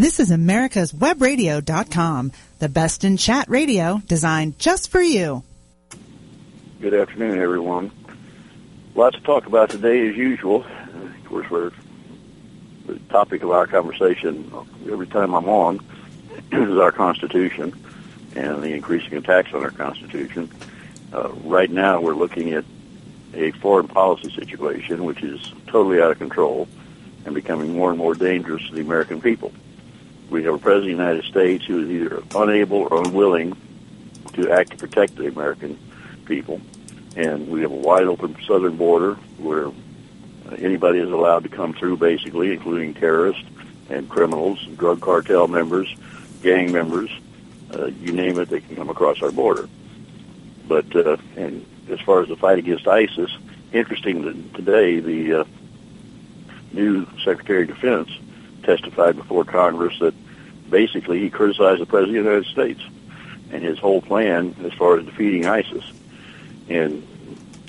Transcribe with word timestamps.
This 0.00 0.18
is 0.18 0.30
America's 0.30 0.94
Webradio.com, 0.94 2.32
the 2.58 2.70
best 2.70 3.04
in 3.04 3.18
chat 3.18 3.50
radio 3.50 4.00
designed 4.06 4.58
just 4.58 4.90
for 4.90 5.02
you. 5.02 5.44
Good 6.80 6.94
afternoon, 6.94 7.38
everyone. 7.38 7.90
Lots 8.94 9.16
to 9.16 9.22
talk 9.22 9.44
about 9.44 9.68
today, 9.68 10.08
as 10.08 10.16
usual. 10.16 10.64
Of 10.64 11.24
course, 11.26 11.50
we're 11.50 11.72
the 12.86 12.98
topic 13.10 13.42
of 13.42 13.50
our 13.50 13.66
conversation 13.66 14.50
every 14.90 15.06
time 15.06 15.34
I'm 15.34 15.50
on 15.50 15.80
is 16.50 16.78
our 16.78 16.92
Constitution 16.92 17.78
and 18.34 18.62
the 18.62 18.72
increasing 18.72 19.18
attacks 19.18 19.52
on 19.52 19.62
our 19.62 19.70
Constitution. 19.70 20.50
Uh, 21.12 21.28
right 21.44 21.70
now, 21.70 22.00
we're 22.00 22.14
looking 22.14 22.54
at 22.54 22.64
a 23.34 23.50
foreign 23.50 23.86
policy 23.86 24.30
situation 24.30 25.04
which 25.04 25.22
is 25.22 25.52
totally 25.66 26.00
out 26.00 26.10
of 26.10 26.16
control 26.16 26.68
and 27.26 27.34
becoming 27.34 27.74
more 27.74 27.90
and 27.90 27.98
more 27.98 28.14
dangerous 28.14 28.66
to 28.66 28.74
the 28.74 28.80
American 28.80 29.20
people. 29.20 29.52
We 30.30 30.44
have 30.44 30.54
a 30.54 30.58
president 30.58 30.92
of 30.92 30.98
the 30.98 31.04
United 31.04 31.24
States 31.24 31.64
who 31.64 31.82
is 31.82 31.90
either 31.90 32.22
unable 32.36 32.88
or 32.90 33.02
unwilling 33.02 33.56
to 34.34 34.50
act 34.50 34.70
to 34.70 34.76
protect 34.76 35.16
the 35.16 35.26
American 35.26 35.76
people. 36.24 36.60
And 37.16 37.48
we 37.48 37.62
have 37.62 37.72
a 37.72 37.74
wide 37.74 38.04
open 38.04 38.36
southern 38.46 38.76
border 38.76 39.14
where 39.38 39.72
anybody 40.58 41.00
is 41.00 41.10
allowed 41.10 41.42
to 41.42 41.48
come 41.48 41.72
through, 41.72 41.96
basically, 41.96 42.52
including 42.52 42.94
terrorists 42.94 43.42
and 43.88 44.08
criminals, 44.08 44.64
drug 44.76 45.00
cartel 45.00 45.48
members, 45.48 45.92
gang 46.42 46.70
members, 46.70 47.10
uh, 47.74 47.86
you 47.86 48.12
name 48.12 48.38
it, 48.38 48.48
they 48.48 48.60
can 48.60 48.76
come 48.76 48.88
across 48.88 49.22
our 49.22 49.32
border. 49.32 49.68
But 50.68 50.94
uh, 50.94 51.16
and 51.36 51.66
as 51.88 52.00
far 52.00 52.22
as 52.22 52.28
the 52.28 52.36
fight 52.36 52.58
against 52.58 52.86
ISIS, 52.86 53.36
interesting 53.72 54.22
that 54.22 54.54
today 54.54 55.00
the 55.00 55.40
uh, 55.40 55.44
new 56.72 57.06
Secretary 57.24 57.62
of 57.62 57.68
Defense 57.68 58.10
testified 58.62 59.16
before 59.16 59.44
Congress 59.44 59.98
that 60.00 60.14
basically 60.70 61.20
he 61.20 61.30
criticized 61.30 61.80
the 61.80 61.86
President 61.86 62.18
of 62.18 62.24
the 62.24 62.30
United 62.30 62.50
States 62.50 62.80
and 63.52 63.62
his 63.62 63.78
whole 63.78 64.00
plan 64.00 64.54
as 64.64 64.72
far 64.74 64.98
as 64.98 65.04
defeating 65.04 65.46
ISIS. 65.46 65.84
And 66.68 67.06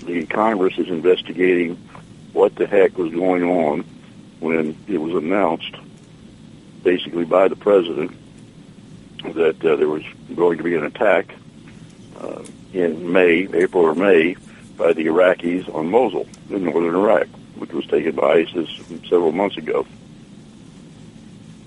the 0.06 0.26
Congress 0.28 0.78
is 0.78 0.88
investigating 0.88 1.76
what 2.34 2.56
the 2.56 2.68
heck 2.68 2.98
was 2.98 3.12
going 3.12 3.44
on 3.44 3.82
when 4.40 4.78
it 4.88 4.98
was 4.98 5.14
announced, 5.14 5.76
basically 6.84 7.26
by 7.26 7.48
the 7.48 7.56
president, 7.56 8.12
that 9.24 9.64
uh, 9.64 9.76
there 9.76 9.88
was 9.88 10.04
going 10.36 10.58
to 10.58 10.64
be 10.64 10.76
an 10.76 10.84
attack 10.84 11.34
uh, 12.20 12.44
in 12.74 13.12
May, 13.12 13.48
April 13.54 13.84
or 13.84 13.96
May, 13.96 14.36
by 14.78 14.94
the 14.94 15.06
Iraqis 15.06 15.74
on 15.74 15.90
Mosul 15.90 16.28
in 16.50 16.64
northern 16.64 16.96
Iraq, 16.96 17.28
which 17.56 17.72
was 17.72 17.86
taken 17.86 18.16
by 18.16 18.40
ISIS 18.40 18.70
several 19.08 19.32
months 19.32 19.58
ago. 19.58 19.86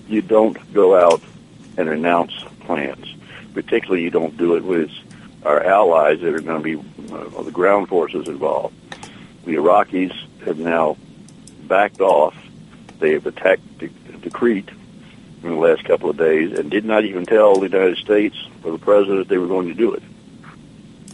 You 0.07 0.21
don't 0.21 0.73
go 0.73 0.95
out 0.97 1.21
and 1.77 1.89
announce 1.89 2.33
plans. 2.61 3.13
Particularly, 3.53 4.03
you 4.03 4.11
don't 4.11 4.37
do 4.37 4.55
it 4.55 4.63
with 4.63 4.91
our 5.43 5.63
allies 5.63 6.19
that 6.21 6.33
are 6.33 6.41
going 6.41 6.63
to 6.63 6.83
be 6.83 7.13
uh, 7.13 7.43
the 7.43 7.51
ground 7.51 7.87
forces 7.87 8.27
involved. 8.27 8.75
The 9.45 9.55
Iraqis 9.55 10.13
have 10.45 10.57
now 10.57 10.97
backed 11.63 12.01
off. 12.01 12.35
They 12.99 13.11
have 13.11 13.25
attacked 13.25 13.61
Tikrit 13.79 14.69
in 15.43 15.49
the 15.49 15.55
last 15.55 15.85
couple 15.85 16.09
of 16.09 16.17
days 16.17 16.57
and 16.57 16.71
did 16.71 16.85
not 16.85 17.05
even 17.05 17.25
tell 17.25 17.55
the 17.55 17.69
United 17.69 17.97
States 17.97 18.35
or 18.63 18.71
the 18.71 18.79
president 18.79 19.27
they 19.27 19.37
were 19.37 19.47
going 19.47 19.67
to 19.67 19.73
do 19.73 19.93
it. 19.93 20.03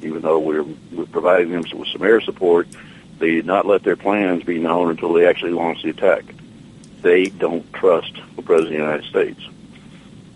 Even 0.01 0.21
though 0.21 0.39
we're, 0.39 0.63
we're 0.91 1.05
providing 1.05 1.51
them 1.51 1.63
with 1.77 1.89
some 1.89 2.01
air 2.01 2.21
support, 2.21 2.67
they 3.19 3.31
did 3.31 3.45
not 3.45 3.67
let 3.67 3.83
their 3.83 3.95
plans 3.97 4.43
be 4.43 4.57
known 4.57 4.89
until 4.89 5.13
they 5.13 5.27
actually 5.27 5.51
launched 5.51 5.83
the 5.83 5.89
attack. 5.89 6.23
They 7.01 7.25
don't 7.25 7.71
trust 7.73 8.13
the 8.35 8.41
president 8.41 8.81
of 8.81 8.85
the 8.85 8.85
United 8.85 9.09
States. 9.09 9.41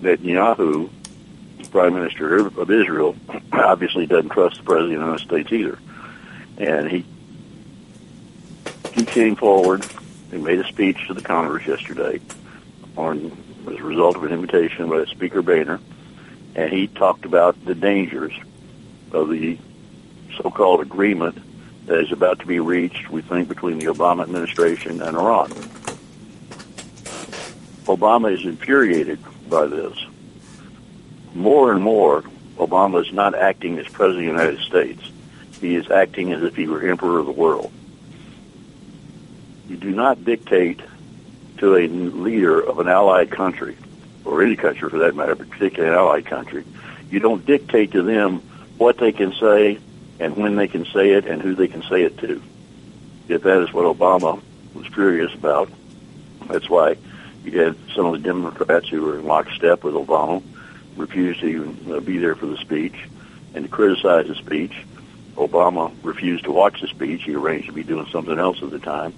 Netanyahu, 0.02 0.89
prime 1.72 1.94
minister 1.94 2.38
of 2.38 2.72
Israel, 2.72 3.16
obviously 3.52 4.05
doesn't 4.05 4.30
trust 4.30 4.57
the 4.57 4.63
president 4.63 4.94
of 4.94 4.99
the 4.99 5.05
United 5.05 5.25
States 5.25 5.52
either. 5.52 5.80
And 6.57 6.90
he 6.90 7.06
he 8.94 9.03
came 9.03 9.35
forward 9.35 9.85
and 10.31 10.44
made 10.44 10.59
a 10.59 10.67
speech 10.67 11.07
to 11.07 11.13
the 11.13 11.22
Congress 11.22 11.67
yesterday 11.67 12.22
on 12.95 13.38
as 13.67 13.78
a 13.78 13.84
result 13.84 14.16
of 14.16 14.23
an 14.23 14.31
invitation 14.31 14.90
by 14.90 15.03
Speaker 15.06 15.41
Boehner, 15.41 15.79
and 16.56 16.72
he 16.72 16.88
talked 16.88 17.25
about 17.25 17.63
the 17.66 17.75
dangers 17.75 18.34
of 19.11 19.29
the 19.29 19.57
so-called 20.38 20.81
agreement 20.81 21.38
that 21.88 22.00
is 22.00 22.11
about 22.11 22.40
to 22.40 22.45
be 22.45 22.59
reached, 22.59 23.09
we 23.09 23.22
think, 23.22 23.47
between 23.47 23.79
the 23.79 23.85
Obama 23.85 24.23
administration 24.23 25.01
and 25.01 25.17
Iran. 25.17 25.51
Obama 27.85 28.31
is 28.34 28.46
infuriated 28.46 29.19
by 29.50 29.66
this. 29.66 29.97
More 31.34 31.72
and 31.72 31.81
more, 31.81 32.23
Obama 32.57 33.06
is 33.06 33.12
not 33.12 33.35
acting 33.35 33.78
as 33.79 33.88
President 33.88 34.29
of 34.29 34.38
the 34.38 34.44
United 34.44 34.66
States. 34.66 35.01
He 35.59 35.75
is 35.75 35.90
acting 35.90 36.31
as 36.34 36.44
if 36.44 36.56
he 36.56 36.68
were 36.68 36.88
Emperor 36.88 37.19
of 37.19 37.25
the 37.25 37.31
world 37.31 37.72
you 39.68 39.78
do 39.78 39.91
not 39.91 40.23
dictate 40.23 40.79
to 41.57 41.75
a 41.75 41.88
leader 41.88 42.59
of 42.59 42.79
an 42.79 42.88
allied 42.88 43.31
country, 43.31 43.78
or 44.23 44.41
any 44.41 44.56
country 44.56 44.90
for 44.90 45.00
that 45.00 45.16
matter, 45.16 45.35
but 45.35 45.50
particularly 45.50 45.94
an 45.94 45.97
allied 45.97 46.25
country, 46.25 46.63
you 47.09 47.19
don't 47.19 47.46
dictate 47.46 47.91
to 47.91 48.02
them 48.02 48.40
what 48.78 48.97
they 48.97 49.12
can 49.12 49.34
say 49.34 49.79
and 50.19 50.35
when 50.35 50.56
they 50.56 50.67
can 50.67 50.85
say 50.85 51.12
it 51.12 51.25
and 51.25 51.41
who 51.41 51.56
they 51.56 51.67
can 51.67 51.81
say 51.84 52.03
it 52.03 52.17
to. 52.19 52.41
If 53.28 53.44
that 53.44 53.62
is 53.62 53.73
what 53.73 53.85
Obama 53.85 54.41
was 54.73 54.85
furious 54.88 55.34
about. 55.34 55.69
That's 56.47 56.69
why 56.69 56.97
you 57.45 57.59
had 57.59 57.75
some 57.95 58.06
of 58.07 58.13
the 58.13 58.19
Democrats 58.19 58.89
who 58.89 59.03
were 59.03 59.19
in 59.19 59.25
lockstep 59.25 59.83
with 59.83 59.94
Obama 59.94 60.41
refused 60.97 61.41
to 61.41 61.47
even 61.47 61.91
uh, 61.91 62.00
be 62.00 62.17
there 62.17 62.35
for 62.35 62.45
the 62.45 62.57
speech 62.57 62.95
and 63.53 63.66
to 63.66 63.72
criticize 63.72 64.28
the 64.28 64.35
speech. 64.35 64.73
Obama 65.35 65.94
refused 66.03 66.45
to 66.45 66.51
watch 66.51 66.81
the 66.81 66.88
speech. 66.88 67.23
He 67.23 67.35
arranged 67.35 67.67
to 67.67 67.73
be 67.73 67.84
doing 67.84 68.07
something 68.11 68.39
else 68.39 68.61
at 68.63 68.72
the 68.72 68.79
time 68.79 69.13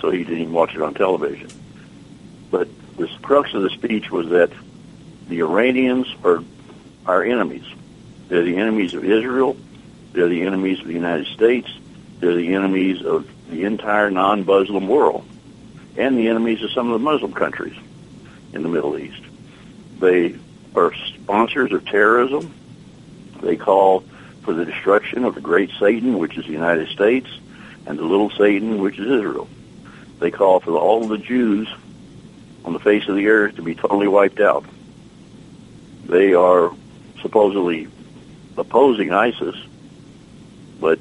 so 0.00 0.10
he 0.10 0.24
didn't 0.24 0.40
even 0.40 0.52
watch 0.52 0.74
it 0.74 0.82
on 0.82 0.94
television. 0.94 1.48
But 2.50 2.68
the 2.96 3.08
crux 3.22 3.52
of 3.54 3.62
the 3.62 3.70
speech 3.70 4.10
was 4.10 4.28
that 4.30 4.50
the 5.28 5.40
Iranians 5.40 6.06
are 6.24 6.42
our 7.06 7.22
enemies. 7.22 7.64
They're 8.28 8.44
the 8.44 8.56
enemies 8.56 8.94
of 8.94 9.04
Israel. 9.04 9.56
They're 10.12 10.28
the 10.28 10.42
enemies 10.42 10.80
of 10.80 10.86
the 10.86 10.92
United 10.92 11.26
States. 11.26 11.68
They're 12.20 12.34
the 12.34 12.54
enemies 12.54 13.04
of 13.04 13.28
the 13.50 13.64
entire 13.64 14.10
non-Muslim 14.10 14.88
world 14.88 15.26
and 15.96 16.18
the 16.18 16.28
enemies 16.28 16.62
of 16.62 16.70
some 16.72 16.90
of 16.90 17.00
the 17.00 17.04
Muslim 17.04 17.32
countries 17.32 17.76
in 18.52 18.62
the 18.62 18.68
Middle 18.68 18.98
East. 18.98 19.22
They 19.98 20.36
are 20.74 20.92
sponsors 20.94 21.72
of 21.72 21.84
terrorism. 21.86 22.52
They 23.40 23.56
call 23.56 24.00
for 24.42 24.52
the 24.52 24.64
destruction 24.64 25.24
of 25.24 25.34
the 25.34 25.40
great 25.40 25.70
Satan, 25.78 26.18
which 26.18 26.36
is 26.36 26.46
the 26.46 26.52
United 26.52 26.88
States, 26.88 27.28
and 27.86 27.98
the 27.98 28.04
little 28.04 28.30
Satan, 28.30 28.80
which 28.80 28.98
is 28.98 29.10
Israel. 29.10 29.48
They 30.18 30.30
call 30.30 30.60
for 30.60 30.76
all 30.76 31.06
the 31.06 31.18
Jews 31.18 31.68
on 32.64 32.72
the 32.72 32.78
face 32.78 33.06
of 33.08 33.16
the 33.16 33.28
earth 33.28 33.56
to 33.56 33.62
be 33.62 33.74
totally 33.74 34.08
wiped 34.08 34.40
out. 34.40 34.64
They 36.06 36.34
are 36.34 36.72
supposedly 37.22 37.88
opposing 38.56 39.12
ISIS, 39.12 39.56
but 40.80 41.00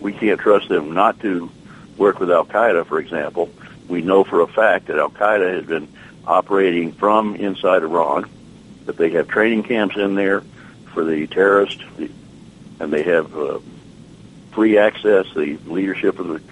we 0.00 0.12
can't 0.12 0.40
trust 0.40 0.68
them 0.68 0.92
not 0.92 1.20
to 1.20 1.50
work 1.96 2.20
with 2.20 2.30
Al 2.30 2.44
Qaeda, 2.44 2.86
for 2.86 2.98
example. 2.98 3.50
We 3.88 4.02
know 4.02 4.24
for 4.24 4.40
a 4.40 4.46
fact 4.46 4.86
that 4.86 4.98
Al 4.98 5.10
Qaeda 5.10 5.54
has 5.54 5.64
been 5.64 5.88
operating 6.26 6.92
from 6.92 7.36
inside 7.36 7.82
Iran, 7.82 8.28
that 8.86 8.96
they 8.96 9.10
have 9.10 9.28
training 9.28 9.62
camps 9.62 9.96
in 9.96 10.14
there 10.14 10.42
for 10.92 11.04
the 11.04 11.26
terrorists, 11.26 11.82
and 12.80 12.92
they 12.92 13.02
have 13.04 13.36
uh, 13.36 13.60
free 14.52 14.78
access. 14.78 15.26
The 15.34 15.58
leadership 15.66 16.18
of 16.18 16.28
the 16.28 16.42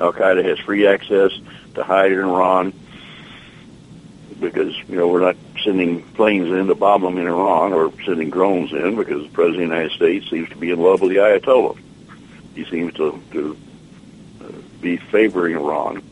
Al 0.00 0.12
Qaeda 0.12 0.44
has 0.44 0.58
free 0.58 0.86
access 0.86 1.32
to 1.74 1.84
hide 1.84 2.12
in 2.12 2.18
Iran 2.20 2.72
because 4.40 4.76
you 4.88 4.96
know 4.96 5.08
we're 5.08 5.20
not 5.20 5.36
sending 5.62 6.02
planes 6.02 6.48
in 6.48 6.66
to 6.66 6.74
bomb 6.74 7.02
them 7.02 7.18
in 7.18 7.26
Iran 7.26 7.72
or 7.72 7.92
sending 8.04 8.30
drones 8.30 8.72
in 8.72 8.96
because 8.96 9.22
the 9.22 9.28
president 9.30 9.64
of 9.64 9.70
the 9.70 9.76
United 9.76 9.92
States 9.92 10.28
seems 10.28 10.48
to 10.50 10.56
be 10.56 10.70
in 10.70 10.80
love 10.80 11.00
with 11.00 11.10
the 11.10 11.16
Ayatollah. 11.16 11.78
He 12.54 12.64
seems 12.66 12.94
to, 12.94 13.20
to 13.32 13.56
uh, 14.42 14.52
be 14.80 14.96
favoring 14.96 15.56
Iran. 15.56 16.02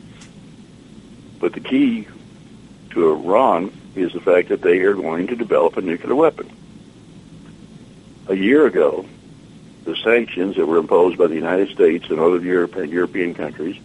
But 1.43 1.51
the 1.51 1.59
key 1.59 2.07
to 2.91 3.11
Iran 3.11 3.69
is 3.97 4.13
the 4.13 4.21
fact 4.21 4.47
that 4.47 4.61
they 4.61 4.79
are 4.79 4.93
going 4.93 5.27
to 5.27 5.35
develop 5.35 5.75
a 5.75 5.81
nuclear 5.81 6.15
weapon. 6.15 6.49
A 8.29 8.33
year 8.33 8.65
ago, 8.65 9.05
the 9.83 9.93
sanctions 9.93 10.55
that 10.55 10.65
were 10.65 10.77
imposed 10.77 11.17
by 11.17 11.27
the 11.27 11.35
United 11.35 11.67
States 11.67 12.05
and 12.09 12.17
other 12.17 12.39
Europe 12.39 12.77
and 12.77 12.89
European 12.89 13.33
countries 13.33 13.75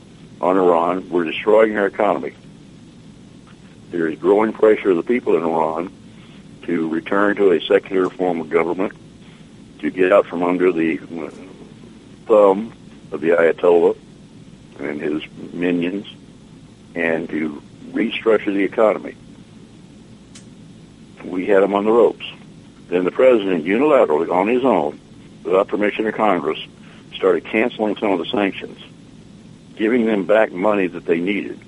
on 0.41 0.57
Iran 0.57 1.11
were 1.11 1.25
destroying 1.25 1.77
our 1.77 1.87
economy. 1.87 2.33
There 3.91 4.07
is 4.07 4.21
growing 4.21 4.53
pressure 4.53 4.91
of 4.91 4.97
the 4.97 5.03
people 5.03 5.37
in 5.37 5.43
Iran 5.43 5.93
to 6.63 6.89
return 6.89 7.35
to 7.39 7.51
a 7.51 7.61
secular 7.61 8.09
form 8.09 8.41
of 8.41 8.51
government, 8.51 8.93
to 9.81 9.91
get 9.91 10.13
out 10.13 10.27
from 10.27 10.45
under 10.45 10.71
the 10.71 11.01
uh, 11.01 11.31
thumb 12.25 12.73
of 13.11 13.21
the 13.21 13.31
Ayatollah 13.31 13.97
and 14.79 15.01
his 15.01 15.25
minions, 15.53 16.07
and 16.99 17.29
to 17.29 17.63
restructure 17.93 18.53
the 18.53 18.65
economy. 18.65 19.15
we 21.25 21.47
had 21.47 21.63
them 21.63 21.75
on 21.75 21.85
the 21.85 21.93
ropes. 21.93 22.27
Then 22.89 23.05
the 23.05 23.13
president 23.13 23.65
unilaterally, 23.65 24.31
on 24.31 24.49
his 24.49 24.65
own, 24.65 24.99
without 25.45 25.69
permission 25.69 26.07
of 26.07 26.15
Congress, 26.15 26.59
started 27.15 27.45
canceling 27.45 27.97
some 27.97 28.11
of 28.13 28.19
the 28.19 28.27
sanctions, 28.27 28.79
giving 29.77 30.07
them 30.07 30.25
back 30.25 30.53
money 30.53 30.87
that 30.87 31.05
they 31.05 31.21
needed, 31.21 31.61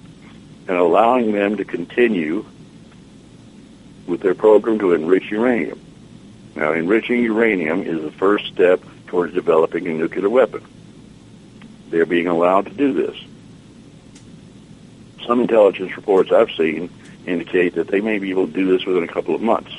and 0.67 0.77
allowing 0.77 1.33
them 1.33 1.57
to 1.57 1.65
continue 1.65 2.45
with 4.07 4.21
their 4.21 4.35
program 4.35 4.79
to 4.79 4.95
enrich 4.95 5.31
uranium. 5.31 5.81
Now, 6.57 6.73
enriching 6.73 7.23
uranium 7.23 7.83
is 7.83 8.03
the 8.03 8.11
first 8.11 8.47
step 8.47 8.83
towards 9.07 9.35
developing 9.35 9.87
a 9.87 9.93
nuclear 9.93 10.29
weapon. 10.29 10.65
They're 11.91 12.07
being 12.07 12.27
allowed 12.27 12.67
to 12.67 12.73
do 12.73 12.93
this. 12.93 13.17
Some 15.31 15.43
intelligence 15.43 15.95
reports 15.95 16.33
I've 16.33 16.51
seen 16.57 16.91
indicate 17.25 17.77
that 17.77 17.87
they 17.87 18.01
may 18.01 18.19
be 18.19 18.31
able 18.31 18.49
to 18.49 18.53
do 18.53 18.77
this 18.77 18.85
within 18.85 19.05
a 19.05 19.07
couple 19.07 19.33
of 19.33 19.41
months, 19.41 19.73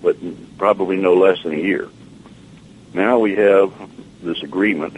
but 0.00 0.16
probably 0.56 0.96
no 0.96 1.12
less 1.12 1.42
than 1.42 1.52
a 1.52 1.58
year. 1.58 1.90
Now 2.94 3.18
we 3.18 3.34
have 3.34 3.70
this 4.22 4.42
agreement, 4.42 4.96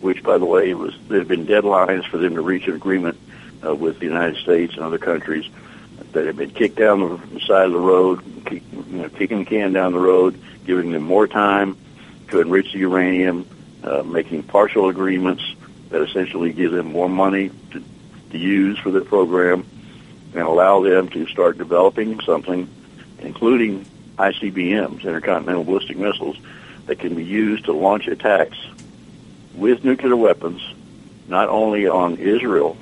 which, 0.00 0.22
by 0.22 0.38
the 0.38 0.44
way, 0.44 0.74
was 0.74 0.96
there 1.08 1.18
have 1.18 1.26
been 1.26 1.44
deadlines 1.44 2.08
for 2.08 2.18
them 2.18 2.36
to 2.36 2.40
reach 2.40 2.68
an 2.68 2.74
agreement 2.74 3.18
uh, 3.66 3.74
with 3.74 3.98
the 3.98 4.04
United 4.04 4.36
States 4.36 4.74
and 4.74 4.84
other 4.84 4.98
countries 4.98 5.50
that 6.12 6.26
have 6.26 6.36
been 6.36 6.52
kicked 6.52 6.76
down 6.76 7.00
the 7.00 7.40
side 7.40 7.66
of 7.66 7.72
the 7.72 7.80
road, 7.80 8.22
kick, 8.46 8.62
you 8.70 8.98
know, 8.98 9.08
kicking 9.08 9.40
the 9.40 9.44
can 9.44 9.72
down 9.72 9.92
the 9.92 9.98
road, 9.98 10.40
giving 10.66 10.92
them 10.92 11.02
more 11.02 11.26
time 11.26 11.76
to 12.28 12.40
enrich 12.40 12.72
the 12.72 12.78
uranium, 12.78 13.44
uh, 13.82 14.04
making 14.04 14.44
partial 14.44 14.88
agreements 14.88 15.42
that 15.88 16.00
essentially 16.00 16.52
give 16.52 16.70
them 16.70 16.92
more 16.92 17.08
money 17.08 17.50
to, 17.72 17.82
to 18.30 18.38
use 18.38 18.78
for 18.78 18.90
their 18.90 19.04
program 19.04 19.66
and 20.32 20.42
allow 20.42 20.82
them 20.82 21.08
to 21.08 21.26
start 21.26 21.58
developing 21.58 22.20
something, 22.20 22.68
including 23.18 23.84
ICBMs, 24.16 25.04
intercontinental 25.04 25.64
ballistic 25.64 25.96
missiles, 25.96 26.36
that 26.86 26.98
can 26.98 27.14
be 27.14 27.24
used 27.24 27.66
to 27.66 27.72
launch 27.72 28.06
attacks 28.06 28.58
with 29.54 29.84
nuclear 29.84 30.16
weapons, 30.16 30.62
not 31.28 31.48
only 31.48 31.86
on 31.86 32.16
Israel 32.16 32.76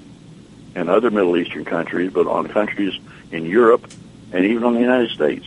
and 0.74 0.88
other 0.88 1.10
Middle 1.10 1.36
Eastern 1.36 1.64
countries, 1.64 2.12
but 2.12 2.26
on 2.26 2.48
countries 2.48 2.98
in 3.32 3.44
Europe 3.44 3.90
and 4.32 4.44
even 4.44 4.64
on 4.64 4.74
the 4.74 4.80
United 4.80 5.10
States. 5.10 5.46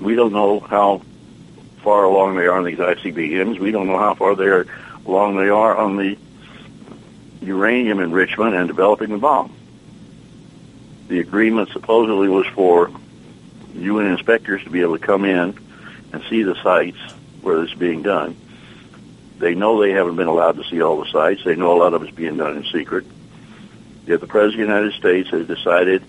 We 0.00 0.14
don't 0.14 0.32
know 0.32 0.60
how 0.60 1.02
far 1.82 2.04
along 2.04 2.36
they 2.36 2.46
are 2.46 2.56
on 2.56 2.64
these 2.64 2.78
ICBMs. 2.78 3.58
We 3.58 3.70
don't 3.70 3.86
know 3.86 3.98
how 3.98 4.14
far 4.14 4.36
they're 4.36 4.66
along 5.06 5.36
they 5.36 5.48
are 5.48 5.76
on 5.76 5.96
the 5.96 6.16
uranium 7.40 8.00
enrichment 8.00 8.54
and 8.54 8.68
developing 8.68 9.10
the 9.10 9.18
bomb. 9.18 9.54
The 11.08 11.20
agreement 11.20 11.70
supposedly 11.70 12.28
was 12.28 12.46
for 12.48 12.90
UN 13.74 14.06
inspectors 14.06 14.62
to 14.64 14.70
be 14.70 14.82
able 14.82 14.98
to 14.98 15.04
come 15.04 15.24
in 15.24 15.58
and 16.12 16.22
see 16.28 16.42
the 16.42 16.54
sites 16.62 16.98
where 17.42 17.60
this 17.62 17.72
is 17.72 17.78
being 17.78 18.02
done. 18.02 18.36
They 19.38 19.54
know 19.54 19.80
they 19.80 19.92
haven't 19.92 20.16
been 20.16 20.26
allowed 20.26 20.56
to 20.56 20.64
see 20.64 20.82
all 20.82 21.00
the 21.00 21.08
sites. 21.10 21.44
They 21.44 21.54
know 21.54 21.76
a 21.76 21.78
lot 21.78 21.94
of 21.94 22.02
it's 22.02 22.14
being 22.14 22.36
done 22.36 22.56
in 22.56 22.64
secret. 22.64 23.06
Yet 24.06 24.20
the 24.20 24.26
President 24.26 24.62
of 24.62 24.68
the 24.68 24.74
United 24.74 24.98
States 24.98 25.30
has 25.30 25.46
decided, 25.46 26.02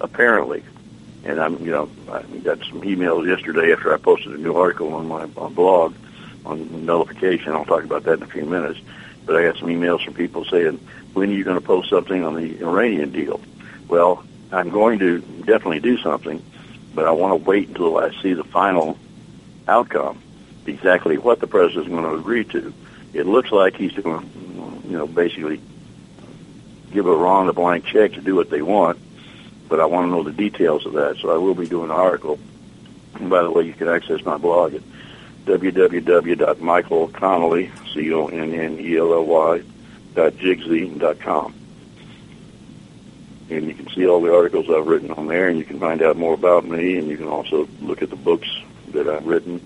apparently, 0.00 0.62
and 1.24 1.40
I'm, 1.40 1.58
you 1.64 1.72
know, 1.72 1.90
I 2.10 2.22
got 2.22 2.58
some 2.60 2.82
emails 2.82 3.26
yesterday 3.26 3.72
after 3.72 3.92
I 3.92 3.96
posted 3.96 4.32
a 4.32 4.38
new 4.38 4.54
article 4.54 4.94
on 4.94 5.08
my 5.08 5.28
on 5.36 5.54
blog 5.54 5.94
on 6.44 6.86
nullification. 6.86 7.52
I'll 7.52 7.64
talk 7.64 7.82
about 7.82 8.04
that 8.04 8.18
in 8.18 8.22
a 8.22 8.26
few 8.26 8.44
minutes. 8.44 8.78
But 9.26 9.36
I 9.36 9.42
got 9.42 9.58
some 9.58 9.68
emails 9.68 10.04
from 10.04 10.14
people 10.14 10.44
saying, 10.44 10.78
when 11.12 11.30
are 11.30 11.34
you 11.34 11.44
going 11.44 11.58
to 11.58 11.66
post 11.66 11.90
something 11.90 12.24
on 12.24 12.34
the 12.34 12.60
Iranian 12.62 13.10
deal? 13.10 13.40
Well, 13.88 14.24
I'm 14.52 14.70
going 14.70 15.00
to 15.00 15.20
definitely 15.20 15.80
do 15.80 15.98
something, 15.98 16.42
but 16.94 17.06
I 17.06 17.10
want 17.10 17.32
to 17.32 17.48
wait 17.48 17.68
until 17.68 17.98
I 17.98 18.10
see 18.22 18.32
the 18.34 18.44
final 18.44 18.96
outcome, 19.66 20.22
exactly 20.66 21.18
what 21.18 21.40
the 21.40 21.46
president 21.46 21.86
is 21.86 21.92
going 21.92 22.04
to 22.04 22.14
agree 22.14 22.44
to. 22.44 22.72
It 23.12 23.26
looks 23.26 23.50
like 23.50 23.76
he's 23.76 23.92
going 23.92 24.20
to, 24.20 24.88
you 24.88 24.96
know, 24.96 25.06
basically 25.06 25.60
give 26.92 27.06
Iran 27.06 27.48
a 27.48 27.52
blank 27.52 27.84
check 27.84 28.12
to 28.12 28.20
do 28.20 28.36
what 28.36 28.50
they 28.50 28.62
want, 28.62 28.98
but 29.68 29.80
I 29.80 29.86
want 29.86 30.06
to 30.06 30.10
know 30.10 30.22
the 30.22 30.32
details 30.32 30.86
of 30.86 30.92
that. 30.92 31.16
So 31.16 31.34
I 31.34 31.38
will 31.38 31.54
be 31.54 31.66
doing 31.66 31.90
an 31.90 31.96
article. 31.96 32.38
And 33.14 33.28
by 33.28 33.42
the 33.42 33.50
way, 33.50 33.64
you 33.64 33.72
can 33.72 33.88
access 33.88 34.24
my 34.24 34.36
blog 34.36 34.74
at 34.74 34.82
www.michaelconnelly, 35.46 37.70
C-O-N-N-E-L-L-Y, 37.94 39.62
dot 40.14 40.34
jigsy 40.34 40.98
dot 40.98 41.18
com. 41.20 41.54
And 43.48 43.66
you 43.66 43.74
can 43.74 43.88
see 43.90 44.04
all 44.06 44.20
the 44.20 44.34
articles 44.34 44.68
I've 44.68 44.88
written 44.88 45.12
on 45.12 45.28
there, 45.28 45.48
and 45.48 45.58
you 45.58 45.64
can 45.64 45.78
find 45.78 46.02
out 46.02 46.16
more 46.16 46.34
about 46.34 46.64
me, 46.64 46.98
and 46.98 47.06
you 47.08 47.16
can 47.16 47.28
also 47.28 47.68
look 47.80 48.02
at 48.02 48.10
the 48.10 48.16
books 48.16 48.48
that 48.88 49.08
I've 49.08 49.26
written 49.26 49.60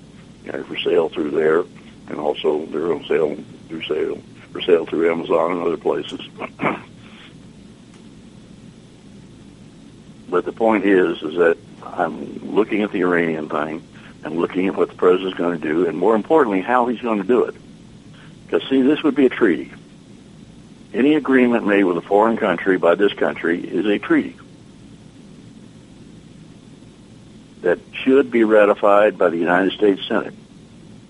for 0.44 0.76
sale 0.78 1.08
through 1.08 1.30
there, 1.30 1.64
and 2.08 2.18
also 2.18 2.66
they're 2.66 2.92
on 2.92 3.04
sale 3.04 3.36
through 3.68 3.82
sale 3.84 4.20
for 4.52 4.60
sale 4.60 4.84
through 4.84 5.10
Amazon 5.10 5.52
and 5.52 5.62
other 5.62 5.76
places. 5.76 6.20
but 10.28 10.44
the 10.44 10.52
point 10.52 10.84
is, 10.84 11.22
is 11.22 11.36
that 11.36 11.56
I'm 11.82 12.54
looking 12.54 12.82
at 12.82 12.92
the 12.92 13.00
Iranian 13.00 13.48
thing, 13.48 13.82
and 14.24 14.36
looking 14.36 14.66
at 14.66 14.76
what 14.76 14.90
the 14.90 14.94
president's 14.94 15.36
going 15.36 15.60
to 15.60 15.68
do, 15.68 15.86
and 15.86 15.96
more 15.96 16.14
importantly, 16.14 16.60
how 16.60 16.86
he's 16.86 17.00
going 17.00 17.18
to 17.18 17.26
do 17.26 17.44
it. 17.44 17.54
Because 18.46 18.68
see, 18.68 18.82
this 18.82 19.02
would 19.02 19.14
be 19.14 19.26
a 19.26 19.30
treaty. 19.30 19.72
Any 20.92 21.14
agreement 21.14 21.66
made 21.66 21.84
with 21.84 21.96
a 21.96 22.02
foreign 22.02 22.36
country 22.36 22.76
by 22.76 22.96
this 22.96 23.12
country 23.12 23.60
is 23.60 23.86
a 23.86 23.98
treaty 23.98 24.36
that 27.62 27.78
should 27.92 28.30
be 28.30 28.44
ratified 28.44 29.18
by 29.18 29.28
the 29.30 29.36
United 29.36 29.72
States 29.72 30.06
Senate. 30.08 30.34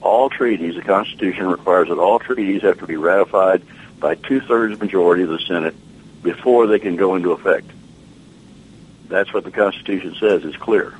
All 0.01 0.29
treaties, 0.29 0.75
the 0.75 0.83
Constitution 0.83 1.47
requires 1.47 1.89
that 1.89 1.99
all 1.99 2.19
treaties 2.19 2.63
have 2.63 2.79
to 2.81 2.87
be 2.87 2.97
ratified 2.97 3.63
by 3.99 4.15
two-thirds 4.15 4.81
majority 4.81 5.23
of 5.23 5.29
the 5.29 5.39
Senate 5.39 5.75
before 6.23 6.67
they 6.67 6.79
can 6.79 6.97
go 6.97 7.15
into 7.15 7.33
effect. 7.33 7.71
That's 9.09 9.33
what 9.33 9.45
the 9.45 9.51
Constitution 9.51 10.15
says. 10.19 10.45
It's 10.45 10.57
clear. 10.57 10.95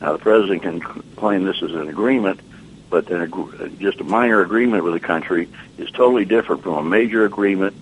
Now, 0.00 0.12
the 0.12 0.18
president 0.18 0.62
can 0.62 0.80
claim 1.16 1.44
this 1.44 1.60
is 1.60 1.72
an 1.74 1.88
agreement, 1.88 2.40
but 2.88 3.10
an, 3.10 3.76
just 3.80 4.00
a 4.00 4.04
minor 4.04 4.40
agreement 4.40 4.84
with 4.84 4.94
a 4.94 5.00
country 5.00 5.48
is 5.76 5.90
totally 5.90 6.24
different 6.24 6.62
from 6.62 6.74
a 6.74 6.82
major 6.82 7.24
agreement 7.24 7.74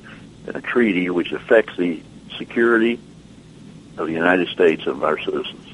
and 0.46 0.56
a 0.56 0.60
treaty 0.60 1.10
which 1.10 1.32
affects 1.32 1.76
the 1.76 2.02
security 2.38 2.98
of 3.98 4.06
the 4.06 4.12
United 4.12 4.48
States 4.48 4.82
and 4.86 4.92
of 4.92 5.04
our 5.04 5.18
citizens. 5.18 5.66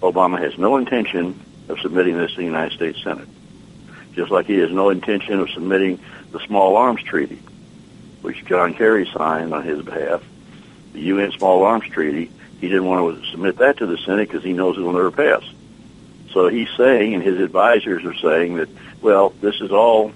Obama 0.00 0.38
has 0.38 0.56
no 0.58 0.76
intention 0.76 1.38
of 1.68 1.78
submitting 1.80 2.16
this 2.16 2.30
to 2.32 2.38
the 2.38 2.44
United 2.44 2.74
States 2.74 3.02
Senate, 3.02 3.28
just 4.14 4.30
like 4.30 4.46
he 4.46 4.58
has 4.58 4.70
no 4.70 4.90
intention 4.90 5.40
of 5.40 5.50
submitting 5.50 6.00
the 6.32 6.40
Small 6.46 6.76
Arms 6.76 7.02
Treaty, 7.02 7.40
which 8.22 8.44
John 8.46 8.74
Kerry 8.74 9.08
signed 9.12 9.52
on 9.52 9.64
his 9.64 9.82
behalf. 9.82 10.22
The 10.92 11.00
UN 11.00 11.32
Small 11.32 11.62
Arms 11.64 11.88
Treaty 11.88 12.30
he 12.60 12.68
didn't 12.68 12.84
want 12.84 13.22
to 13.22 13.30
submit 13.30 13.56
that 13.58 13.78
to 13.78 13.86
the 13.86 13.96
Senate 13.96 14.28
because 14.28 14.44
he 14.44 14.52
knows 14.52 14.76
it 14.76 14.82
will 14.82 14.92
never 14.92 15.10
pass. 15.10 15.42
So 16.32 16.48
he's 16.48 16.68
saying, 16.76 17.14
and 17.14 17.22
his 17.22 17.40
advisors 17.40 18.04
are 18.04 18.14
saying 18.14 18.56
that, 18.56 18.68
well, 19.00 19.30
this 19.40 19.60
is 19.60 19.72
all 19.72 20.12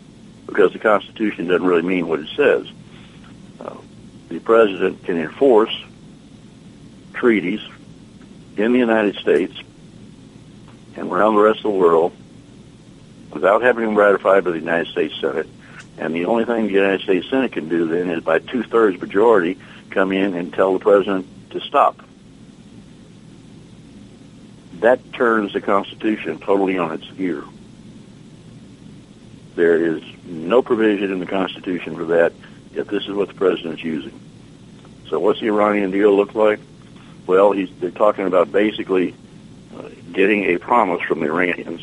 because 0.46 0.72
the 0.72 0.78
Constitution 0.78 1.46
doesn't 1.46 1.66
really 1.66 1.82
mean 1.82 2.06
what 2.06 2.20
it 2.20 2.28
says. 2.36 2.70
Uh, 3.58 3.76
the 4.28 4.38
president 4.40 5.02
can 5.04 5.16
enforce 5.16 5.74
treaties 7.14 7.60
in 8.58 8.72
the 8.72 8.78
United 8.78 9.16
States 9.16 9.54
and 10.96 11.10
around 11.10 11.34
the 11.34 11.40
rest 11.40 11.58
of 11.58 11.64
the 11.64 11.70
world 11.70 12.12
without 13.32 13.62
having 13.62 13.86
them 13.86 13.96
ratified 13.96 14.44
by 14.44 14.50
the 14.50 14.58
United 14.58 14.88
States 14.88 15.18
Senate. 15.18 15.48
And 15.96 16.14
the 16.14 16.26
only 16.26 16.44
thing 16.44 16.66
the 16.66 16.72
United 16.72 17.00
States 17.00 17.28
Senate 17.30 17.52
can 17.52 17.68
do 17.70 17.88
then 17.88 18.10
is 18.10 18.22
by 18.22 18.38
two-thirds 18.38 19.00
majority 19.00 19.58
come 19.90 20.12
in 20.12 20.34
and 20.34 20.52
tell 20.52 20.74
the 20.74 20.78
president 20.78 21.26
to 21.50 21.60
stop 21.60 22.00
that 24.80 25.12
turns 25.12 25.52
the 25.52 25.60
Constitution 25.60 26.38
totally 26.38 26.78
on 26.78 26.92
its 26.92 27.06
ear. 27.18 27.44
There 29.54 29.76
is 29.76 30.02
no 30.24 30.62
provision 30.62 31.12
in 31.12 31.20
the 31.20 31.26
Constitution 31.26 31.96
for 31.96 32.04
that, 32.06 32.32
yet 32.72 32.88
this 32.88 33.04
is 33.04 33.12
what 33.12 33.28
the 33.28 33.34
president's 33.34 33.84
using. 33.84 34.18
So 35.08 35.20
what's 35.20 35.40
the 35.40 35.46
Iranian 35.46 35.90
deal 35.90 36.14
look 36.14 36.34
like? 36.34 36.60
Well, 37.26 37.52
he's, 37.52 37.70
they're 37.78 37.90
talking 37.90 38.26
about 38.26 38.50
basically 38.50 39.14
uh, 39.76 39.88
getting 40.12 40.44
a 40.44 40.58
promise 40.58 41.02
from 41.02 41.20
the 41.20 41.26
Iranians 41.26 41.80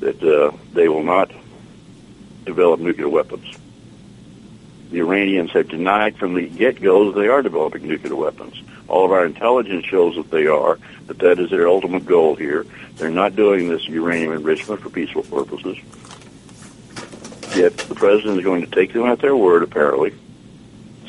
that 0.00 0.22
uh, 0.22 0.56
they 0.72 0.88
will 0.88 1.02
not 1.02 1.30
develop 2.44 2.80
nuclear 2.80 3.08
weapons. 3.08 3.56
The 4.90 5.00
Iranians 5.00 5.50
have 5.52 5.68
denied 5.68 6.16
from 6.16 6.34
the 6.34 6.48
get-go 6.48 7.12
that 7.12 7.20
they 7.20 7.28
are 7.28 7.42
developing 7.42 7.86
nuclear 7.86 8.14
weapons. 8.14 8.62
All 8.88 9.04
of 9.04 9.12
our 9.12 9.26
intelligence 9.26 9.84
shows 9.84 10.16
that 10.16 10.30
they 10.30 10.46
are, 10.46 10.78
that 11.08 11.18
that 11.18 11.38
is 11.40 11.50
their 11.50 11.66
ultimate 11.66 12.06
goal 12.06 12.36
here. 12.36 12.64
They're 12.96 13.10
not 13.10 13.34
doing 13.34 13.68
this 13.68 13.86
uranium 13.88 14.32
enrichment 14.32 14.80
for 14.80 14.90
peaceful 14.90 15.22
purposes. 15.22 15.78
Yet 17.56 17.76
the 17.76 17.94
president 17.94 18.38
is 18.38 18.44
going 18.44 18.60
to 18.60 18.70
take 18.70 18.92
them 18.92 19.06
at 19.06 19.18
their 19.18 19.34
word, 19.34 19.62
apparently, 19.62 20.14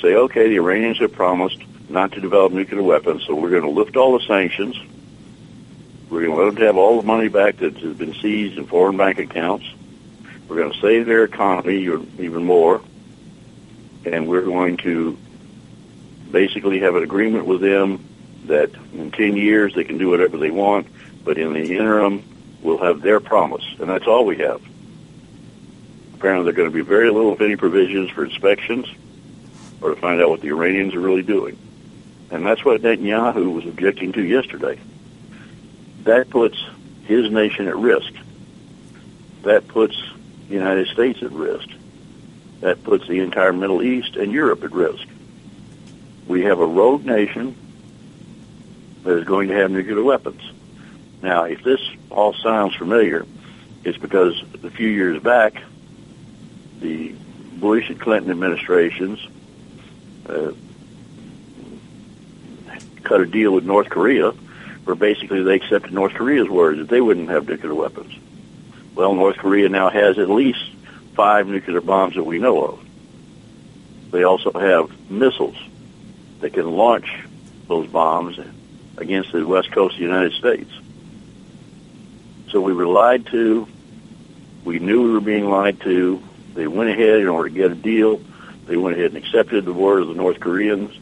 say, 0.01 0.15
okay, 0.15 0.49
the 0.49 0.55
Iranians 0.55 0.99
have 0.99 1.13
promised 1.13 1.61
not 1.89 2.13
to 2.13 2.21
develop 2.21 2.53
nuclear 2.53 2.81
weapons. 2.81 3.23
So 3.25 3.35
we're 3.35 3.49
going 3.49 3.63
to 3.63 3.69
lift 3.69 3.97
all 3.97 4.17
the 4.17 4.25
sanctions. 4.25 4.79
We're 6.09 6.25
going 6.25 6.35
to 6.35 6.43
let 6.43 6.55
them 6.55 6.63
have 6.63 6.77
all 6.77 7.01
the 7.01 7.05
money 7.05 7.27
back 7.27 7.57
that 7.57 7.77
has 7.77 7.97
been 7.97 8.15
seized 8.15 8.57
in 8.57 8.65
foreign 8.65 8.97
bank 8.97 9.19
accounts. 9.19 9.65
We're 10.47 10.55
going 10.55 10.71
to 10.71 10.79
save 10.79 11.05
their 11.05 11.25
economy 11.25 11.81
even 12.17 12.43
more. 12.43 12.81
And 14.05 14.27
we're 14.27 14.45
going 14.45 14.77
to 14.77 15.17
basically 16.31 16.79
have 16.79 16.95
an 16.95 17.03
agreement 17.03 17.45
with 17.45 17.61
them 17.61 18.05
that 18.49 18.71
in 18.93 19.11
10 19.11 19.37
years 19.37 19.73
they 19.73 19.83
can 19.83 19.97
do 19.97 20.09
whatever 20.09 20.37
they 20.37 20.51
want, 20.51 20.87
but 21.23 21.37
in 21.37 21.53
the 21.53 21.77
interim, 21.77 22.23
we'll 22.61 22.77
have 22.77 23.01
their 23.01 23.19
promise. 23.19 23.63
And 23.79 23.89
that's 23.89 24.05
all 24.05 24.25
we 24.25 24.37
have. 24.37 24.61
Apparently, 26.15 26.43
there 26.43 26.53
are 26.53 26.57
going 26.57 26.69
to 26.69 26.75
be 26.75 26.81
very 26.81 27.09
little, 27.09 27.33
if 27.33 27.41
any, 27.41 27.55
provisions 27.55 28.09
for 28.11 28.25
inspections 28.25 28.85
or 29.81 29.91
to 29.91 29.95
find 29.95 30.21
out 30.21 30.29
what 30.29 30.41
the 30.41 30.49
Iranians 30.49 30.93
are 30.93 30.99
really 30.99 31.23
doing. 31.23 31.57
And 32.31 32.45
that's 32.45 32.63
what 32.65 32.81
Netanyahu 32.81 33.53
was 33.53 33.65
objecting 33.65 34.11
to 34.13 34.23
yesterday. 34.23 34.79
That 36.03 36.29
puts 36.29 36.57
his 37.05 37.31
nation 37.31 37.67
at 37.67 37.75
risk. 37.77 38.13
That 39.43 39.67
puts 39.67 39.95
the 40.47 40.53
United 40.53 40.89
States 40.89 41.23
at 41.23 41.31
risk. 41.31 41.69
That 42.59 42.83
puts 42.83 43.07
the 43.07 43.19
entire 43.19 43.53
Middle 43.53 43.81
East 43.81 44.17
and 44.17 44.31
Europe 44.31 44.63
at 44.63 44.71
risk. 44.71 45.07
We 46.27 46.43
have 46.43 46.59
a 46.59 46.65
rogue 46.65 47.05
nation 47.05 47.55
that 49.03 49.17
is 49.17 49.25
going 49.25 49.49
to 49.49 49.55
have 49.55 49.71
nuclear 49.71 50.03
weapons. 50.03 50.41
Now, 51.21 51.43
if 51.43 51.63
this 51.63 51.81
all 52.09 52.33
sounds 52.33 52.75
familiar, 52.75 53.25
it's 53.83 53.97
because 53.97 54.41
a 54.63 54.69
few 54.69 54.87
years 54.87 55.21
back, 55.21 55.61
the 56.79 57.13
Bush 57.57 57.89
and 57.89 57.99
Clinton 57.99 58.31
administrations 58.31 59.19
uh, 60.27 60.51
cut 63.03 63.21
a 63.21 63.25
deal 63.25 63.51
with 63.51 63.65
North 63.65 63.89
Korea 63.89 64.31
where 64.85 64.95
basically 64.95 65.43
they 65.43 65.55
accepted 65.55 65.93
North 65.93 66.13
Korea's 66.13 66.49
word 66.49 66.79
that 66.79 66.89
they 66.89 67.01
wouldn't 67.01 67.29
have 67.29 67.47
nuclear 67.47 67.75
weapons. 67.75 68.13
Well, 68.95 69.13
North 69.13 69.37
Korea 69.37 69.69
now 69.69 69.89
has 69.89 70.17
at 70.17 70.29
least 70.29 70.63
five 71.13 71.47
nuclear 71.47 71.81
bombs 71.81 72.15
that 72.15 72.23
we 72.23 72.39
know 72.39 72.63
of. 72.63 72.85
They 74.11 74.23
also 74.23 74.51
have 74.51 74.89
missiles 75.11 75.57
that 76.39 76.53
can 76.53 76.71
launch 76.71 77.07
those 77.67 77.87
bombs 77.87 78.39
against 78.99 79.31
the 79.31 79.45
west 79.45 79.71
coast 79.71 79.95
of 79.95 79.99
the 79.99 80.05
United 80.05 80.33
States. 80.33 80.69
So 82.49 82.61
we 82.61 82.73
were 82.73 82.85
lied 82.85 83.25
to. 83.27 83.67
We 84.65 84.79
knew 84.79 85.03
we 85.03 85.13
were 85.13 85.21
being 85.21 85.49
lied 85.49 85.79
to. 85.81 86.21
They 86.53 86.67
went 86.67 86.89
ahead 86.89 87.21
in 87.21 87.27
order 87.27 87.49
to 87.49 87.55
get 87.55 87.71
a 87.71 87.75
deal. 87.75 88.21
They 88.65 88.77
went 88.77 88.97
ahead 88.97 89.13
and 89.13 89.23
accepted 89.23 89.65
the 89.65 89.73
word 89.73 90.01
of 90.01 90.09
the 90.09 90.13
North 90.13 90.39
Koreans, 90.39 90.93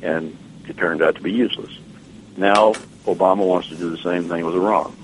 and 0.00 0.36
it 0.68 0.76
turned 0.76 1.02
out 1.02 1.16
to 1.16 1.22
be 1.22 1.32
useless. 1.32 1.76
Now 2.36 2.72
Obama 3.04 3.46
wants 3.46 3.68
to 3.68 3.76
do 3.76 3.90
the 3.90 3.98
same 3.98 4.28
thing 4.28 4.44
with 4.44 4.54
Iran. 4.54 4.96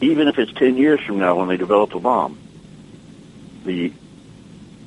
Even 0.00 0.28
if 0.28 0.38
it's 0.38 0.52
10 0.52 0.76
years 0.76 1.00
from 1.00 1.18
now 1.18 1.36
when 1.36 1.48
they 1.48 1.56
develop 1.56 1.94
a 1.94 2.00
bomb, 2.00 2.38
the 3.64 3.92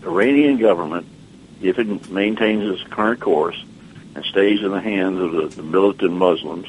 Iranian 0.03 0.57
government, 0.57 1.07
if 1.61 1.79
it 1.79 2.11
maintains 2.11 2.63
its 2.63 2.83
current 2.89 3.19
course 3.19 3.63
and 4.15 4.25
stays 4.25 4.61
in 4.61 4.71
the 4.71 4.81
hands 4.81 5.19
of 5.19 5.31
the, 5.31 5.47
the 5.47 5.63
militant 5.63 6.11
Muslims, 6.11 6.67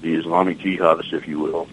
the 0.00 0.14
Islamic 0.14 0.58
jihadists, 0.58 1.12
if 1.12 1.26
you 1.26 1.38
will, 1.38 1.68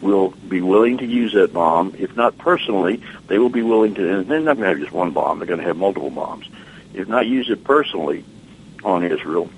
will 0.00 0.30
be 0.48 0.60
willing 0.60 0.98
to 0.98 1.06
use 1.06 1.32
that 1.32 1.52
bomb. 1.52 1.94
If 1.98 2.14
not 2.16 2.36
personally, 2.36 3.02
they 3.26 3.38
will 3.38 3.48
be 3.48 3.62
willing 3.62 3.94
to, 3.94 4.18
and 4.18 4.26
they're 4.28 4.40
not 4.40 4.56
going 4.56 4.64
to 4.64 4.68
have 4.68 4.78
just 4.78 4.92
one 4.92 5.12
bomb, 5.12 5.38
they're 5.38 5.46
going 5.46 5.60
to 5.60 5.66
have 5.66 5.76
multiple 5.76 6.10
bombs. 6.10 6.46
If 6.92 7.08
not 7.08 7.26
use 7.26 7.48
it 7.50 7.64
personally 7.64 8.24
on 8.84 9.04
Israel, 9.04 9.48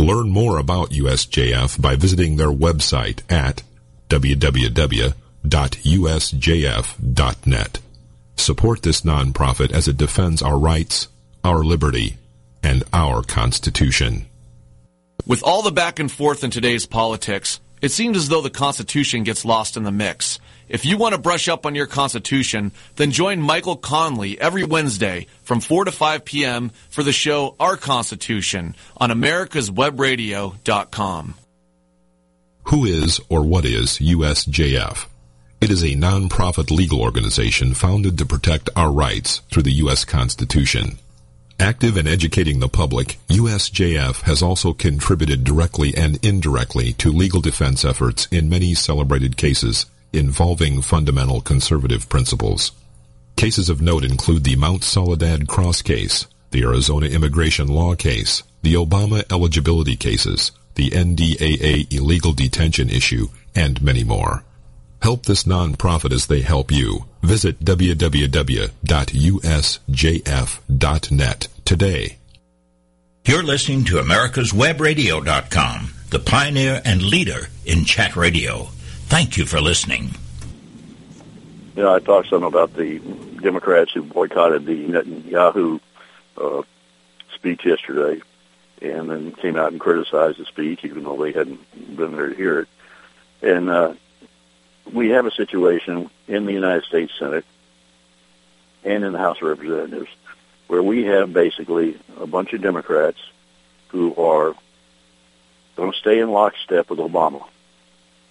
Learn 0.00 0.30
more 0.30 0.56
about 0.56 0.90
USJF 0.92 1.78
by 1.78 1.94
visiting 1.94 2.36
their 2.36 2.50
website 2.50 3.20
at 3.30 3.62
www.usjf.net. 4.08 4.98
Support 8.36 8.82
this 8.82 9.02
nonprofit 9.02 9.72
as 9.72 9.88
it 9.88 9.98
defends 9.98 10.40
our 10.40 10.58
rights, 10.58 11.08
our 11.44 11.62
liberty, 11.62 12.16
and 12.62 12.82
our 12.94 13.22
Constitution. 13.22 14.24
With 15.26 15.42
all 15.42 15.60
the 15.60 15.70
back 15.70 15.98
and 15.98 16.10
forth 16.10 16.42
in 16.44 16.50
today's 16.50 16.86
politics, 16.86 17.60
it 17.82 17.92
seems 17.92 18.16
as 18.16 18.30
though 18.30 18.40
the 18.40 18.48
Constitution 18.48 19.22
gets 19.22 19.44
lost 19.44 19.76
in 19.76 19.82
the 19.82 19.92
mix. 19.92 20.38
If 20.70 20.86
you 20.86 20.96
want 20.96 21.14
to 21.16 21.20
brush 21.20 21.48
up 21.48 21.66
on 21.66 21.74
your 21.74 21.88
Constitution, 21.88 22.70
then 22.94 23.10
join 23.10 23.42
Michael 23.42 23.76
Connelly 23.76 24.40
every 24.40 24.62
Wednesday 24.62 25.26
from 25.42 25.58
4 25.58 25.86
to 25.86 25.90
5 25.90 26.24
p.m. 26.24 26.70
for 26.88 27.02
the 27.02 27.10
show 27.10 27.56
Our 27.58 27.76
Constitution 27.76 28.76
on 28.96 29.10
americaswebradio.com. 29.10 31.34
Who 32.64 32.84
is 32.84 33.20
or 33.28 33.42
what 33.42 33.64
is 33.64 33.98
USJF? 33.98 35.06
It 35.60 35.72
is 35.72 35.82
a 35.82 35.96
nonprofit 35.96 36.70
legal 36.70 37.00
organization 37.00 37.74
founded 37.74 38.16
to 38.18 38.24
protect 38.24 38.70
our 38.76 38.92
rights 38.92 39.40
through 39.50 39.64
the 39.64 39.72
U.S. 39.72 40.04
Constitution. 40.04 40.98
Active 41.58 41.96
in 41.96 42.06
educating 42.06 42.60
the 42.60 42.68
public, 42.68 43.18
USJF 43.26 44.22
has 44.22 44.40
also 44.40 44.72
contributed 44.72 45.42
directly 45.42 45.96
and 45.96 46.24
indirectly 46.24 46.92
to 46.92 47.10
legal 47.10 47.40
defense 47.40 47.84
efforts 47.84 48.28
in 48.30 48.48
many 48.48 48.74
celebrated 48.74 49.36
cases 49.36 49.86
involving 50.12 50.82
fundamental 50.82 51.40
conservative 51.40 52.08
principles. 52.08 52.72
Cases 53.36 53.68
of 53.68 53.80
note 53.80 54.04
include 54.04 54.44
the 54.44 54.56
Mount 54.56 54.84
Soledad 54.84 55.48
Cross 55.48 55.82
case, 55.82 56.26
the 56.50 56.62
Arizona 56.62 57.06
immigration 57.06 57.68
law 57.68 57.94
case, 57.94 58.42
the 58.62 58.74
Obama 58.74 59.24
eligibility 59.32 59.96
cases, 59.96 60.52
the 60.74 60.90
NDAA 60.90 61.92
illegal 61.92 62.32
detention 62.32 62.90
issue, 62.90 63.28
and 63.54 63.82
many 63.82 64.04
more. 64.04 64.44
Help 65.02 65.24
this 65.24 65.44
nonprofit 65.44 66.12
as 66.12 66.26
they 66.26 66.42
help 66.42 66.70
you. 66.70 67.06
Visit 67.22 67.64
www.usjf.net 67.64 68.28
today. 71.64 72.18
You're 73.26 73.42
listening 73.42 73.84
to 73.84 73.96
americaswebradio.com, 73.96 75.94
the 76.10 76.18
pioneer 76.18 76.82
and 76.84 77.02
leader 77.02 77.48
in 77.64 77.84
chat 77.84 78.16
radio. 78.16 78.68
Thank 79.10 79.36
you 79.36 79.44
for 79.44 79.60
listening. 79.60 80.10
you 81.76 81.82
know, 81.82 81.92
I 81.92 81.98
talked 81.98 82.28
some 82.28 82.44
about 82.44 82.74
the 82.74 83.00
Democrats 83.42 83.92
who 83.92 84.02
boycotted 84.02 84.64
the 84.64 84.86
Netanyahu 84.86 85.80
uh, 86.36 86.62
speech 87.34 87.66
yesterday, 87.66 88.22
and 88.80 89.10
then 89.10 89.32
came 89.32 89.56
out 89.56 89.72
and 89.72 89.80
criticized 89.80 90.38
the 90.38 90.44
speech, 90.44 90.84
even 90.84 91.02
though 91.02 91.20
they 91.22 91.32
hadn't 91.32 91.96
been 91.96 92.12
there 92.12 92.28
to 92.28 92.34
hear 92.36 92.60
it. 92.60 92.68
And 93.42 93.68
uh, 93.68 93.94
we 94.92 95.10
have 95.10 95.26
a 95.26 95.32
situation 95.32 96.08
in 96.28 96.46
the 96.46 96.52
United 96.52 96.84
States 96.84 97.12
Senate 97.18 97.44
and 98.84 99.02
in 99.04 99.12
the 99.12 99.18
House 99.18 99.38
of 99.38 99.48
Representatives 99.48 100.10
where 100.68 100.82
we 100.84 101.02
have 101.06 101.32
basically 101.32 101.98
a 102.20 102.28
bunch 102.28 102.52
of 102.52 102.62
Democrats 102.62 103.18
who 103.88 104.14
are 104.14 104.54
going 105.74 105.90
to 105.90 105.98
stay 105.98 106.20
in 106.20 106.30
lockstep 106.30 106.88
with 106.88 107.00
Obama. 107.00 107.44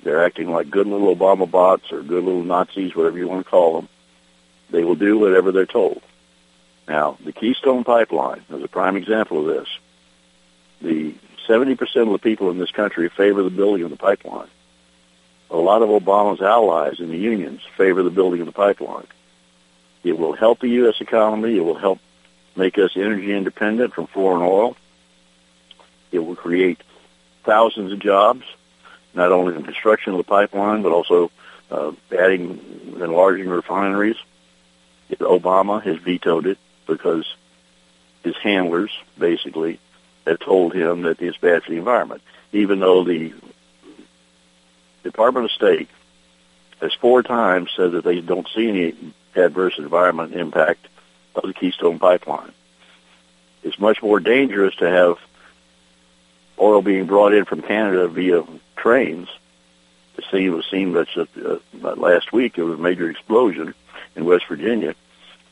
They're 0.04 0.26
acting 0.26 0.50
like 0.50 0.70
good 0.70 0.88
little 0.88 1.16
Obama 1.16 1.50
bots 1.50 1.92
or 1.92 2.02
good 2.02 2.24
little 2.24 2.44
Nazis, 2.44 2.96
whatever 2.96 3.18
you 3.18 3.28
want 3.28 3.46
to 3.46 3.50
call 3.50 3.76
them. 3.76 3.90
They 4.70 4.84
will 4.84 4.96
do 4.96 5.18
whatever 5.18 5.52
they're 5.52 5.66
told. 5.66 6.02
Now, 6.88 7.18
the 7.24 7.34
Keystone 7.34 7.84
Pipeline 7.84 8.44
is 8.50 8.64
a 8.64 8.68
prime 8.68 8.96
example 8.96 9.40
of 9.42 9.46
this. 9.46 9.68
The 10.82 11.14
70% 11.48 11.80
of 11.82 12.12
the 12.12 12.20
people 12.20 12.50
in 12.50 12.58
this 12.58 12.72
country 12.72 13.10
favor 13.10 13.44
the 13.44 13.50
building 13.50 13.84
of 13.84 13.92
the 13.92 13.98
pipeline. 13.98 14.48
A 15.52 15.58
lot 15.58 15.82
of 15.82 15.90
Obama's 15.90 16.42
allies 16.42 17.00
in 17.00 17.10
the 17.10 17.18
unions 17.18 17.62
favor 17.76 18.04
the 18.04 18.10
building 18.10 18.40
of 18.40 18.46
the 18.46 18.54
pipeline. 18.54 19.08
It 20.04 20.18
will 20.18 20.34
help 20.34 20.60
the 20.60 20.70
U.S. 20.70 21.02
economy. 21.02 21.58
It 21.58 21.66
will 21.66 21.78
help 21.78 22.00
make 22.56 22.78
us 22.78 22.92
energy 22.96 23.34
independent 23.34 23.94
from 23.94 24.08
foreign 24.08 24.44
oil. 24.44 24.78
It 26.12 26.20
will 26.20 26.36
create 26.36 26.82
thousands 27.44 27.92
of 27.92 28.00
jobs 28.00 28.44
not 29.14 29.32
only 29.32 29.56
in 29.56 29.64
construction 29.64 30.14
of 30.14 30.18
the 30.18 30.24
pipeline, 30.24 30.82
but 30.82 30.92
also 30.92 31.32
uh, 31.72 31.92
adding, 32.18 32.96
enlarging 33.00 33.50
refineries. 33.50 34.18
Obama 35.12 35.82
has 35.84 35.98
vetoed 35.98 36.46
it 36.46 36.58
because 36.88 37.26
his 38.24 38.36
handlers 38.38 38.92
basically 39.18 39.80
have 40.26 40.40
told 40.40 40.74
him 40.74 41.04
that 41.04 41.22
it's 41.22 41.38
bad 41.38 41.64
for 41.64 41.72
the 41.72 41.78
environment, 41.78 42.22
even 42.52 42.80
though 42.80 43.04
the 43.04 43.34
Department 45.04 45.46
of 45.46 45.52
State 45.52 45.90
has 46.82 46.94
four 46.94 47.24
times 47.24 47.72
said 47.76 47.94
that 47.94 48.04
they 48.04 48.22
don't 48.22 48.48
see 48.56 48.70
any 48.70 49.14
adverse 49.36 49.78
environment 49.78 50.34
impact 50.34 50.88
of 51.36 51.44
the 51.44 51.54
Keystone 51.54 52.00
Pipeline. 52.00 52.52
It's 53.64 53.80
much 53.80 54.02
more 54.02 54.20
dangerous 54.20 54.76
to 54.78 54.90
have 54.90 55.18
oil 56.60 56.82
being 56.82 57.06
brought 57.06 57.34
in 57.34 57.46
from 57.46 57.62
Canada 57.62 58.08
via 58.08 58.44
trains. 58.76 59.30
The 60.16 60.24
scene 60.32 60.54
was 60.54 60.66
seen 60.70 60.94
that 60.94 61.08
uh, 61.18 61.96
last 61.96 62.34
week. 62.34 62.56
There 62.56 62.66
was 62.66 62.80
a 62.80 62.82
major 62.82 63.10
explosion 63.10 63.74
in 64.16 64.26
West 64.26 64.46
Virginia 64.48 64.96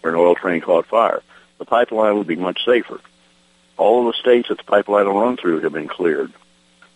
where 0.02 0.14
an 0.14 0.20
oil 0.20 0.36
train 0.36 0.62
caught 0.62 0.88
fire. 0.88 1.22
The 1.58 1.66
pipeline 1.66 2.18
would 2.18 2.28
be 2.28 2.36
much 2.36 2.66
safer. 2.66 3.00
All 3.78 4.08
of 4.08 4.14
the 4.14 4.20
states 4.20 4.50
that 4.50 4.58
the 4.58 4.64
pipeline 4.64 5.06
will 5.06 5.22
run 5.22 5.38
through 5.38 5.62
have 5.62 5.74
been 5.74 5.88
cleared. 5.88 6.34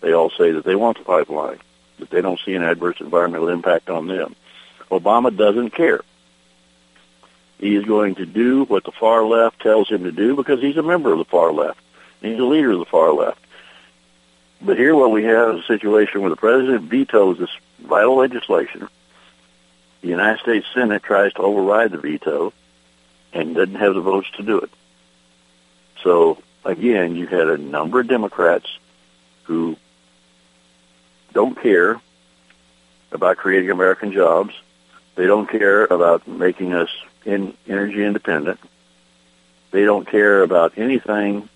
They 0.01 0.13
all 0.13 0.32
say 0.32 0.51
that 0.51 0.65
they 0.65 0.75
want 0.75 0.98
the 0.98 1.03
pipeline, 1.03 1.60
but 2.00 2.10
they 2.10 2.22
don't 2.22 2.39
see 2.44 2.56
an 2.56 2.63
adverse 2.63 3.00
environmental 3.00 3.50
impact 3.50 3.89
on 3.89 4.08
them. 4.08 4.36
Obama 4.89 5.36
doesn't 5.36 5.72
care. 5.72 6.01
He 7.60 7.75
is 7.75 7.86
going 7.86 8.15
to 8.15 8.25
do 8.25 8.65
what 8.65 8.84
the 8.84 8.91
far 8.91 9.24
left 9.24 9.62
tells 9.62 9.88
him 9.88 10.03
to 10.03 10.12
do 10.12 10.36
because 10.36 10.60
he's 10.60 10.77
a 10.77 10.84
member 10.84 11.12
of 11.12 11.20
the 11.20 11.25
far 11.25 11.53
left. 11.53 11.80
He's 12.22 12.39
a 12.39 12.44
leader 12.44 12.72
of 12.72 12.80
the 12.80 12.86
far 12.86 13.13
left. 13.13 13.39
But 14.63 14.77
here 14.77 14.96
what 14.96 15.12
we 15.12 15.24
have 15.24 15.56
is 15.56 15.63
a 15.63 15.68
situation 15.68 16.22
where 16.22 16.30
the 16.30 16.36
president 16.36 16.84
vetoes 16.84 17.39
this 17.39 17.50
vital 17.80 18.18
legislation. 18.18 18.88
The 20.01 20.08
United 20.08 20.39
States 20.39 20.68
Senate 20.74 21.01
tries 21.03 21.34
to 21.34 21.41
override 21.41 21.91
the 21.91 21.98
veto 21.98 22.53
and 23.34 23.56
doesn't 23.56 23.75
have 23.75 23.96
the 23.96 24.01
votes 24.01 24.30
to 24.38 24.44
do 24.44 24.60
it. 24.60 24.70
So 26.03 26.41
again, 26.63 27.15
you 27.15 27.27
had 27.27 27.48
a 27.48 27.58
number 27.58 28.01
of 28.01 28.08
Democrats 28.08 28.68
who 29.43 29.78
don't 31.34 31.60
care 31.60 32.00
about 33.12 33.38
creating 33.38 33.71
American 33.71 34.12
jobs. 34.12 34.54
They 35.15 35.26
don't 35.26 35.50
care 35.50 35.86
about 35.86 36.28
making 36.28 36.74
us 36.74 36.89
in 37.26 37.56
energy 37.67 38.04
independent. 38.04 38.60
They 39.71 39.86
don't 39.86 40.08
care 40.08 40.43
about 40.43 40.78
anything 40.78 41.50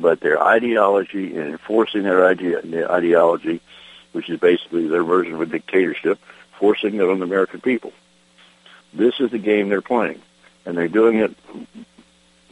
but 0.00 0.20
their 0.20 0.42
ideology 0.42 1.36
and 1.36 1.50
enforcing 1.50 2.02
their 2.02 2.26
ideology, 2.26 3.60
which 4.12 4.30
is 4.30 4.38
basically 4.38 4.86
their 4.88 5.04
version 5.04 5.34
of 5.34 5.40
a 5.40 5.46
dictatorship, 5.46 6.18
forcing 6.58 6.94
it 6.94 7.02
on 7.02 7.18
the 7.18 7.24
American 7.24 7.60
people. 7.60 7.92
This 8.94 9.20
is 9.20 9.30
the 9.30 9.38
game 9.38 9.68
they're 9.68 9.82
playing, 9.82 10.20
and 10.64 10.76
they're 10.76 10.88
doing 10.88 11.18
it 11.18 11.36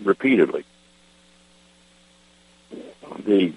repeatedly. 0.02 0.64
The 3.24 3.52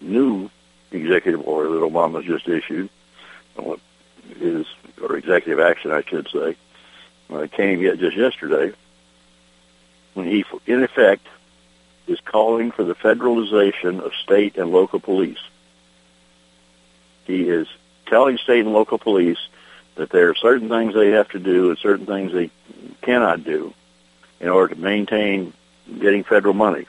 new 0.00 0.50
executive 0.90 1.46
order 1.46 1.70
that 1.70 1.80
Obama 1.80 2.24
just 2.24 2.48
issued 2.48 2.90
is, 4.40 4.66
or 5.00 5.16
executive 5.16 5.60
action, 5.60 5.92
I 5.92 6.02
should 6.02 6.28
say, 6.28 6.56
uh, 7.30 7.46
came 7.50 7.80
yet 7.80 7.98
just 7.98 8.16
yesterday 8.16 8.74
when 10.14 10.26
he, 10.26 10.44
in 10.66 10.82
effect, 10.82 11.26
is 12.06 12.20
calling 12.20 12.70
for 12.70 12.84
the 12.84 12.94
federalization 12.94 14.00
of 14.00 14.14
state 14.14 14.56
and 14.56 14.70
local 14.70 15.00
police. 15.00 15.38
He 17.26 17.48
is 17.48 17.66
telling 18.06 18.36
state 18.38 18.60
and 18.60 18.72
local 18.72 18.98
police 18.98 19.38
that 19.94 20.10
there 20.10 20.28
are 20.28 20.34
certain 20.34 20.68
things 20.68 20.94
they 20.94 21.10
have 21.10 21.28
to 21.30 21.38
do 21.38 21.70
and 21.70 21.78
certain 21.78 22.06
things 22.06 22.32
they 22.32 22.50
cannot 23.02 23.44
do 23.44 23.72
in 24.40 24.48
order 24.48 24.74
to 24.74 24.80
maintain 24.80 25.52
getting 25.98 26.24
federal 26.24 26.54
money 26.54 26.86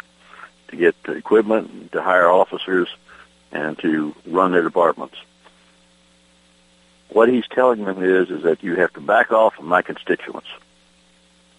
to 0.69 0.75
get 0.75 0.95
equipment, 1.07 1.91
to 1.91 2.01
hire 2.01 2.29
officers, 2.29 2.89
and 3.51 3.77
to 3.79 4.15
run 4.25 4.51
their 4.51 4.63
departments. 4.63 5.15
What 7.09 7.29
he's 7.29 7.47
telling 7.47 7.85
them 7.85 8.03
is, 8.03 8.29
is 8.29 8.43
that 8.43 8.63
you 8.63 8.75
have 8.75 8.91
to 8.93 9.01
back 9.01 9.31
off 9.31 9.57
of 9.59 9.65
my 9.65 9.81
constituents. 9.81 10.47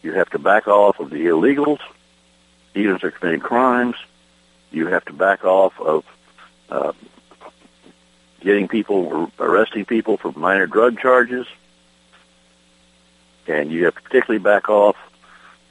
You 0.02 0.12
have 0.12 0.30
to 0.30 0.38
back 0.38 0.68
off 0.68 1.00
of 1.00 1.10
the 1.10 1.26
illegals, 1.26 1.80
even 2.74 2.96
if 2.96 3.02
they're 3.02 3.10
committing 3.10 3.40
crimes. 3.40 3.96
You 4.70 4.88
have 4.88 5.04
to 5.06 5.12
back 5.12 5.44
off 5.44 5.78
of 5.80 6.04
uh, 6.68 6.92
getting 8.40 8.68
people, 8.68 9.30
arresting 9.38 9.84
people 9.84 10.16
for 10.16 10.32
minor 10.32 10.66
drug 10.66 10.98
charges. 10.98 11.46
And 13.46 13.70
you 13.70 13.84
have 13.84 13.94
to 13.94 14.02
particularly 14.02 14.42
back 14.42 14.68
off 14.68 14.96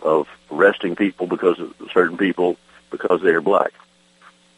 of 0.01 0.27
arresting 0.51 0.95
people 0.95 1.27
because 1.27 1.59
of 1.59 1.73
certain 1.93 2.17
people 2.17 2.57
because 2.89 3.21
they 3.21 3.31
are 3.31 3.41
black. 3.41 3.73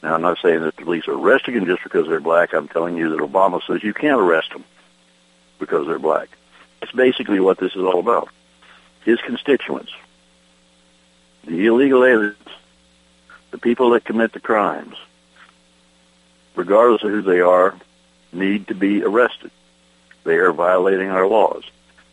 Now, 0.04 0.14
I'm 0.14 0.22
not 0.22 0.38
saying 0.42 0.62
that 0.62 0.76
the 0.76 0.84
police 0.84 1.08
are 1.08 1.14
arresting 1.14 1.56
them 1.56 1.66
just 1.66 1.84
because 1.84 2.08
they're 2.08 2.20
black. 2.20 2.54
I'm 2.54 2.68
telling 2.68 2.96
you 2.96 3.10
that 3.10 3.20
Obama 3.20 3.62
says 3.66 3.84
you 3.84 3.94
can't 3.94 4.22
arrest 4.22 4.52
them 4.52 4.64
because 5.60 5.88
they're 5.88 5.98
black. 5.98 6.30
It's 6.82 6.92
basically 6.92 7.40
what 7.40 7.58
this 7.58 7.76
is 7.76 7.82
all 7.82 8.00
about 8.00 8.30
his 9.08 9.22
constituents, 9.22 9.94
the 11.46 11.66
illegal 11.66 12.04
aliens, 12.04 12.36
the 13.52 13.58
people 13.58 13.92
that 13.92 14.04
commit 14.04 14.34
the 14.34 14.40
crimes, 14.42 14.98
regardless 16.58 17.02
of 17.04 17.12
who 17.12 17.22
they 17.22 17.40
are, 17.40 17.74
need 18.34 18.68
to 18.68 18.76
be 18.76 19.02
arrested. 19.06 19.50
They 20.26 20.36
are 20.36 20.52
violating 20.52 21.08
our 21.08 21.26
laws. 21.26 21.64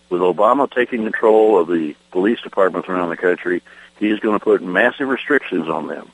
With 0.09 0.21
Obama 0.21 0.71
taking 0.71 1.03
control 1.03 1.59
of 1.59 1.67
the 1.67 1.97
police 2.13 2.41
departments 2.43 2.89
around 2.89 3.09
the 3.09 3.17
country, 3.17 3.61
he 3.99 4.09
is 4.09 4.21
going 4.21 4.39
to 4.39 4.45
put 4.45 4.63
massive 4.63 5.09
restrictions 5.09 5.69
on 5.69 5.89
them. 5.89 6.13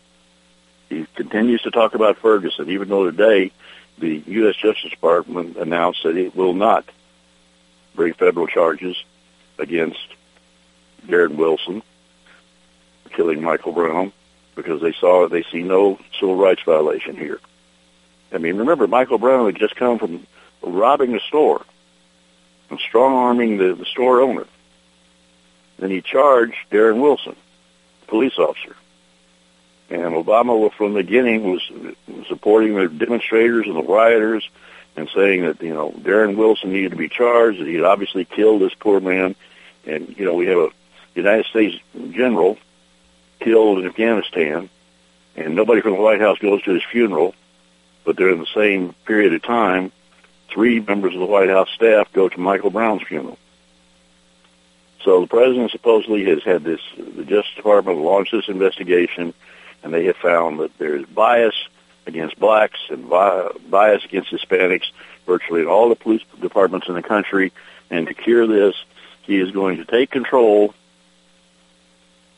He 0.89 1.05
continues 1.15 1.61
to 1.63 1.71
talk 1.71 1.95
about 1.95 2.17
Ferguson, 2.17 2.71
even 2.71 2.89
though 2.89 3.05
today 3.05 3.53
the 3.99 4.23
U.S. 4.29 4.57
Justice 4.57 4.93
Department 4.93 5.59
announced 5.59 6.05
that 6.05 6.17
it 6.17 6.35
will 6.35 6.55
not 6.55 6.87
bring 7.95 8.15
federal 8.15 8.47
charges 8.47 8.97
against 9.59 10.09
Darren 11.07 11.37
Wilson 11.37 11.83
killing 13.11 13.43
Michael 13.43 13.73
Brown 13.73 14.13
because 14.55 14.81
they 14.81 14.93
saw 14.93 15.29
they 15.29 15.45
see 15.51 15.63
no 15.63 15.99
civil 16.19 16.37
rights 16.37 16.63
violation 16.65 17.17
here. 17.17 17.41
I 18.33 18.39
mean, 18.39 18.59
remember 18.59 18.87
Michael 18.87 19.19
Brown 19.19 19.47
had 19.47 19.57
just 19.57 19.77
come 19.77 19.99
from 19.99 20.27
robbing 20.63 21.15
a 21.15 21.21
store 21.21 21.65
and 22.71 22.79
strong 22.79 23.15
arming 23.15 23.59
the, 23.59 23.75
the 23.75 23.85
store 23.85 24.21
owner. 24.21 24.47
Then 25.79 25.91
he 25.91 26.03
charged 26.03 26.57
Darren 26.71 27.01
Wilson, 27.01 27.37
police 28.07 28.39
officer. 28.39 28.77
And 29.89 30.15
Obama, 30.15 30.73
from 30.75 30.95
the 30.95 31.03
beginning, 31.03 31.51
was 31.51 31.63
supporting 32.29 32.77
the 32.77 32.89
demonstrators 32.89 33.67
and 33.67 33.75
the 33.75 33.83
rioters 33.83 34.49
and 34.97 35.09
saying 35.15 35.43
that, 35.43 35.61
you 35.63 35.75
know, 35.75 35.91
Darren 35.91 36.37
Wilson 36.37 36.73
needed 36.73 36.91
to 36.91 36.97
be 36.97 37.09
charged, 37.09 37.61
that 37.61 37.67
he 37.67 37.75
had 37.75 37.85
obviously 37.85 38.25
killed 38.25 38.61
this 38.61 38.75
poor 38.75 39.01
man. 39.01 39.35
And, 39.87 40.17
you 40.17 40.25
know, 40.25 40.35
we 40.35 40.47
have 40.47 40.59
a 40.59 40.71
United 41.15 41.47
States 41.47 41.77
general 42.13 42.59
killed 43.41 43.79
in 43.79 43.87
Afghanistan, 43.87 44.69
and 45.37 45.55
nobody 45.55 45.81
from 45.81 45.93
the 45.93 46.01
White 46.01 46.21
House 46.21 46.39
goes 46.39 46.63
to 46.63 46.75
his 46.75 46.83
funeral, 46.91 47.35
but 48.05 48.17
during 48.17 48.39
the 48.39 48.47
same 48.55 48.95
period 49.05 49.33
of 49.35 49.43
time, 49.43 49.93
three 50.49 50.81
members 50.81 51.15
of 51.15 51.21
the 51.21 51.27
White 51.27 51.49
House 51.49 51.71
staff 51.71 52.13
go 52.13 52.29
to 52.29 52.41
Michael 52.41 52.71
Brown's 52.71 53.03
funeral. 53.03 53.39
So 55.03 55.23
the 55.23 55.27
president 55.27 55.71
supposedly 55.71 56.25
has 56.27 56.43
had 56.43 56.63
this, 56.63 56.81
the 56.97 57.25
Justice 57.25 57.55
Department 57.57 57.99
launched 57.99 58.33
this 58.33 58.49
investigation, 58.49 59.33
and 59.83 59.95
they 59.95 60.05
have 60.07 60.17
found 60.17 60.61
that 60.61 60.77
there 60.79 60.97
is 60.97 61.07
bias 61.07 61.55
against 62.07 62.39
blacks 62.39 62.81
and 62.91 63.09
bias 63.09 64.05
against 64.05 64.31
Hispanics 64.31 64.91
virtually 65.27 65.63
in 65.63 65.69
all 65.69 65.89
the 65.89 65.95
police 65.95 66.23
departments 66.41 66.89
in 66.89 66.95
the 66.95 67.03
country. 67.03 67.53
And 67.89 68.07
to 68.09 68.15
cure 68.15 68.47
this, 68.47 68.75
he 69.23 69.39
is 69.39 69.51
going 69.53 69.79
to 69.79 69.85
take 69.85 70.11
control 70.11 70.75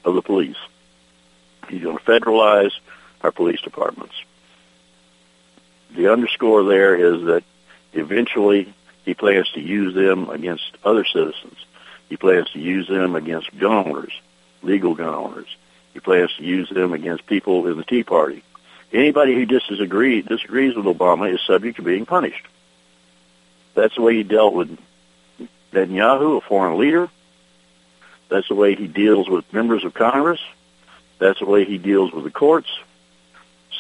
of 0.05 0.15
the 0.15 0.23
police. 0.23 0.57
He's 1.69 1.83
going 1.83 1.99
to 1.99 2.05
federalize 2.05 2.73
our 3.23 3.31
police 3.31 3.61
departments. 3.61 4.15
The 5.97 6.11
underscore 6.13 6.65
there 6.65 6.95
is 6.97 7.25
that 7.27 7.45
eventually 7.93 8.73
he 9.05 9.15
plans 9.15 9.51
to 9.53 9.61
use 9.61 9.95
them 9.95 10.31
against 10.31 10.77
other 10.85 11.05
citizens. 11.05 11.57
He 12.09 12.17
plans 12.17 12.51
to 12.51 12.59
use 12.59 12.89
them 12.89 13.15
against 13.17 13.57
gun 13.59 13.89
owners, 13.89 14.13
legal 14.63 14.95
gun 14.95 15.15
owners. 15.15 15.49
He 15.93 16.01
plans 16.01 16.31
to 16.37 16.45
use 16.45 16.69
them 16.71 16.93
against 16.93 17.27
people 17.27 17.67
in 17.67 17.77
the 17.77 17.85
Tea 17.85 18.03
Party. 18.03 18.43
Anybody 18.93 19.35
who 19.35 19.47
disagrees, 19.47 20.27
disagrees 20.27 20.77
with 20.77 20.85
Obama 20.85 21.33
is 21.33 21.41
subject 21.47 21.77
to 21.77 21.83
being 21.83 22.07
punished. 22.07 22.47
That's 23.75 23.95
the 23.95 24.03
way 24.03 24.17
he 24.17 24.23
dealt 24.23 24.55
with 24.55 24.79
Netanyahu, 25.73 26.39
a 26.39 26.41
foreign 26.43 26.79
leader. 26.79 27.09
That's 28.33 28.49
the 28.49 28.55
way 28.55 28.75
he 28.75 28.87
deals 28.87 29.29
with 29.29 29.53
members 29.53 29.85
of 29.85 29.93
Congress. 29.93 30.41
That's 31.19 31.41
the 31.41 31.45
way 31.45 31.67
he 31.67 31.77
deals 31.77 32.13
with 32.13 32.25
the 32.25 32.31
courts, 32.31 32.71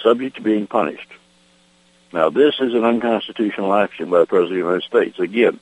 subject 0.03 0.37
to 0.37 0.43
being 0.43 0.67
punished. 0.67 1.09
Now, 2.13 2.29
this 2.29 2.57
is 2.61 2.75
an 2.75 2.85
unconstitutional 2.85 3.73
action 3.73 4.11
by 4.11 4.19
the 4.19 4.27
President 4.27 4.61
of 4.61 4.67
the 4.67 4.69
United 4.69 4.87
States. 4.87 5.19
Again, 5.19 5.59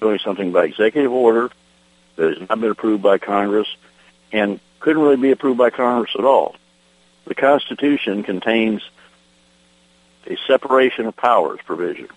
doing 0.00 0.18
something 0.18 0.50
by 0.50 0.64
executive 0.64 1.12
order 1.12 1.50
that 2.16 2.36
has 2.36 2.48
not 2.48 2.60
been 2.60 2.72
approved 2.72 3.04
by 3.04 3.18
Congress 3.18 3.68
and 4.32 4.58
couldn't 4.80 5.00
really 5.00 5.16
be 5.16 5.30
approved 5.30 5.58
by 5.58 5.70
Congress 5.70 6.10
at 6.18 6.24
all. 6.24 6.56
The 7.26 7.36
Constitution 7.36 8.24
contains 8.24 8.82
a 10.26 10.36
separation 10.48 11.06
of 11.06 11.16
powers 11.16 11.60
provision. 11.64 12.08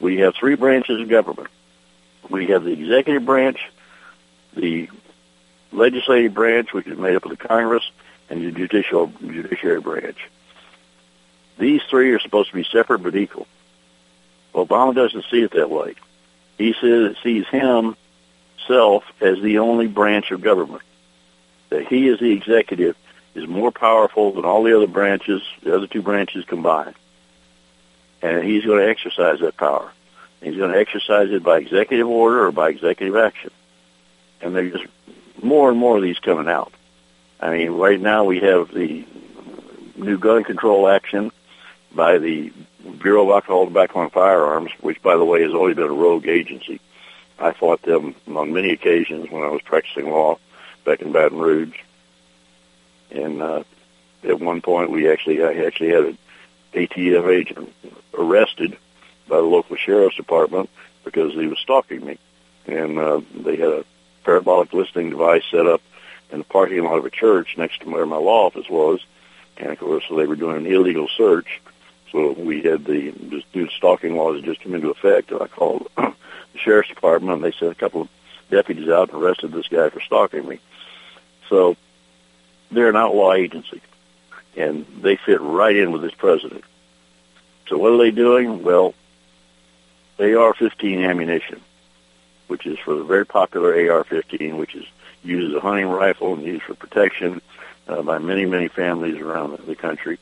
We 0.00 0.20
have 0.20 0.34
three 0.34 0.54
branches 0.54 0.98
of 0.98 1.10
government. 1.10 1.50
We 2.30 2.46
have 2.46 2.64
the 2.64 2.72
executive 2.72 3.26
branch, 3.26 3.58
the 4.54 4.88
legislative 5.72 6.34
branch, 6.34 6.72
which 6.72 6.86
is 6.86 6.98
made 6.98 7.16
up 7.16 7.24
of 7.24 7.30
the 7.30 7.36
Congress, 7.36 7.84
and 8.28 8.44
the 8.44 8.50
judicial 8.50 9.12
judiciary 9.20 9.80
branch. 9.80 10.18
These 11.58 11.82
three 11.88 12.10
are 12.12 12.20
supposed 12.20 12.50
to 12.50 12.56
be 12.56 12.64
separate 12.64 13.02
but 13.02 13.14
equal. 13.14 13.46
Obama 14.54 14.94
doesn't 14.94 15.24
see 15.30 15.42
it 15.42 15.52
that 15.52 15.70
way. 15.70 15.94
He 16.58 16.74
says 16.80 17.16
sees 17.22 17.46
himself 17.48 19.04
as 19.20 19.40
the 19.40 19.58
only 19.58 19.86
branch 19.86 20.30
of 20.30 20.40
government. 20.40 20.82
That 21.70 21.86
he, 21.86 22.08
as 22.08 22.18
the 22.18 22.32
executive, 22.32 22.96
is 23.34 23.48
more 23.48 23.70
powerful 23.70 24.32
than 24.32 24.44
all 24.44 24.62
the 24.62 24.76
other 24.76 24.86
branches, 24.86 25.42
the 25.62 25.74
other 25.74 25.86
two 25.86 26.02
branches 26.02 26.44
combined. 26.44 26.94
And 28.20 28.44
he's 28.44 28.64
going 28.64 28.80
to 28.80 28.88
exercise 28.88 29.40
that 29.40 29.56
power. 29.56 29.90
He's 30.42 30.56
going 30.56 30.72
to 30.72 30.78
exercise 30.78 31.30
it 31.30 31.42
by 31.42 31.58
executive 31.58 32.06
order 32.06 32.46
or 32.46 32.52
by 32.52 32.68
executive 32.68 33.16
action. 33.16 33.50
And 34.42 34.54
there's 34.54 34.72
just 34.72 34.86
more 35.42 35.70
and 35.70 35.78
more 35.78 35.96
of 35.96 36.02
these 36.02 36.18
coming 36.18 36.48
out. 36.48 36.72
I 37.40 37.50
mean, 37.56 37.70
right 37.72 38.00
now 38.00 38.24
we 38.24 38.40
have 38.40 38.72
the 38.72 39.04
new 39.96 40.18
gun 40.18 40.44
control 40.44 40.88
action 40.88 41.30
by 41.94 42.18
the 42.18 42.52
Bureau 43.00 43.24
of 43.24 43.30
Alcohol, 43.30 43.66
Tobacco, 43.66 44.02
and 44.02 44.12
Firearms, 44.12 44.70
which, 44.80 45.02
by 45.02 45.16
the 45.16 45.24
way, 45.24 45.42
has 45.42 45.52
always 45.52 45.76
been 45.76 45.84
a 45.84 45.92
rogue 45.92 46.26
agency. 46.26 46.80
I 47.38 47.52
fought 47.52 47.82
them 47.82 48.14
on 48.28 48.52
many 48.52 48.70
occasions 48.70 49.30
when 49.30 49.42
I 49.42 49.48
was 49.48 49.62
practicing 49.62 50.10
law 50.10 50.38
back 50.84 51.02
in 51.02 51.12
Baton 51.12 51.38
Rouge. 51.38 51.76
And 53.10 53.42
uh, 53.42 53.64
at 54.24 54.40
one 54.40 54.60
point, 54.60 54.90
we 54.90 55.10
actually 55.10 55.42
I 55.42 55.54
actually 55.66 55.90
had 55.90 56.04
an 56.04 56.18
ATF 56.74 57.28
agent 57.28 57.72
arrested 58.14 58.76
by 59.28 59.36
the 59.36 59.42
local 59.42 59.76
sheriff's 59.76 60.16
department 60.16 60.70
because 61.04 61.32
he 61.32 61.46
was 61.46 61.58
stalking 61.58 62.04
me. 62.04 62.18
And 62.66 62.98
uh, 62.98 63.20
they 63.34 63.56
had 63.56 63.68
a 63.68 63.84
parabolic 64.24 64.72
listening 64.72 65.10
device 65.10 65.42
set 65.50 65.66
up 65.66 65.80
in 66.30 66.38
the 66.38 66.44
parking 66.44 66.84
lot 66.84 66.98
of 66.98 67.04
a 67.04 67.10
church 67.10 67.56
next 67.58 67.80
to 67.80 67.90
where 67.90 68.06
my 68.06 68.16
law 68.16 68.46
office 68.46 68.68
was. 68.68 69.00
And 69.56 69.70
of 69.70 69.78
course, 69.78 70.04
so 70.08 70.16
they 70.16 70.26
were 70.26 70.36
doing 70.36 70.56
an 70.56 70.66
illegal 70.66 71.08
search 71.16 71.60
so 72.12 72.32
we 72.32 72.62
had 72.62 72.84
the 72.84 73.14
new 73.54 73.68
stalking 73.70 74.16
laws 74.16 74.42
just 74.42 74.60
come 74.60 74.74
into 74.74 74.90
effect, 74.90 75.30
and 75.30 75.40
I 75.40 75.46
called 75.46 75.88
the 75.96 76.12
sheriff's 76.56 76.90
department, 76.90 77.36
and 77.36 77.44
they 77.44 77.56
sent 77.58 77.72
a 77.72 77.74
couple 77.74 78.02
of 78.02 78.08
deputies 78.50 78.90
out 78.90 79.10
and 79.10 79.22
arrested 79.22 79.50
this 79.50 79.68
guy 79.68 79.88
for 79.88 80.00
stalking 80.00 80.46
me. 80.46 80.60
So 81.48 81.74
they're 82.70 82.90
an 82.90 82.96
outlaw 82.96 83.32
agency, 83.32 83.80
and 84.56 84.86
they 85.00 85.16
fit 85.16 85.40
right 85.40 85.74
in 85.74 85.90
with 85.90 86.02
this 86.02 86.14
president. 86.14 86.64
So 87.68 87.78
what 87.78 87.92
are 87.92 87.98
they 87.98 88.10
doing? 88.10 88.62
Well, 88.62 88.94
AR-15 90.18 91.08
ammunition, 91.08 91.62
which 92.52 92.66
is 92.66 92.78
for 92.78 92.94
the 92.94 93.02
very 93.02 93.24
popular 93.24 93.70
AR-15, 93.70 94.58
which 94.58 94.74
is 94.74 94.84
used 95.24 95.48
as 95.48 95.56
a 95.56 95.60
hunting 95.60 95.86
rifle 95.88 96.34
and 96.34 96.42
used 96.42 96.62
for 96.64 96.74
protection 96.74 97.40
uh, 97.88 98.02
by 98.02 98.18
many, 98.18 98.44
many 98.44 98.68
families 98.68 99.16
around 99.16 99.56
the 99.66 99.74
country. 99.74 100.18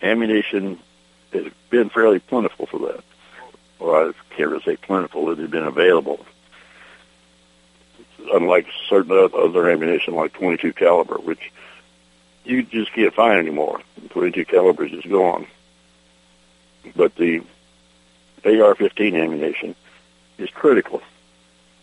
Ammunition 0.00 0.78
has 1.32 1.46
been 1.68 1.88
fairly 1.88 2.20
plentiful 2.20 2.66
for 2.66 2.78
that. 2.78 3.02
Or 3.80 4.10
I 4.10 4.12
can't 4.36 4.50
really 4.50 4.62
say 4.62 4.76
plentiful, 4.76 5.28
it 5.32 5.38
has 5.38 5.50
been 5.50 5.66
available. 5.66 6.24
Unlike 8.32 8.68
certain 8.88 9.10
other 9.10 9.68
ammunition 9.68 10.14
like 10.14 10.34
22 10.34 10.72
caliber, 10.72 11.16
which 11.16 11.50
you 12.44 12.62
just 12.62 12.92
can't 12.92 13.12
find 13.12 13.40
anymore. 13.40 13.80
22 14.10 14.44
caliber 14.44 14.84
is 14.84 14.92
just 14.92 15.10
gone. 15.10 15.48
But 16.94 17.16
the 17.16 17.40
AR-15 18.44 19.20
ammunition 19.20 19.74
is 20.38 20.48
critical 20.50 21.02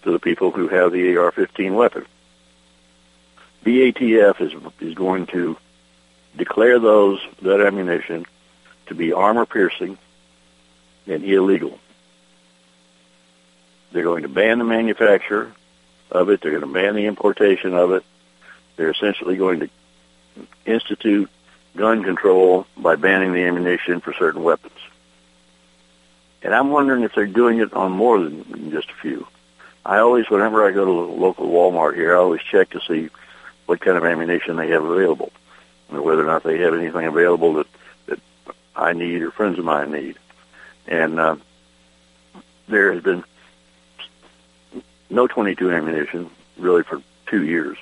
to 0.04 0.12
the 0.12 0.20
people 0.20 0.52
who 0.52 0.68
have 0.68 0.92
the 0.92 1.18
AR-15 1.18 1.74
weapon. 1.76 2.06
BATF 3.64 4.42
is 4.42 4.54
is 4.82 4.94
going 4.94 5.28
to 5.28 5.58
declare 6.36 6.80
those 6.80 7.20
that 7.42 7.62
ammunition 7.62 8.26
to 8.88 8.96
be 8.96 9.14
armor 9.14 9.46
piercing 9.46 9.98
and 11.08 11.24
illegal. 11.24 11.80
They're 13.92 14.04
going 14.04 14.24
to 14.24 14.30
ban 14.30 14.58
the 14.58 14.66
manufacture 14.66 15.54
of 16.12 16.30
it. 16.30 16.42
They're 16.42 16.52
going 16.52 16.62
to 16.62 16.74
ban 16.74 16.96
the 16.96 17.06
importation 17.06 17.74
of 17.74 17.92
it. 17.92 18.04
They're 18.76 18.90
essentially 18.90 19.38
going 19.38 19.62
to 19.62 19.70
institute 20.66 21.30
gun 21.76 22.04
control 22.04 22.66
by 22.78 22.96
banning 22.96 23.34
the 23.34 23.44
ammunition 23.44 24.02
for 24.02 24.14
certain 24.14 24.44
weapons. 24.44 24.74
And 26.42 26.54
I'm 26.54 26.72
wondering 26.72 27.04
if 27.04 27.14
they're 27.16 27.26
doing 27.26 27.60
it 27.60 27.74
on 27.74 27.92
more 27.92 28.20
than 28.20 28.72
just 28.72 28.90
a 28.90 29.02
few. 29.02 29.28
I 29.86 30.00
always, 30.00 30.30
whenever 30.30 30.66
I 30.66 30.72
go 30.72 30.86
to 30.86 30.92
the 30.92 31.20
local 31.20 31.50
Walmart 31.50 31.96
here, 31.96 32.16
I 32.16 32.20
always 32.20 32.42
check 32.42 32.70
to 32.72 32.82
see 32.88 33.10
what 33.66 33.82
kind 33.82 33.98
of 33.98 34.06
ammunition 34.06 34.56
they 34.56 34.70
have 34.70 34.84
available, 34.84 35.32
and 35.90 36.02
whether 36.04 36.24
or 36.24 36.28
not 36.28 36.44
they 36.44 36.60
have 36.60 36.74
anything 36.74 37.06
available 37.06 37.56
that 37.56 37.68
that 38.08 38.20
I 38.76 38.94
need 38.94 39.22
or 39.22 39.32
friends 39.32 39.60
of 39.60 39.66
mine 39.66 39.92
need. 39.92 40.18
And 40.88 41.20
uh, 41.20 41.36
there 42.68 42.94
has 42.94 43.04
been 43.04 43.24
no 45.10 45.28
22 45.28 45.72
ammunition 45.72 46.30
really 46.58 46.84
for 46.84 47.02
two 47.28 47.44
years. 47.44 47.78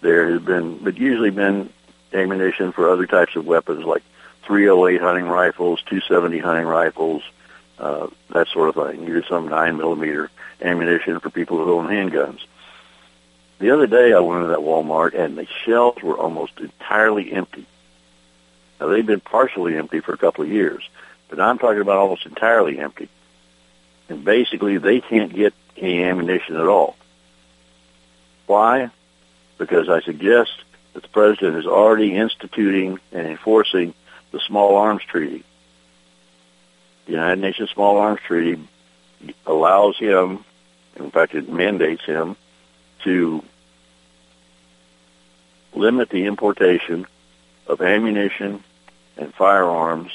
There 0.00 0.30
has 0.30 0.42
been, 0.42 0.78
but 0.78 0.96
usually 0.96 1.30
been 1.30 1.70
ammunition 2.12 2.72
for 2.72 2.90
other 2.90 3.06
types 3.06 3.36
of 3.36 3.46
weapons 3.46 3.84
like 3.84 4.02
308 4.44 5.00
hunting 5.00 5.26
rifles, 5.26 5.80
270 5.82 6.38
hunting 6.38 6.66
rifles, 6.66 7.22
uh, 7.78 8.06
that 8.30 8.48
sort 8.48 8.68
of 8.68 8.90
thing. 8.90 9.04
Here's 9.06 9.26
some 9.26 9.48
9 9.48 9.76
millimeter 9.76 10.30
ammunition 10.60 11.20
for 11.20 11.30
people 11.30 11.58
who 11.58 11.74
own 11.74 11.88
handguns. 11.88 12.40
The 13.58 13.70
other 13.70 13.86
day 13.86 14.12
I 14.12 14.20
went 14.20 14.42
to 14.42 14.48
that 14.48 14.58
Walmart 14.58 15.14
and 15.14 15.36
the 15.36 15.46
shelves 15.64 16.02
were 16.02 16.18
almost 16.18 16.58
entirely 16.58 17.32
empty. 17.32 17.66
Now 18.80 18.88
they've 18.88 19.06
been 19.06 19.20
partially 19.20 19.76
empty 19.76 20.00
for 20.00 20.12
a 20.12 20.18
couple 20.18 20.44
of 20.44 20.50
years, 20.50 20.82
but 21.28 21.40
I'm 21.40 21.58
talking 21.58 21.80
about 21.80 21.96
almost 21.96 22.26
entirely 22.26 22.78
empty. 22.78 23.08
And 24.08 24.24
basically 24.24 24.78
they 24.78 25.00
can't 25.00 25.34
get 25.34 25.54
any 25.76 26.04
ammunition 26.04 26.56
at 26.56 26.66
all. 26.66 26.96
Why? 28.46 28.90
Because 29.58 29.88
I 29.88 30.00
suggest 30.02 30.52
that 30.92 31.02
the 31.02 31.08
president 31.08 31.56
is 31.56 31.66
already 31.66 32.14
instituting 32.14 33.00
and 33.12 33.26
enforcing 33.26 33.94
the 34.32 34.40
Small 34.40 34.76
Arms 34.76 35.02
Treaty. 35.02 35.44
The 37.06 37.12
United 37.12 37.40
Nations 37.40 37.70
Small 37.70 37.98
Arms 37.98 38.20
Treaty 38.26 38.60
allows 39.46 39.96
him, 39.98 40.44
in 40.96 41.10
fact 41.10 41.34
it 41.34 41.48
mandates 41.48 42.04
him, 42.04 42.36
to 43.04 43.42
limit 45.74 46.08
the 46.08 46.24
importation 46.24 47.06
of 47.66 47.80
ammunition 47.80 48.62
and 49.16 49.34
firearms 49.34 50.10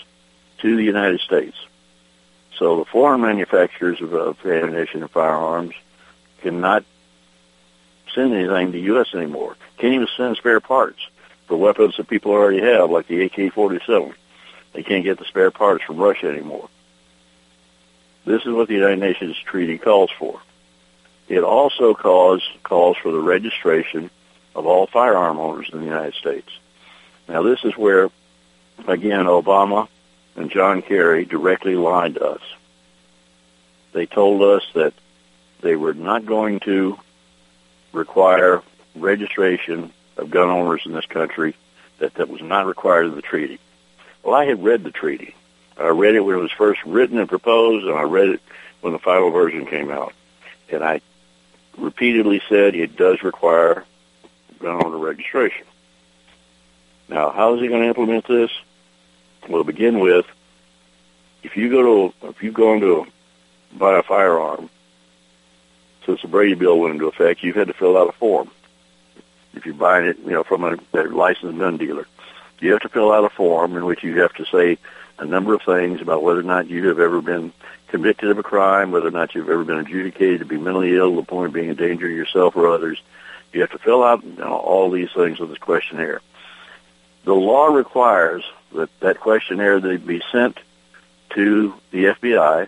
to 0.60 0.76
the 0.76 0.84
United 0.84 1.20
States. 1.22 1.58
so 2.58 2.78
the 2.78 2.86
foreign 2.86 3.22
manufacturers 3.22 4.02
of, 4.02 4.14
of 4.14 4.46
ammunition 4.46 5.02
and 5.02 5.12
firearms 5.12 5.74
cannot 6.42 6.84
send 8.14 8.34
anything 8.34 8.68
to 8.68 8.72
the 8.74 8.86
U.S. 8.86 9.14
anymore. 9.14 9.56
Can't 9.78 9.94
even 9.94 10.08
send 10.18 10.38
spare 10.38 10.60
parts 10.60 11.00
for 11.48 11.58
weapons 11.58 11.98
that 11.98 12.08
people 12.08 12.32
already 12.32 12.62
have, 12.62 12.90
like 12.92 13.08
the 13.08 13.24
AK-47. 13.24 14.14
They 14.74 14.84
can't 14.84 15.04
get 15.04 15.18
the 15.20 15.26
spare 15.26 15.52
parts 15.52 15.84
from 15.84 15.98
Russia 15.98 16.28
anymore. 16.28 16.70
This 18.26 18.42
is 18.46 18.54
what 18.54 18.68
the 18.68 18.76
United 18.76 19.00
Nations 19.00 19.38
Treaty 19.40 19.78
calls 19.78 20.12
for. 20.18 20.40
It 21.32 21.46
also 21.46 21.94
calls 21.94 22.44
calls 22.62 22.98
for 22.98 23.10
the 23.10 23.22
registration 23.22 24.10
of 24.54 24.66
all 24.66 24.86
firearm 24.86 25.40
owners 25.40 25.70
in 25.72 25.80
the 25.80 25.86
United 25.86 26.16
States. 26.16 26.50
Now, 27.30 27.42
this 27.42 27.64
is 27.64 27.72
where, 27.78 28.10
again, 28.86 29.28
Obama 29.28 29.88
and 30.36 30.52
John 30.52 30.82
Kerry 30.82 31.24
directly 31.24 31.78
lied 31.78 32.16
to 32.16 32.32
us. 32.32 32.42
They 33.94 34.08
told 34.08 34.42
us 34.42 34.64
that 34.74 34.94
they 35.62 35.78
were 35.78 35.94
not 35.94 36.26
going 36.26 36.60
to 36.66 37.00
require 37.94 38.62
registration 38.94 39.94
of 40.18 40.32
gun 40.32 40.50
owners 40.50 40.82
in 40.86 40.92
this 40.92 41.06
country, 41.06 41.56
that 42.00 42.16
that 42.16 42.28
was 42.28 42.42
not 42.42 42.66
required 42.66 43.06
in 43.06 43.16
the 43.16 43.22
treaty. 43.22 43.58
Well, 44.22 44.36
I 44.36 44.44
had 44.44 44.62
read 44.62 44.84
the 44.84 44.92
treaty. 44.92 45.34
I 45.78 45.88
read 45.88 46.16
it 46.16 46.26
when 46.26 46.36
it 46.36 46.42
was 46.42 46.52
first 46.52 46.84
written 46.86 47.20
and 47.20 47.30
proposed, 47.30 47.86
and 47.86 47.96
I 47.96 48.04
read 48.04 48.28
it 48.28 48.42
when 48.82 48.92
the 48.92 49.00
final 49.00 49.30
version 49.30 49.66
came 49.66 49.92
out. 49.92 50.14
And 50.70 50.84
I 50.84 51.00
repeatedly 51.78 52.42
said 52.50 52.76
it 52.76 52.96
does 52.96 53.24
require 53.24 53.86
gun 54.60 54.84
owner 54.84 54.98
registration. 54.98 55.66
Now, 57.10 57.32
how 57.32 57.56
is 57.56 57.62
he 57.62 57.68
going 57.68 57.82
to 57.82 57.88
implement 57.88 58.28
this? 58.28 58.52
Well, 59.50 59.64
begin 59.64 60.00
with, 60.00 60.26
if 61.44 61.58
you 61.58 61.70
go 61.70 61.82
to 61.82 62.28
if 62.28 62.44
you 62.44 62.52
go 62.52 62.74
into 62.74 63.08
buy 63.74 63.98
a 63.98 64.04
firearm, 64.04 64.70
since 66.06 66.22
the 66.22 66.28
Brady 66.28 66.56
Bill 66.56 66.80
went 66.80 66.94
into 66.96 67.08
effect, 67.08 67.44
you've 67.44 67.56
had 67.56 67.68
to 67.68 67.74
fill 67.74 67.98
out 67.98 68.10
a 68.10 68.14
form. 68.14 68.50
If 69.54 69.66
you're 69.66 69.76
buying 69.76 70.06
it, 70.06 70.20
you 70.20 70.32
know, 70.32 70.44
from 70.44 70.64
a, 70.64 70.78
a 70.94 71.04
licensed 71.04 71.58
gun 71.58 71.78
dealer, 71.78 72.08
you 72.60 72.72
have 72.72 72.82
to 72.82 72.90
fill 72.90 73.12
out 73.12 73.26
a 73.26 73.30
form 73.30 73.76
in 73.76 73.86
which 73.86 74.04
you 74.04 74.22
have 74.22 74.34
to 74.36 74.46
say 74.46 74.78
a 75.18 75.26
number 75.26 75.54
of 75.54 75.62
things 75.62 76.02
about 76.02 76.24
whether 76.24 76.40
or 76.40 76.44
not 76.44 76.68
you 76.68 76.88
have 76.88 77.00
ever 77.00 77.22
been 77.22 77.54
convicted 77.88 78.30
of 78.30 78.38
a 78.38 78.44
crime, 78.44 78.92
whether 78.92 79.08
or 79.08 79.12
not 79.12 79.36
you've 79.36 79.50
ever 79.50 79.64
been 79.64 79.80
adjudicated 79.80 80.40
to 80.40 80.46
be 80.46 80.58
mentally 80.58 80.96
ill 80.96 81.12
to 81.12 81.16
the 81.18 81.24
point 81.24 81.48
of 81.48 81.54
being 81.54 81.70
a 81.70 81.76
danger 81.76 82.08
to 82.08 82.14
yourself 82.14 82.56
or 82.56 82.74
others. 82.74 83.02
You 83.54 83.62
have 83.62 83.72
to 83.72 83.80
fill 83.80 84.04
out 84.04 84.24
you 84.24 84.32
know, 84.38 84.56
all 84.56 84.90
these 84.90 85.12
things 85.14 85.40
with 85.40 85.50
this 85.50 85.58
questionnaire. 85.58 86.22
The 87.26 87.36
law 87.36 87.68
requires 87.68 88.44
that 88.74 88.90
that 89.02 89.20
questionnaire 89.20 89.80
that 89.80 90.08
be 90.08 90.22
sent 90.32 90.58
to 91.36 91.74
the 91.92 92.06
FBI 92.06 92.68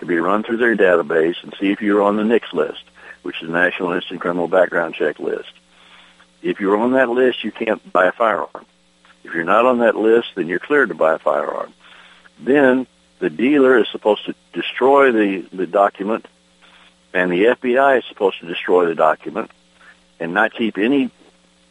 to 0.00 0.06
be 0.06 0.18
run 0.18 0.42
through 0.42 0.58
their 0.58 0.76
database 0.76 1.36
and 1.42 1.54
see 1.58 1.70
if 1.70 1.80
you're 1.80 2.02
on 2.02 2.16
the 2.16 2.24
NICS 2.24 2.52
list, 2.52 2.84
which 3.22 3.40
is 3.40 3.48
the 3.48 3.54
National 3.54 3.92
Instant 3.92 4.20
Criminal 4.20 4.48
Background 4.48 4.94
Check 4.94 5.18
list. 5.18 5.52
If 6.42 6.60
you're 6.60 6.76
on 6.76 6.92
that 6.92 7.08
list, 7.08 7.44
you 7.44 7.50
can't 7.50 7.92
buy 7.92 8.06
a 8.06 8.12
firearm. 8.12 8.66
If 9.26 9.34
you're 9.34 9.42
not 9.42 9.66
on 9.66 9.78
that 9.78 9.96
list, 9.96 10.28
then 10.36 10.46
you're 10.46 10.60
cleared 10.60 10.90
to 10.90 10.94
buy 10.94 11.14
a 11.14 11.18
firearm. 11.18 11.74
Then 12.38 12.86
the 13.18 13.28
dealer 13.28 13.76
is 13.76 13.88
supposed 13.90 14.24
to 14.26 14.36
destroy 14.52 15.10
the, 15.10 15.40
the 15.52 15.66
document, 15.66 16.28
and 17.12 17.32
the 17.32 17.44
FBI 17.46 17.98
is 17.98 18.04
supposed 18.04 18.38
to 18.38 18.46
destroy 18.46 18.86
the 18.86 18.94
document 18.94 19.50
and 20.20 20.32
not 20.32 20.54
keep 20.54 20.78
any 20.78 21.10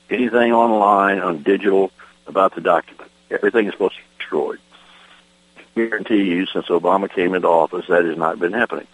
anything 0.10 0.52
online 0.52 1.20
on 1.20 1.44
digital 1.44 1.92
about 2.28 2.56
the 2.56 2.62
document. 2.62 3.10
Everything 3.32 3.68
is 3.68 3.72
supposed 3.72 3.96
to 3.96 4.02
be 4.02 4.08
destroyed. 4.20 4.60
I 5.58 5.62
guarantee 5.76 6.24
you, 6.24 6.46
since 6.48 6.66
Obama 6.66 7.10
came 7.10 7.34
into 7.34 7.48
office, 7.48 7.86
that 7.88 8.04
has 8.04 8.18
not 8.18 8.38
been 8.38 8.54
happening. 8.54 8.88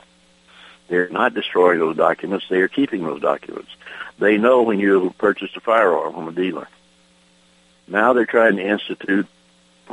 They're 0.88 1.10
not 1.10 1.34
destroying 1.34 1.80
those 1.80 1.97
documents. 1.97 2.45
They 2.47 2.62
are 2.62 2.67
keeping 2.67 3.04
those 3.04 3.21
documents. 3.21 3.71
They 4.19 4.38
know 4.38 4.62
when 4.62 4.80
you 4.80 5.13
purchased 5.17 5.58
a 5.58 5.62
firearm 5.62 6.13
from 6.13 6.28
a 6.28 6.32
dealer. 6.32 6.67
Now 7.92 8.14
they're 8.14 8.26
trying 8.26 8.56
to 8.56 8.66
institute 8.66 9.28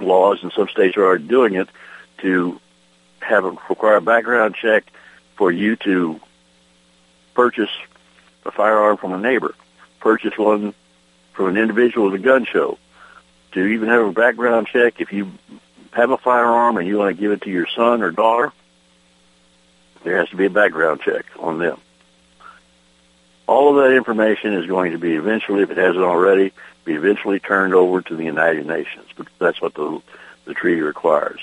laws, 0.01 0.39
and 0.43 0.53
some 0.53 0.69
states 0.69 0.97
are 0.97 1.05
already 1.05 1.27
doing 1.27 1.55
it, 1.55 1.69
to 2.19 2.61
have 3.21 3.45
a 3.45 3.51
require 3.69 3.97
a 3.97 4.01
background 4.01 4.55
check 4.55 4.85
for 5.37 5.51
you 5.51 5.75
to 5.77 6.21
purchase 7.35 7.71
a 8.47 8.53
firearm 8.53 8.97
from 8.97 9.13
a 9.13 9.19
neighbor, 9.19 9.55
purchase 9.99 10.39
one 10.39 10.75
from 11.33 11.49
an 11.49 11.57
individual 11.57 12.09
at 12.09 12.15
a 12.15 12.19
gun 12.19 12.45
show, 12.45 12.79
to 13.53 13.67
even 13.67 13.89
have 13.89 14.07
a 14.07 14.13
background 14.13 14.69
check 14.69 15.01
if 15.01 15.13
you 15.13 15.33
have 15.93 16.11
a 16.11 16.19
firearm 16.19 16.77
and 16.77 16.87
you 16.87 16.99
want 16.99 17.15
to 17.15 17.21
give 17.21 17.33
it 17.33 17.43
to 17.43 17.51
your 17.51 17.67
son 17.67 18.03
or 18.03 18.13
daughter, 18.13 18.53
there 20.05 20.19
has 20.19 20.29
to 20.29 20.37
be 20.37 20.47
a 20.47 20.51
background 20.51 21.01
check 21.01 21.25
on 21.41 21.59
them. 21.59 21.81
All 23.49 23.71
of 23.71 23.83
that 23.83 23.97
information 23.97 24.55
is 24.55 24.67
going 24.67 24.93
to 24.93 24.99
be 24.99 25.15
eventually, 25.15 25.63
if 25.63 25.71
it 25.71 25.79
hasn't 25.79 26.05
already, 26.05 26.53
be 26.89 26.95
eventually 26.95 27.39
turned 27.39 27.75
over 27.75 28.01
to 28.01 28.17
the 28.17 28.25
United 28.25 28.67
Nations 28.67 29.07
because 29.15 29.33
that's 29.39 29.61
what 29.61 29.75
the, 29.75 30.01
the 30.47 30.55
treaty 30.55 30.81
requires. 30.81 31.41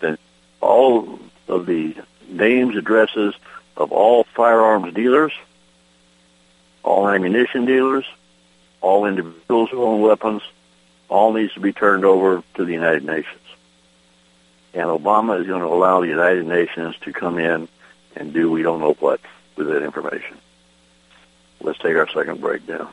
Then 0.00 0.18
all 0.60 1.18
of 1.48 1.66
the 1.66 1.96
names, 2.28 2.76
addresses 2.76 3.34
of 3.76 3.90
all 3.90 4.24
firearms 4.24 4.94
dealers, 4.94 5.32
all 6.82 7.08
ammunition 7.08 7.64
dealers, 7.64 8.04
all 8.80 9.06
individuals 9.06 9.70
who 9.70 9.82
own 9.82 10.02
weapons, 10.02 10.42
all 11.08 11.32
needs 11.32 11.54
to 11.54 11.60
be 11.60 11.72
turned 11.72 12.04
over 12.04 12.42
to 12.54 12.64
the 12.64 12.72
United 12.72 13.04
Nations. 13.04 13.40
And 14.74 14.84
Obama 14.84 15.40
is 15.40 15.46
going 15.46 15.60
to 15.60 15.66
allow 15.66 16.00
the 16.00 16.08
United 16.08 16.46
Nations 16.46 16.96
to 17.02 17.12
come 17.12 17.38
in 17.38 17.68
and 18.14 18.32
do 18.32 18.50
we 18.50 18.62
don't 18.62 18.80
know 18.80 18.94
what 19.00 19.20
with 19.56 19.68
that 19.68 19.82
information. 19.82 20.36
Let's 21.60 21.78
take 21.78 21.96
our 21.96 22.08
second 22.08 22.40
break 22.40 22.68
now. 22.68 22.92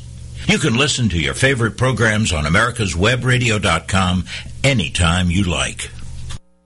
You 0.47 0.57
can 0.57 0.75
listen 0.75 1.09
to 1.09 1.19
your 1.19 1.33
favorite 1.33 1.77
programs 1.77 2.33
on 2.33 2.45
americaswebradio.com 2.45 4.25
anytime 4.63 5.31
you 5.31 5.43
like. 5.43 5.89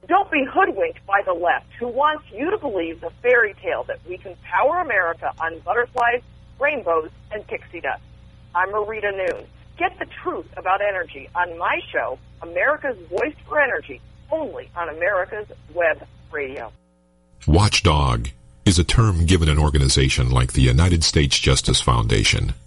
Don't 0.08 0.32
be 0.32 0.46
hoodwinked 0.46 1.06
by 1.06 1.22
the 1.26 1.34
left 1.34 1.68
who 1.80 1.88
wants 1.88 2.24
you 2.32 2.50
to 2.52 2.58
believe 2.58 3.02
the 3.02 3.12
fairy 3.22 3.54
tale 3.62 3.84
that 3.84 4.00
we 4.08 4.18
can 4.18 4.36
power 4.44 4.80
America 4.80 5.32
on 5.40 5.60
butterflies, 5.60 6.22
rainbows, 6.60 7.10
and 7.32 7.46
pixie 7.48 7.82
dust. 7.82 8.02
I'm 8.54 8.70
Marita 8.70 9.12
Noon. 9.16 9.46
Get 9.78 9.98
the 10.00 10.06
truth 10.24 10.48
about 10.56 10.82
energy 10.82 11.30
on 11.36 11.58
my 11.58 11.80
show, 11.92 12.18
America's 12.42 12.98
Voice 13.10 13.36
for 13.48 13.60
Energy, 13.60 14.00
only 14.32 14.70
on 14.76 14.90
America's 14.90 15.48
Web 15.74 16.08
Radio. 16.32 16.72
Watchdog 17.46 18.30
is 18.66 18.80
a 18.80 18.84
term 18.84 19.26
given 19.26 19.50
an 19.50 19.60
organization 19.60 20.32
like 20.32 20.54
the 20.54 20.62
United 20.62 21.04
States 21.04 21.38
Justice 21.38 21.82
Foundation, 21.82 22.54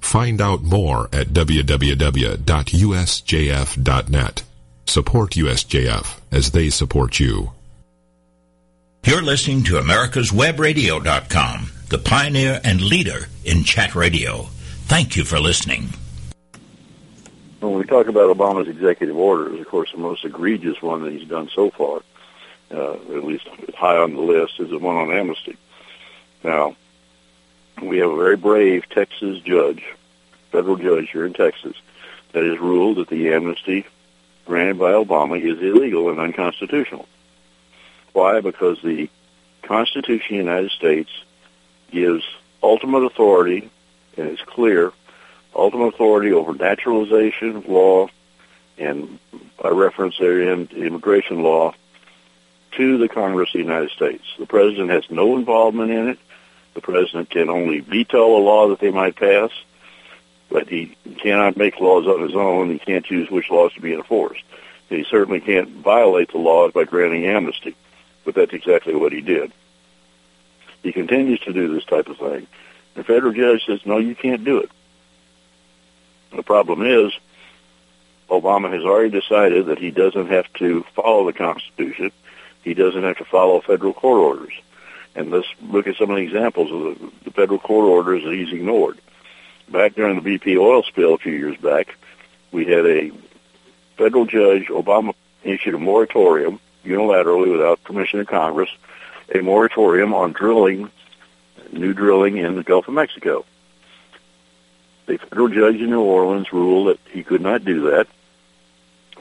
Find 0.00 0.40
out 0.40 0.62
more 0.62 1.08
at 1.12 1.28
www.usjf.net. 1.28 2.42
Support 4.86 5.32
USJF 5.32 6.20
as 6.32 6.50
they 6.52 6.70
support 6.70 7.20
you. 7.20 7.52
You're 9.04 9.22
listening 9.22 9.64
to 9.64 9.78
America's 9.78 10.30
Webradio.com, 10.30 11.70
the 11.88 11.98
pioneer 11.98 12.60
and 12.64 12.80
leader 12.80 13.28
in 13.44 13.64
chat 13.64 13.94
radio. 13.94 14.48
Thank 14.86 15.16
you 15.16 15.24
for 15.24 15.38
listening. 15.38 15.90
When 17.60 17.74
we 17.74 17.84
talk 17.84 18.08
about 18.08 18.34
Obama's 18.34 18.68
executive 18.68 19.16
orders, 19.16 19.60
of 19.60 19.66
course, 19.66 19.92
the 19.92 19.98
most 19.98 20.24
egregious 20.24 20.80
one 20.80 21.02
that 21.02 21.12
he's 21.12 21.28
done 21.28 21.50
so 21.54 21.70
far, 21.70 22.02
uh, 22.70 22.92
at 22.92 23.24
least 23.24 23.46
high 23.76 23.96
on 23.96 24.14
the 24.14 24.20
list, 24.20 24.60
is 24.60 24.70
the 24.70 24.78
one 24.78 24.96
on 24.96 25.12
amnesty. 25.12 25.56
Now, 26.44 26.76
we 27.82 27.98
have 27.98 28.10
a 28.10 28.16
very 28.16 28.36
brave 28.36 28.88
Texas 28.88 29.38
judge, 29.40 29.82
federal 30.50 30.76
judge 30.76 31.10
here 31.10 31.26
in 31.26 31.32
Texas, 31.32 31.76
that 32.32 32.44
has 32.44 32.58
ruled 32.58 32.98
that 32.98 33.08
the 33.08 33.32
amnesty 33.32 33.86
granted 34.44 34.78
by 34.78 34.92
Obama 34.92 35.40
is 35.40 35.60
illegal 35.60 36.08
and 36.10 36.18
unconstitutional. 36.18 37.06
Why? 38.12 38.40
Because 38.40 38.80
the 38.82 39.10
Constitution 39.62 40.36
of 40.36 40.44
the 40.44 40.50
United 40.50 40.70
States 40.70 41.10
gives 41.90 42.24
ultimate 42.62 43.04
authority, 43.04 43.70
and 44.16 44.28
it's 44.28 44.42
clear, 44.42 44.92
ultimate 45.54 45.94
authority 45.94 46.32
over 46.32 46.54
naturalization 46.54 47.62
law, 47.68 48.08
and 48.78 49.18
by 49.62 49.68
reference 49.68 50.16
therein, 50.18 50.68
immigration 50.74 51.42
law, 51.42 51.74
to 52.72 52.98
the 52.98 53.08
Congress 53.08 53.50
of 53.50 53.54
the 53.54 53.64
United 53.64 53.90
States. 53.90 54.24
The 54.38 54.46
President 54.46 54.90
has 54.90 55.10
no 55.10 55.36
involvement 55.36 55.90
in 55.90 56.08
it. 56.08 56.18
The 56.78 56.92
President 56.92 57.28
can 57.28 57.50
only 57.50 57.80
veto 57.80 58.36
a 58.36 58.38
law 58.38 58.68
that 58.68 58.78
they 58.78 58.92
might 58.92 59.16
pass, 59.16 59.50
but 60.48 60.68
he 60.68 60.96
cannot 61.18 61.56
make 61.56 61.80
laws 61.80 62.06
on 62.06 62.22
his 62.22 62.36
own. 62.36 62.70
He 62.70 62.78
can't 62.78 63.04
choose 63.04 63.28
which 63.28 63.50
laws 63.50 63.72
to 63.74 63.80
be 63.80 63.92
enforced. 63.92 64.44
He 64.88 65.04
certainly 65.10 65.40
can't 65.40 65.68
violate 65.68 66.30
the 66.30 66.38
laws 66.38 66.72
by 66.72 66.84
granting 66.84 67.26
amnesty 67.26 67.74
but 68.28 68.34
that's 68.34 68.52
exactly 68.52 68.94
what 68.94 69.10
he 69.10 69.22
did. 69.22 69.50
He 70.82 70.92
continues 70.92 71.40
to 71.40 71.52
do 71.54 71.72
this 71.72 71.86
type 71.86 72.08
of 72.08 72.18
thing. 72.18 72.46
The 72.94 73.02
federal 73.02 73.32
judge 73.32 73.64
says, 73.64 73.80
no, 73.86 73.96
you 73.96 74.14
can't 74.14 74.44
do 74.44 74.58
it. 74.58 74.70
The 76.36 76.42
problem 76.42 76.82
is, 76.82 77.10
Obama 78.28 78.70
has 78.70 78.82
already 78.84 79.08
decided 79.08 79.64
that 79.66 79.78
he 79.78 79.90
doesn't 79.90 80.26
have 80.26 80.52
to 80.58 80.84
follow 80.94 81.24
the 81.24 81.32
Constitution. 81.32 82.12
He 82.62 82.74
doesn't 82.74 83.02
have 83.02 83.16
to 83.16 83.24
follow 83.24 83.62
federal 83.62 83.94
court 83.94 84.18
orders. 84.18 84.52
And 85.14 85.30
let's 85.30 85.48
look 85.62 85.86
at 85.86 85.96
some 85.96 86.10
of 86.10 86.16
the 86.16 86.22
examples 86.22 86.70
of 86.70 87.00
the, 87.00 87.12
the 87.24 87.30
federal 87.30 87.58
court 87.58 87.86
orders 87.86 88.22
that 88.24 88.32
he's 88.32 88.52
ignored. 88.52 89.00
Back 89.68 89.94
during 89.94 90.20
the 90.20 90.38
BP 90.38 90.56
oil 90.58 90.82
spill 90.82 91.14
a 91.14 91.18
few 91.18 91.32
years 91.32 91.56
back, 91.58 91.94
we 92.52 92.64
had 92.64 92.86
a 92.86 93.10
federal 93.96 94.26
judge, 94.26 94.68
Obama 94.68 95.14
issued 95.42 95.74
a 95.74 95.78
moratorium 95.78 96.60
unilaterally 96.84 97.50
without 97.52 97.82
permission 97.84 98.20
of 98.20 98.26
Congress 98.26 98.70
a 99.34 99.40
moratorium 99.42 100.14
on 100.14 100.32
drilling, 100.32 100.90
new 101.72 101.92
drilling 101.92 102.38
in 102.38 102.56
the 102.56 102.62
Gulf 102.62 102.88
of 102.88 102.94
Mexico. 102.94 103.44
The 105.06 105.18
federal 105.18 105.48
judge 105.48 105.76
in 105.76 105.90
New 105.90 106.00
Orleans 106.00 106.52
ruled 106.52 106.88
that 106.88 107.00
he 107.10 107.22
could 107.22 107.40
not 107.40 107.64
do 107.64 107.90
that. 107.90 108.06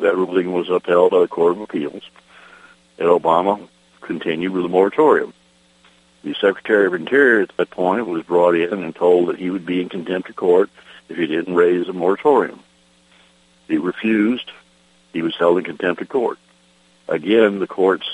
That 0.02 0.16
ruling 0.16 0.52
was 0.54 0.70
upheld 0.70 1.12
by 1.12 1.20
the 1.20 1.28
Court 1.28 1.54
of 1.54 1.62
Appeals, 1.62 2.04
and 3.00 3.08
Obama 3.08 3.68
continued 4.02 4.52
with 4.52 4.64
the 4.64 4.70
moratorium. 4.70 5.34
The 6.24 6.34
Secretary 6.36 6.88
of 6.88 6.94
Interior 6.94 7.42
at 7.42 7.56
that 7.58 7.70
point 7.70 8.06
was 8.08 8.24
brought 8.24 8.56
in 8.56 8.84
and 8.84 8.96
told 8.96 9.30
that 9.30 9.40
he 9.40 9.50
would 9.50 9.66
be 9.66 9.82
in 9.82 9.90
contempt 9.90 10.30
of 10.30 10.36
court 10.36 10.70
if 11.10 11.18
he 11.18 11.28
didn't 11.28 11.56
raise 11.56 11.88
the 11.88 11.94
moratorium. 11.94 12.60
He 13.68 13.78
refused. 13.78 14.52
He 15.14 15.22
was 15.22 15.36
held 15.36 15.58
in 15.58 15.64
contempt 15.64 16.02
of 16.02 16.10
court. 16.10 16.38
Again, 17.08 17.60
the 17.60 17.68
courts 17.68 18.10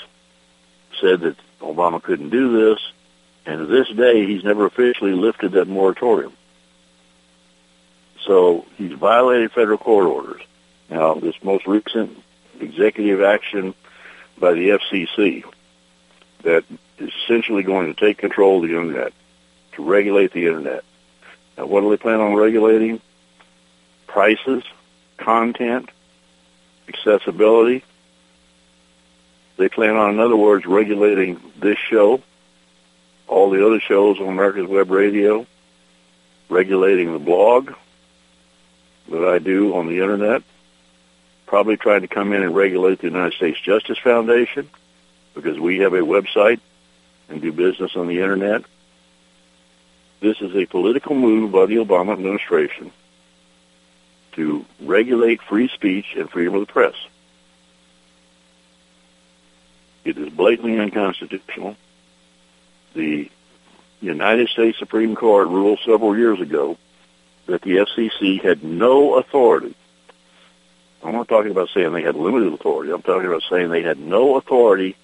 said 1.00 1.20
that 1.20 1.36
Obama 1.60 2.02
couldn't 2.02 2.30
do 2.30 2.70
this, 2.70 2.80
and 3.46 3.58
to 3.58 3.66
this 3.66 3.88
day, 3.88 4.26
he's 4.26 4.44
never 4.44 4.66
officially 4.66 5.12
lifted 5.12 5.52
that 5.52 5.66
moratorium. 5.66 6.32
So 8.24 8.64
he's 8.76 8.92
violated 8.92 9.52
federal 9.52 9.78
court 9.78 10.06
orders. 10.06 10.42
Now, 10.88 11.14
this 11.14 11.34
most 11.42 11.66
recent 11.66 12.22
executive 12.60 13.22
action 13.22 13.74
by 14.38 14.52
the 14.52 14.70
FCC 14.70 15.44
that 16.42 16.64
is 16.98 17.10
essentially 17.24 17.62
going 17.62 17.92
to 17.92 17.98
take 17.98 18.18
control 18.18 18.62
of 18.62 18.68
the 18.68 18.76
Internet, 18.76 19.12
to 19.72 19.84
regulate 19.84 20.32
the 20.32 20.46
Internet. 20.46 20.84
Now, 21.56 21.66
what 21.66 21.80
do 21.80 21.90
they 21.90 21.96
plan 21.96 22.20
on 22.20 22.34
regulating? 22.34 23.00
Prices, 24.06 24.62
content, 25.16 25.90
accessibility, 26.88 27.82
they 29.56 29.68
plan 29.68 29.96
on, 29.96 30.14
in 30.14 30.20
other 30.20 30.36
words, 30.36 30.66
regulating 30.66 31.40
this 31.60 31.78
show, 31.78 32.20
all 33.28 33.50
the 33.50 33.64
other 33.64 33.80
shows 33.80 34.18
on 34.20 34.28
America's 34.28 34.66
Web 34.66 34.90
Radio, 34.90 35.46
regulating 36.48 37.12
the 37.12 37.18
blog 37.18 37.72
that 39.08 39.24
I 39.24 39.38
do 39.38 39.74
on 39.74 39.86
the 39.86 40.00
Internet, 40.00 40.42
probably 41.46 41.76
trying 41.76 42.00
to 42.00 42.08
come 42.08 42.32
in 42.32 42.42
and 42.42 42.54
regulate 42.54 42.98
the 42.98 43.06
United 43.06 43.34
States 43.34 43.60
Justice 43.60 43.98
Foundation 43.98 44.68
because 45.34 45.58
we 45.58 45.78
have 45.78 45.94
a 45.94 45.98
website 45.98 46.60
and 47.28 47.40
do 47.40 47.52
business 47.52 47.96
on 47.96 48.06
the 48.08 48.20
Internet. 48.20 48.64
This 50.20 50.40
is 50.40 50.54
a 50.56 50.66
political 50.66 51.14
move 51.14 51.52
by 51.52 51.66
the 51.66 51.76
Obama 51.76 52.12
administration 52.12 52.92
to 54.32 54.64
regulate 54.80 55.42
free 55.42 55.68
speech 55.68 56.06
and 56.16 56.30
freedom 56.30 56.54
of 56.54 56.66
the 56.66 56.72
press. 56.72 56.94
It 60.04 60.18
is 60.18 60.28
blatantly 60.30 60.78
unconstitutional. 60.78 61.76
The 62.94 63.30
United 64.00 64.48
States 64.48 64.78
Supreme 64.78 65.14
Court 65.14 65.48
ruled 65.48 65.80
several 65.84 66.16
years 66.16 66.40
ago 66.40 66.76
that 67.46 67.62
the 67.62 67.76
FCC 67.76 68.42
had 68.42 68.62
no 68.62 69.16
authority. 69.16 69.74
I'm 71.02 71.12
not 71.12 71.28
talking 71.28 71.50
about 71.50 71.68
saying 71.74 71.92
they 71.92 72.02
had 72.02 72.16
limited 72.16 72.52
authority. 72.52 72.92
I'm 72.92 73.02
talking 73.02 73.26
about 73.26 73.42
saying 73.50 73.70
they 73.70 73.82
had 73.82 73.98
no 73.98 74.36
authority 74.36 74.96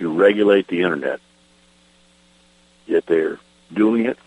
to 0.00 0.10
regulate 0.10 0.66
the 0.66 0.82
Internet. 0.82 1.20
Yet 2.86 3.06
they're 3.06 3.38
doing 3.72 4.06
it. 4.06 4.18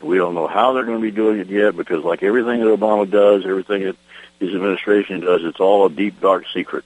We 0.00 0.16
don't 0.16 0.34
know 0.34 0.46
how 0.46 0.72
they're 0.72 0.84
going 0.84 0.98
to 0.98 1.02
be 1.02 1.10
doing 1.10 1.40
it 1.40 1.48
yet 1.48 1.76
because 1.76 2.02
like 2.04 2.22
everything 2.22 2.60
that 2.60 2.66
Obama 2.66 3.10
does, 3.10 3.44
everything 3.44 3.82
that 3.82 3.96
his 4.38 4.54
administration 4.54 5.20
does, 5.20 5.42
it's 5.44 5.60
all 5.60 5.84
a 5.84 5.90
deep, 5.90 6.20
dark 6.20 6.44
secret. 6.54 6.84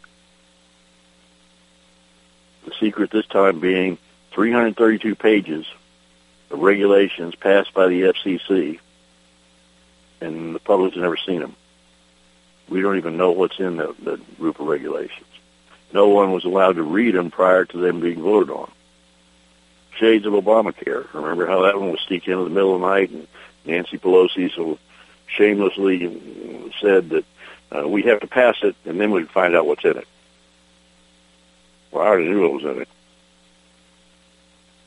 The 2.64 2.72
secret 2.80 3.10
this 3.12 3.26
time 3.26 3.60
being 3.60 3.98
332 4.32 5.14
pages 5.14 5.66
of 6.50 6.58
regulations 6.58 7.34
passed 7.36 7.72
by 7.72 7.86
the 7.86 8.02
FCC, 8.02 8.80
and 10.20 10.54
the 10.54 10.58
public 10.58 10.94
has 10.94 11.02
never 11.02 11.16
seen 11.16 11.40
them. 11.40 11.54
We 12.68 12.80
don't 12.80 12.96
even 12.96 13.16
know 13.16 13.30
what's 13.30 13.60
in 13.60 13.76
the, 13.76 13.94
the 14.02 14.16
group 14.38 14.58
of 14.58 14.66
regulations. 14.66 15.26
No 15.92 16.08
one 16.08 16.32
was 16.32 16.44
allowed 16.44 16.76
to 16.76 16.82
read 16.82 17.14
them 17.14 17.30
prior 17.30 17.64
to 17.66 17.78
them 17.78 18.00
being 18.00 18.22
voted 18.22 18.50
on. 18.50 18.70
Shades 19.96 20.26
of 20.26 20.32
Obamacare. 20.32 21.06
Remember 21.12 21.46
how 21.46 21.62
that 21.62 21.78
one 21.78 21.90
was 21.90 22.00
sneaked 22.00 22.26
in 22.26 22.42
the 22.42 22.50
middle 22.50 22.74
of 22.74 22.80
the 22.80 22.86
night, 22.88 23.10
and 23.10 23.28
Nancy 23.64 23.98
Pelosi 23.98 24.54
so 24.54 24.78
shamelessly 25.26 26.72
said 26.80 27.10
that 27.10 27.24
uh, 27.74 27.88
we 27.88 28.02
have 28.02 28.20
to 28.20 28.26
pass 28.26 28.56
it, 28.62 28.74
and 28.84 29.00
then 29.00 29.10
we'd 29.10 29.30
find 29.30 29.54
out 29.54 29.66
what's 29.66 29.84
in 29.84 29.96
it. 29.96 30.08
Well, 31.90 32.02
I 32.02 32.08
already 32.08 32.28
knew 32.28 32.42
what 32.42 32.52
was 32.52 32.64
in 32.64 32.82
it. 32.82 32.88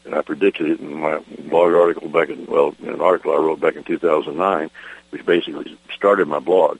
And 0.05 0.15
I 0.15 0.21
predicted 0.21 0.69
it 0.69 0.79
in 0.79 0.93
my 0.93 1.19
blog 1.49 1.73
article 1.73 2.09
back 2.09 2.29
in, 2.29 2.45
well, 2.45 2.75
in 2.81 2.89
an 2.89 3.01
article 3.01 3.33
I 3.33 3.37
wrote 3.37 3.59
back 3.59 3.75
in 3.75 3.83
2009, 3.83 4.69
which 5.09 5.25
basically 5.25 5.77
started 5.93 6.27
my 6.27 6.39
blog. 6.39 6.79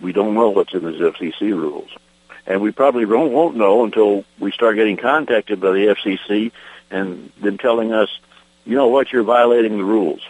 We 0.00 0.12
don't 0.12 0.34
know 0.34 0.50
what's 0.50 0.74
in 0.74 0.84
these 0.84 1.00
FCC 1.00 1.50
rules. 1.50 1.90
And 2.46 2.60
we 2.60 2.72
probably 2.72 3.04
won't, 3.04 3.32
won't 3.32 3.56
know 3.56 3.84
until 3.84 4.24
we 4.38 4.52
start 4.52 4.76
getting 4.76 4.96
contacted 4.96 5.60
by 5.60 5.72
the 5.72 5.94
FCC 5.94 6.52
and 6.90 7.30
them 7.40 7.58
telling 7.58 7.92
us, 7.92 8.08
you 8.64 8.76
know 8.76 8.88
what, 8.88 9.12
you're 9.12 9.22
violating 9.22 9.76
the 9.76 9.84
rules. 9.84 10.20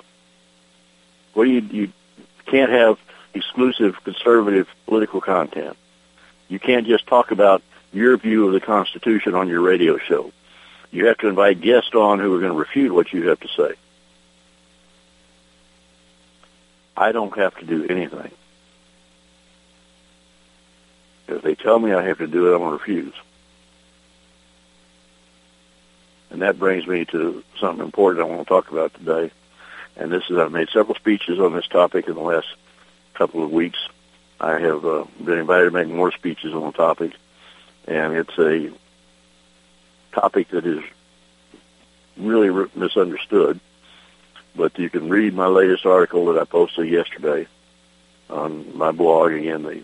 Well, 1.35 1.47
you, 1.47 1.61
you 1.61 1.93
can't 2.47 2.71
have 2.71 2.99
exclusive 3.35 4.03
conservative 4.03 4.69
political 4.87 5.21
content. 5.21 5.77
You 6.49 6.59
can't 6.59 6.87
just 6.87 7.07
talk 7.07 7.31
about 7.31 7.62
your 7.93 8.16
view 8.16 8.47
of 8.47 8.53
the 8.53 8.61
Constitution 8.61 9.35
on 9.35 9.49
your 9.49 9.61
radio 9.61 9.99
show. 9.99 10.33
You 10.91 11.07
have 11.07 11.19
to 11.19 11.29
invite 11.29 11.61
guests 11.61 11.95
on 11.95 12.19
who 12.19 12.35
are 12.35 12.41
going 12.41 12.53
to 12.53 12.59
refute 12.59 12.93
what 12.93 13.12
you 13.12 13.29
have 13.29 13.41
to 13.41 13.49
say. 13.49 13.75
I 16.97 17.12
don't 17.12 17.37
have 17.39 17.57
to 17.59 17.64
do 17.64 17.87
anything. 17.87 18.33
If 21.29 21.43
they 21.43 21.55
tell 21.55 21.79
me 21.79 21.93
I 21.93 22.03
have 22.03 22.18
to 22.18 22.26
do 22.26 22.51
it, 22.51 22.55
I'm 22.55 22.62
going 22.62 22.70
to 22.70 22.79
refuse. 22.79 23.14
And 26.31 26.43
that 26.43 26.59
brings 26.59 26.87
me 26.87 27.05
to 27.07 27.43
something 27.61 27.85
important 27.85 28.24
I 28.24 28.29
want 28.29 28.47
to 28.47 28.49
talk 28.49 28.70
about 28.70 28.95
today. 28.95 29.31
And 29.97 30.11
this 30.11 30.24
is 30.31 30.39
I've 30.39 30.53
made 30.53 30.68
several 30.70 30.95
speeches 30.95 31.39
on 31.39 31.53
this 31.53 31.66
topic 31.66 32.09
in 32.09 32.14
the 32.14 32.20
last 32.20 32.49
couple 33.14 33.43
of 33.43 33.51
weeks. 33.51 33.79
I 34.41 34.59
have 34.59 34.85
uh, 34.85 35.05
been 35.22 35.39
invited 35.39 35.64
to 35.64 35.70
make 35.70 35.89
more 35.89 36.12
speeches 36.12 36.55
on 36.55 36.62
the 36.62 36.72
topic, 36.72 37.12
and 37.87 38.14
it's 38.14 38.39
a 38.39 38.70
topic 40.12 40.49
that 40.51 40.64
is 40.64 40.83
really 42.16 42.49
re- 42.51 42.70
misunderstood. 42.74 43.59
But 44.55 44.79
you 44.79 44.89
can 44.89 45.09
read 45.09 45.35
my 45.35 45.47
latest 45.47 45.85
article 45.87 46.26
that 46.26 46.41
I 46.41 46.45
posted 46.45 46.89
yesterday 46.89 47.49
on 48.31 48.76
my 48.76 48.93
blog. 48.93 49.33
Again, 49.33 49.62
the 49.62 49.83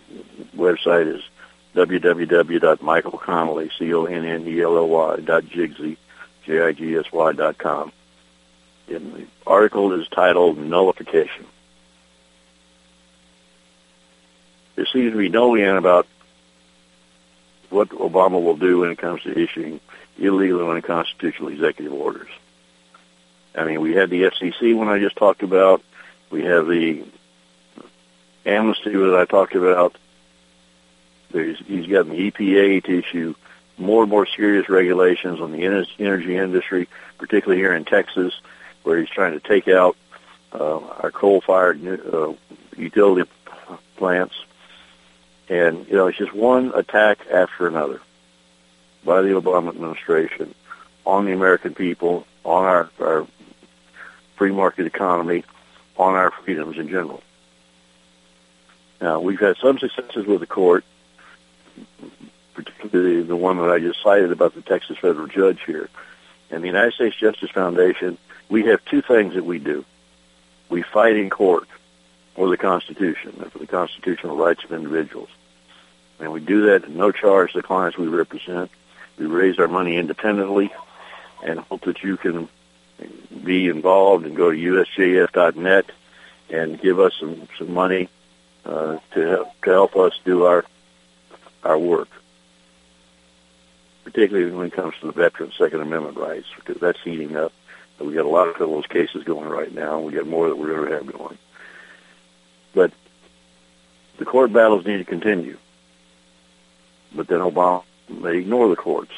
website 0.57 1.15
is 1.15 1.23
www.michaelconnelly, 1.75 3.71
jigsy, 5.49 5.97
com. 7.59 7.93
And 8.89 9.15
the 9.15 9.27
article 9.47 9.93
is 9.99 10.07
titled 10.09 10.59
Nullification. 10.59 11.47
There 14.77 14.87
seems 14.87 15.13
to 15.13 15.19
be 15.19 15.29
no 15.29 15.55
end 15.55 15.79
about 15.79 16.07
what 17.71 17.89
Obama 17.91 18.43
will 18.43 18.57
do 18.57 18.81
when 18.81 18.91
it 18.91 18.99
comes 18.99 19.23
to 19.23 19.39
issuing 19.39 19.81
illegal 20.19 20.61
and 20.61 20.71
unconstitutional 20.71 21.49
executive 21.49 21.93
orders. 21.93 22.29
I 23.55 23.65
mean, 23.65 23.81
we 23.81 23.95
had 23.95 24.11
the 24.11 24.25
FCC 24.25 24.77
one 24.77 24.89
I 24.89 24.99
just 24.99 25.17
talked 25.17 25.43
about. 25.43 25.83
We 26.31 26.45
have 26.45 26.67
the 26.67 27.05
amnesty 28.47 28.93
that 28.93 29.15
I 29.15 29.25
talked 29.25 29.55
about. 29.55 29.97
There's, 31.31 31.59
he's 31.67 31.87
got 31.87 32.07
the 32.07 32.31
EPA 32.31 32.85
to 32.85 32.99
issue 32.99 33.35
more 33.77 34.03
and 34.03 34.11
more 34.11 34.27
serious 34.27 34.69
regulations 34.69 35.41
on 35.41 35.53
the 35.53 35.65
energy 35.99 36.37
industry, 36.37 36.89
particularly 37.19 37.61
here 37.61 37.75
in 37.75 37.85
Texas, 37.85 38.33
where 38.85 38.99
he's 38.99 39.09
trying 39.09 39.33
to 39.33 39.41
take 39.41 39.67
out 39.67 39.97
uh, 40.53 40.79
our 40.79 41.11
coal-fired 41.11 41.85
uh, 42.15 42.33
utility 42.77 43.29
plants. 43.97 44.35
And, 45.49 45.87
you 45.89 45.95
know, 45.95 46.07
it's 46.07 46.19
just 46.19 46.33
one 46.33 46.73
attack 46.75 47.19
after 47.31 47.67
another 47.67 48.01
by 49.05 49.23
the 49.23 49.31
Obama 49.31 49.69
administration 49.71 50.55
on 51.05 51.27
the 51.27 51.33
American 51.33 51.75
people, 51.75 52.27
on 52.45 52.65
our, 52.65 52.91
our 53.01 53.27
free 54.37 54.53
market 54.53 54.87
economy, 54.87 55.45
on 55.99 56.15
our 56.15 56.31
freedoms 56.31 56.79
in 56.79 56.89
general. 56.89 57.23
Now, 59.01 59.21
we've 59.21 59.41
had 59.41 59.57
some 59.57 59.79
successes 59.79 60.27
with 60.27 60.41
the 60.41 60.47
court, 60.47 60.85
particularly 62.55 63.23
the 63.23 63.37
one 63.37 63.59
that 63.59 63.71
I 63.71 63.79
just 63.79 64.03
cited 64.03 64.33
about 64.33 64.55
the 64.55 64.63
Texas 64.63 64.99
federal 64.99 65.27
judge 65.27 65.61
here. 65.67 65.89
And 66.51 66.63
the 66.63 66.69
United 66.69 66.95
States 66.95 67.17
Justice 67.17 67.51
Foundation, 67.51 68.19
we 68.49 68.65
have 68.67 68.85
two 68.85 69.03
things 69.03 69.35
that 69.35 69.45
we 69.45 69.59
do. 69.59 69.85
We 70.69 70.83
fight 70.83 71.17
in 71.17 71.31
court 71.31 71.69
for 72.35 72.49
the 72.49 72.57
Constitution 72.57 73.37
and 73.41 73.53
for 73.53 73.59
the 73.59 73.67
constitutional 73.67 74.37
rights 74.37 74.65
of 74.65 74.73
individuals. 74.73 75.29
And 76.21 76.33
we 76.33 76.41
do 76.41 76.67
that 76.67 76.85
at 76.85 76.91
no 76.91 77.11
charge 77.13 77.53
to 77.53 77.59
the 77.59 77.67
clients 77.67 77.99
we 77.99 78.09
represent. 78.09 78.71
We 79.19 79.27
raise 79.27 79.59
our 79.59 79.69
money 79.69 79.97
independently 79.97 80.73
and 81.45 81.61
hope 81.61 81.83
that 81.83 82.03
you 82.03 82.17
can 82.17 82.49
be 83.45 83.69
involved 83.69 84.25
and 84.25 84.37
go 84.37 84.51
to 84.51 84.57
usjf.net 84.57 85.87
and 86.51 86.81
give 86.81 87.01
us 87.01 87.13
some, 87.19 87.49
some 87.59 87.73
money 87.73 88.09
uh, 88.65 88.99
to, 89.13 89.21
help, 89.21 89.61
to 89.63 89.71
help 89.71 89.97
us 89.97 90.13
do 90.25 90.45
our 90.45 90.65
our 91.63 91.79
work, 91.79 92.09
particularly 94.05 94.51
when 94.53 94.67
it 94.67 94.73
comes 94.75 94.95
to 95.01 95.07
the 95.07 95.13
veterans' 95.13 95.55
Second 95.57 95.81
Amendment 95.81 96.19
rights, 96.19 96.47
because 96.57 96.79
that's 96.79 97.01
heating 97.03 97.37
up. 97.37 97.53
We 97.99 98.13
got 98.13 98.27
a 98.27 98.29
lot 98.29 98.49
of 98.49 98.59
those 98.59 98.87
cases 98.87 99.25
going 99.25 99.49
right 99.49 99.73
now, 99.73 100.01
we 100.01 100.13
got 100.13 100.27
more 100.27 100.49
that 100.49 100.57
we're 100.57 100.75
going 100.75 100.89
to 100.89 100.95
have 100.95 101.11
going. 101.11 101.39
But 102.75 102.93
the 104.19 104.25
court 104.27 104.53
battles 104.53 104.85
need 104.85 104.99
to 104.99 105.05
continue. 105.05 105.57
But 107.15 107.29
then 107.29 107.41
Obama 107.41 107.85
may 108.09 108.39
ignore 108.39 108.69
the 108.69 108.77
courts. 108.77 109.13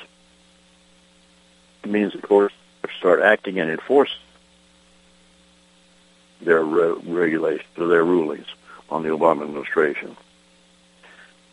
It 1.82 1.90
means 1.90 2.12
the 2.12 2.22
courts 2.22 2.55
start 2.99 3.20
acting 3.20 3.59
and 3.59 3.70
enforce 3.70 4.16
their 6.40 6.62
re- 6.62 7.01
regulations 7.05 7.68
or 7.78 7.88
their 7.88 8.05
rulings 8.05 8.47
on 8.91 9.03
the 9.03 9.09
Obama 9.11 9.43
administration. 9.43 10.16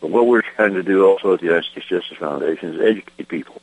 But 0.02 0.12
what 0.12 0.28
we're 0.28 0.42
trying 0.42 0.74
to 0.74 0.84
do 0.84 1.06
also 1.06 1.34
at 1.34 1.40
the 1.40 1.46
United 1.46 1.70
States 1.72 1.88
Justice 1.88 2.18
Foundation 2.18 2.76
is 2.76 2.82
educate 2.82 3.28
people, 3.28 3.62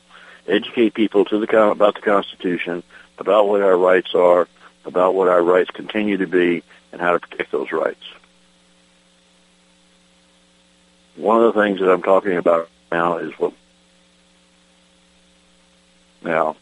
educate 0.49 0.95
people 0.95 1.25
to 1.27 1.39
the 1.39 1.71
about 1.71 1.97
the 1.97 2.01
Constitution, 2.01 2.83
about 3.19 3.49
what 3.49 3.61
our 3.61 3.77
rights 3.77 4.15
are, 4.15 4.49
about 4.85 5.15
what 5.15 5.29
our 5.29 5.43
rights 5.43 5.71
continue 5.71 6.17
to 6.17 6.27
be, 6.27 6.63
and 6.93 7.01
how 7.01 7.13
to 7.13 7.21
protect 7.21 7.53
those 7.53 7.71
rights. 7.73 8.03
One 11.17 11.43
of 11.43 11.55
the 11.55 11.61
things 11.61 11.81
that 11.81 11.91
I'm 11.91 12.03
talking 12.03 12.37
about 12.37 12.71
now 12.91 13.19
is 13.19 13.33
what 13.39 13.53
now 16.23 16.57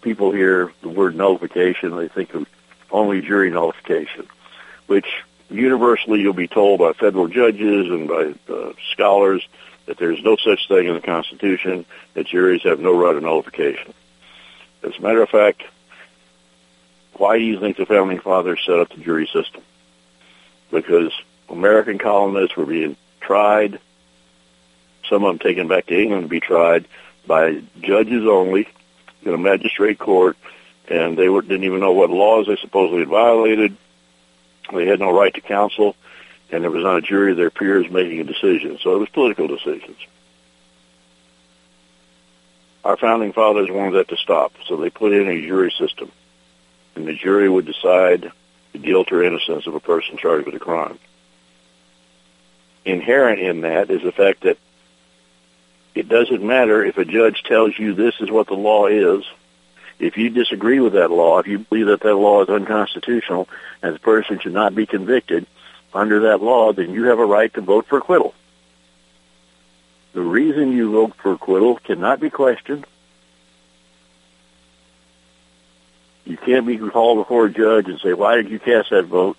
people 0.00 0.30
hear 0.32 0.72
the 0.82 0.88
word 0.88 1.16
nullification, 1.16 1.96
they 1.96 2.08
think 2.08 2.32
of 2.32 2.46
only 2.90 3.20
jury 3.20 3.50
nullification, 3.50 4.26
which 4.86 5.06
universally 5.50 6.20
you'll 6.20 6.32
be 6.32 6.48
told 6.48 6.80
by 6.80 6.92
federal 6.92 7.28
judges 7.28 7.88
and 7.88 8.08
by 8.08 8.34
uh, 8.52 8.72
scholars 8.92 9.46
that 9.86 9.98
there's 9.98 10.22
no 10.22 10.36
such 10.36 10.68
thing 10.68 10.88
in 10.88 10.94
the 10.94 11.00
Constitution, 11.00 11.86
that 12.14 12.26
juries 12.26 12.62
have 12.64 12.80
no 12.80 12.96
right 12.98 13.14
of 13.14 13.22
nullification. 13.22 13.94
As 14.82 14.92
a 14.98 15.00
matter 15.00 15.22
of 15.22 15.28
fact, 15.28 15.62
why 17.14 17.38
do 17.38 17.44
you 17.44 17.58
think 17.60 17.76
the 17.76 17.86
Founding 17.86 18.20
Fathers 18.20 18.60
set 18.66 18.78
up 18.78 18.90
the 18.90 19.00
jury 19.00 19.28
system? 19.32 19.62
Because 20.70 21.12
American 21.48 21.98
colonists 21.98 22.56
were 22.56 22.66
being 22.66 22.96
tried, 23.20 23.78
some 25.08 25.24
of 25.24 25.28
them 25.28 25.38
taken 25.38 25.68
back 25.68 25.86
to 25.86 26.00
England 26.00 26.24
to 26.24 26.28
be 26.28 26.40
tried 26.40 26.86
by 27.26 27.62
judges 27.80 28.26
only 28.26 28.68
in 29.22 29.34
a 29.34 29.38
magistrate 29.38 29.98
court, 29.98 30.36
and 30.88 31.16
they 31.16 31.26
didn't 31.26 31.64
even 31.64 31.80
know 31.80 31.92
what 31.92 32.10
laws 32.10 32.46
they 32.46 32.56
supposedly 32.56 33.04
violated. 33.04 33.76
They 34.72 34.86
had 34.86 35.00
no 35.00 35.16
right 35.16 35.32
to 35.34 35.40
counsel, 35.40 35.96
and 36.50 36.62
there 36.62 36.70
was 36.70 36.84
not 36.84 36.98
a 36.98 37.02
jury 37.02 37.32
of 37.32 37.36
their 37.36 37.50
peers 37.50 37.90
making 37.90 38.20
a 38.20 38.24
decision. 38.24 38.78
So 38.82 38.94
it 38.94 38.98
was 38.98 39.08
political 39.10 39.46
decisions. 39.48 39.98
Our 42.84 42.96
founding 42.96 43.32
fathers 43.32 43.68
wanted 43.70 43.94
that 43.94 44.08
to 44.08 44.16
stop, 44.16 44.52
so 44.66 44.76
they 44.76 44.90
put 44.90 45.12
in 45.12 45.28
a 45.28 45.46
jury 45.46 45.72
system, 45.76 46.12
and 46.94 47.06
the 47.06 47.14
jury 47.14 47.48
would 47.48 47.66
decide 47.66 48.30
the 48.72 48.78
guilt 48.78 49.10
or 49.10 49.24
innocence 49.24 49.66
of 49.66 49.74
a 49.74 49.80
person 49.80 50.16
charged 50.18 50.46
with 50.46 50.54
a 50.54 50.60
crime. 50.60 50.98
Inherent 52.84 53.40
in 53.40 53.62
that 53.62 53.90
is 53.90 54.02
the 54.02 54.12
fact 54.12 54.42
that 54.42 54.58
it 55.96 56.08
doesn't 56.08 56.42
matter 56.42 56.84
if 56.84 56.98
a 56.98 57.04
judge 57.04 57.42
tells 57.42 57.76
you 57.76 57.94
this 57.94 58.14
is 58.20 58.30
what 58.30 58.46
the 58.46 58.54
law 58.54 58.86
is 58.86 59.24
if 59.98 60.16
you 60.16 60.30
disagree 60.30 60.80
with 60.80 60.92
that 60.94 61.10
law, 61.10 61.38
if 61.38 61.46
you 61.46 61.58
believe 61.58 61.86
that 61.86 62.00
that 62.00 62.14
law 62.14 62.42
is 62.42 62.48
unconstitutional 62.48 63.48
and 63.82 63.94
the 63.94 64.00
person 64.00 64.38
should 64.38 64.52
not 64.52 64.74
be 64.74 64.86
convicted 64.86 65.46
under 65.94 66.20
that 66.20 66.42
law, 66.42 66.72
then 66.72 66.90
you 66.90 67.04
have 67.04 67.18
a 67.18 67.24
right 67.24 67.52
to 67.54 67.60
vote 67.60 67.86
for 67.86 67.98
acquittal. 67.98 68.34
The 70.12 70.20
reason 70.22 70.72
you 70.72 70.92
vote 70.92 71.14
for 71.16 71.32
acquittal 71.32 71.76
cannot 71.76 72.20
be 72.20 72.30
questioned. 72.30 72.86
You 76.24 76.36
can't 76.36 76.66
be 76.66 76.76
called 76.76 77.18
before 77.18 77.46
a 77.46 77.50
judge 77.50 77.86
and 77.86 78.00
say, 78.00 78.12
why 78.12 78.36
did 78.36 78.50
you 78.50 78.58
cast 78.58 78.90
that 78.90 79.06
vote? 79.06 79.38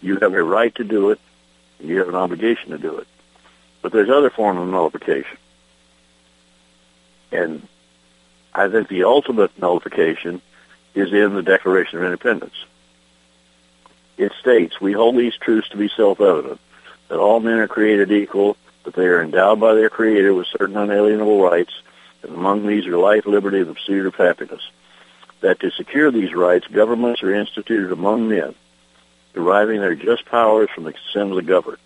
You 0.00 0.18
have 0.18 0.32
a 0.32 0.42
right 0.42 0.74
to 0.76 0.84
do 0.84 1.10
it, 1.10 1.20
you 1.80 1.98
have 1.98 2.08
an 2.08 2.14
obligation 2.14 2.70
to 2.70 2.78
do 2.78 2.98
it. 2.98 3.06
But 3.82 3.92
there's 3.92 4.08
other 4.08 4.30
forms 4.30 4.60
of 4.60 4.68
nullification. 4.68 5.38
And 7.32 7.66
I 8.54 8.68
think 8.68 8.88
the 8.88 9.04
ultimate 9.04 9.58
nullification 9.58 10.42
is 10.94 11.12
in 11.12 11.34
the 11.34 11.42
Declaration 11.42 11.98
of 11.98 12.04
Independence. 12.04 12.54
It 14.18 14.32
states, 14.40 14.80
we 14.80 14.92
hold 14.92 15.16
these 15.16 15.36
truths 15.36 15.70
to 15.70 15.78
be 15.78 15.88
self-evident, 15.88 16.60
that 17.08 17.18
all 17.18 17.40
men 17.40 17.58
are 17.58 17.68
created 17.68 18.12
equal, 18.12 18.56
that 18.84 18.94
they 18.94 19.06
are 19.06 19.22
endowed 19.22 19.58
by 19.58 19.74
their 19.74 19.88
Creator 19.88 20.34
with 20.34 20.46
certain 20.48 20.76
unalienable 20.76 21.42
rights, 21.42 21.72
and 22.22 22.34
among 22.34 22.66
these 22.66 22.86
are 22.86 22.98
life, 22.98 23.26
liberty, 23.26 23.60
and 23.60 23.68
the 23.68 23.74
pursuit 23.74 24.06
of 24.06 24.14
happiness. 24.14 24.62
That 25.40 25.60
to 25.60 25.70
secure 25.70 26.10
these 26.10 26.34
rights, 26.34 26.66
governments 26.66 27.22
are 27.22 27.34
instituted 27.34 27.90
among 27.90 28.28
men, 28.28 28.54
deriving 29.34 29.80
their 29.80 29.94
just 29.94 30.26
powers 30.26 30.68
from 30.74 30.84
the 30.84 30.92
consent 30.92 31.30
of 31.30 31.36
the 31.36 31.42
governed. 31.42 31.78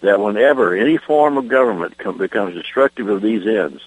That 0.00 0.20
whenever 0.20 0.74
any 0.74 0.98
form 0.98 1.38
of 1.38 1.48
government 1.48 1.96
becomes 2.18 2.54
destructive 2.54 3.08
of 3.08 3.22
these 3.22 3.46
ends, 3.46 3.82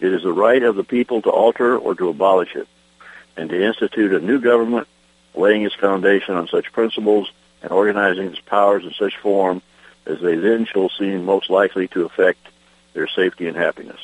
it 0.00 0.12
is 0.12 0.22
the 0.22 0.32
right 0.32 0.62
of 0.62 0.76
the 0.76 0.84
people 0.84 1.22
to 1.22 1.30
alter 1.30 1.76
or 1.76 1.94
to 1.94 2.08
abolish 2.08 2.54
it, 2.54 2.68
and 3.36 3.48
to 3.50 3.66
institute 3.66 4.12
a 4.12 4.24
new 4.24 4.40
government, 4.40 4.88
laying 5.34 5.62
its 5.62 5.74
foundation 5.74 6.34
on 6.34 6.48
such 6.48 6.72
principles 6.72 7.30
and 7.62 7.72
organizing 7.72 8.26
its 8.26 8.40
powers 8.40 8.84
in 8.84 8.92
such 8.92 9.16
form 9.16 9.62
as 10.06 10.20
they 10.20 10.36
then 10.36 10.66
shall 10.66 10.88
seem 10.88 11.24
most 11.24 11.50
likely 11.50 11.88
to 11.88 12.04
affect 12.04 12.46
their 12.94 13.08
safety 13.08 13.46
and 13.46 13.56
happiness. 13.56 14.00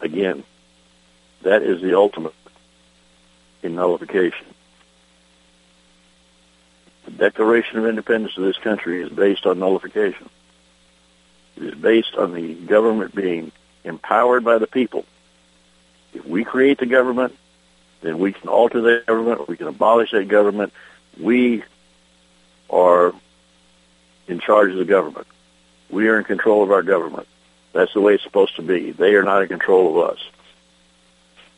Again, 0.00 0.44
that 1.42 1.62
is 1.62 1.80
the 1.80 1.96
ultimate 1.96 2.34
in 3.62 3.74
nullification. 3.74 4.46
The 7.04 7.12
Declaration 7.12 7.78
of 7.78 7.86
Independence 7.86 8.36
of 8.36 8.44
this 8.44 8.58
country 8.58 9.02
is 9.02 9.10
based 9.10 9.46
on 9.46 9.58
nullification. 9.58 10.28
It 11.56 11.62
is 11.62 11.74
based 11.74 12.14
on 12.16 12.34
the 12.34 12.54
government 12.54 13.14
being 13.14 13.52
empowered 13.86 14.44
by 14.44 14.58
the 14.58 14.66
people. 14.66 15.04
If 16.12 16.26
we 16.26 16.44
create 16.44 16.78
the 16.78 16.86
government, 16.86 17.36
then 18.02 18.18
we 18.18 18.32
can 18.32 18.48
alter 18.48 18.80
the 18.80 19.02
government, 19.06 19.48
we 19.48 19.56
can 19.56 19.68
abolish 19.68 20.10
that 20.10 20.28
government. 20.28 20.72
We 21.18 21.62
are 22.68 23.14
in 24.28 24.40
charge 24.40 24.72
of 24.72 24.76
the 24.76 24.84
government. 24.84 25.26
We 25.90 26.08
are 26.08 26.18
in 26.18 26.24
control 26.24 26.62
of 26.62 26.70
our 26.70 26.82
government. 26.82 27.28
That's 27.72 27.92
the 27.94 28.00
way 28.00 28.14
it's 28.14 28.24
supposed 28.24 28.56
to 28.56 28.62
be. 28.62 28.90
They 28.90 29.14
are 29.14 29.22
not 29.22 29.42
in 29.42 29.48
control 29.48 29.90
of 29.90 30.10
us. 30.10 30.18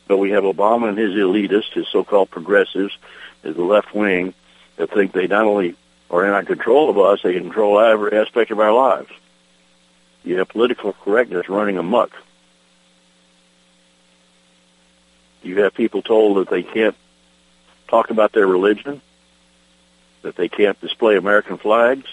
But 0.07 0.17
we 0.17 0.31
have 0.31 0.43
Obama 0.43 0.89
and 0.89 0.97
his 0.97 1.11
elitists, 1.11 1.73
his 1.73 1.87
so-called 1.87 2.29
progressives, 2.29 2.97
the 3.41 3.51
left 3.53 3.93
wing, 3.93 4.33
that 4.75 4.91
think 4.91 5.13
they 5.13 5.27
not 5.27 5.45
only 5.45 5.75
are 6.09 6.25
in 6.25 6.45
control 6.45 6.89
of 6.89 6.97
us, 6.97 7.21
they 7.21 7.33
control 7.33 7.79
every 7.79 8.17
aspect 8.17 8.51
of 8.51 8.59
our 8.59 8.73
lives. 8.73 9.09
You 10.23 10.37
have 10.37 10.49
political 10.49 10.93
correctness 10.93 11.49
running 11.49 11.77
amok. 11.77 12.11
You 15.41 15.61
have 15.63 15.73
people 15.73 16.01
told 16.01 16.37
that 16.37 16.49
they 16.49 16.63
can't 16.63 16.95
talk 17.87 18.09
about 18.09 18.33
their 18.33 18.47
religion, 18.47 19.01
that 20.21 20.35
they 20.35 20.49
can't 20.49 20.79
display 20.81 21.15
American 21.15 21.57
flags, 21.57 22.07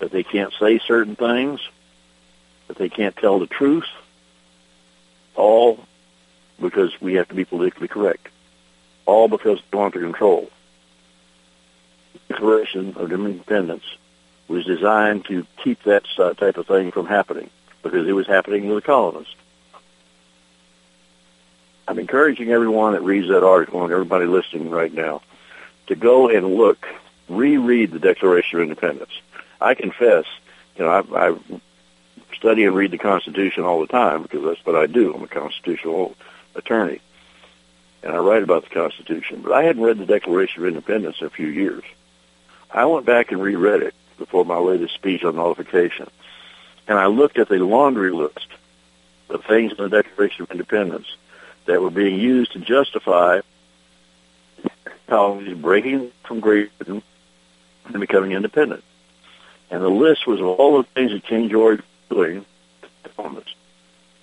that 0.00 0.10
they 0.10 0.24
can't 0.24 0.52
say 0.58 0.80
certain 0.80 1.16
things, 1.16 1.60
that 2.68 2.76
they 2.76 2.88
can't 2.88 3.16
tell 3.16 3.38
the 3.38 3.46
truth, 3.46 3.86
all 5.36 5.78
because 6.60 6.92
we 7.00 7.14
have 7.14 7.28
to 7.28 7.34
be 7.34 7.44
politically 7.44 7.88
correct, 7.88 8.28
all 9.06 9.28
because 9.28 9.60
they 9.70 9.78
want 9.78 9.94
to 9.94 10.00
control. 10.00 10.50
The 12.12 12.34
Declaration 12.34 12.94
of 12.96 13.12
Independence 13.12 13.84
was 14.48 14.64
designed 14.64 15.24
to 15.26 15.46
keep 15.62 15.82
that 15.84 16.04
type 16.16 16.56
of 16.56 16.66
thing 16.66 16.92
from 16.92 17.06
happening 17.06 17.50
because 17.82 18.06
it 18.06 18.12
was 18.12 18.26
happening 18.26 18.68
to 18.68 18.74
the 18.74 18.82
colonists. 18.82 19.34
I'm 21.86 21.98
encouraging 21.98 22.50
everyone 22.50 22.92
that 22.92 23.02
reads 23.02 23.28
that 23.28 23.44
article 23.44 23.82
and 23.82 23.92
everybody 23.92 24.26
listening 24.26 24.70
right 24.70 24.92
now 24.92 25.22
to 25.86 25.94
go 25.94 26.28
and 26.28 26.54
look, 26.54 26.86
reread 27.28 27.90
the 27.90 27.98
Declaration 27.98 28.58
of 28.58 28.62
Independence. 28.62 29.10
I 29.60 29.74
confess, 29.74 30.24
you 30.76 30.84
know, 30.84 30.90
I, 30.90 31.28
I 31.28 31.36
study 32.34 32.64
and 32.64 32.74
read 32.74 32.90
the 32.90 32.98
Constitution 32.98 33.64
all 33.64 33.80
the 33.80 33.86
time 33.86 34.22
because 34.22 34.44
that's 34.44 34.64
what 34.64 34.76
I 34.76 34.86
do. 34.86 35.14
I'm 35.14 35.22
a 35.22 35.28
constitutional 35.28 36.14
attorney, 36.54 37.00
and 38.02 38.14
I 38.14 38.18
write 38.18 38.42
about 38.42 38.64
the 38.64 38.70
Constitution. 38.70 39.42
But 39.42 39.52
I 39.52 39.64
hadn't 39.64 39.82
read 39.82 39.98
the 39.98 40.06
Declaration 40.06 40.62
of 40.62 40.68
Independence 40.68 41.16
in 41.20 41.26
a 41.26 41.30
few 41.30 41.48
years. 41.48 41.84
I 42.70 42.86
went 42.86 43.06
back 43.06 43.30
and 43.30 43.42
reread 43.42 43.82
it 43.82 43.94
before 44.24 44.44
my 44.44 44.56
latest 44.56 44.94
speech 44.94 45.22
on 45.22 45.36
nullification, 45.36 46.08
and 46.88 46.98
I 46.98 47.06
looked 47.06 47.38
at 47.38 47.48
the 47.48 47.58
laundry 47.58 48.10
list 48.10 48.48
of 49.28 49.44
things 49.44 49.72
in 49.72 49.76
the 49.78 49.88
Declaration 49.88 50.44
of 50.44 50.50
Independence 50.50 51.06
that 51.66 51.82
were 51.82 51.90
being 51.90 52.18
used 52.18 52.52
to 52.52 52.58
justify 52.58 53.40
colonies 55.06 55.56
breaking 55.58 56.10
from 56.24 56.40
Great 56.40 56.76
Britain 56.78 57.02
and 57.86 58.00
becoming 58.00 58.32
independent. 58.32 58.82
And 59.70 59.82
the 59.82 59.88
list 59.88 60.26
was 60.26 60.40
all 60.40 60.78
the 60.78 60.88
things 60.94 61.12
that 61.12 61.24
King 61.24 61.50
George 61.50 61.80
was 61.80 62.16
doing 62.16 62.46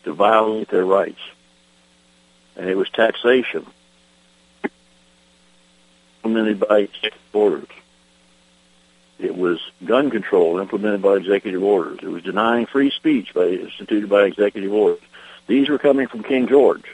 to 0.03 0.13
violate 0.13 0.69
their 0.69 0.85
rights. 0.85 1.19
And 2.55 2.67
it 2.67 2.75
was 2.75 2.89
taxation 2.89 3.65
implemented 6.23 6.59
by 6.59 6.79
executive 6.79 7.19
orders. 7.33 7.67
It 9.21 9.37
was 9.37 9.59
gun 9.85 10.09
control 10.09 10.59
implemented 10.59 11.03
by 11.03 11.13
executive 11.13 11.61
orders. 11.61 11.99
It 12.01 12.07
was 12.07 12.23
denying 12.23 12.65
free 12.65 12.89
speech 12.89 13.35
by, 13.35 13.45
instituted 13.45 14.09
by 14.09 14.23
executive 14.23 14.73
orders. 14.73 15.03
These 15.45 15.69
were 15.69 15.77
coming 15.77 16.07
from 16.07 16.23
King 16.23 16.47
George, 16.47 16.85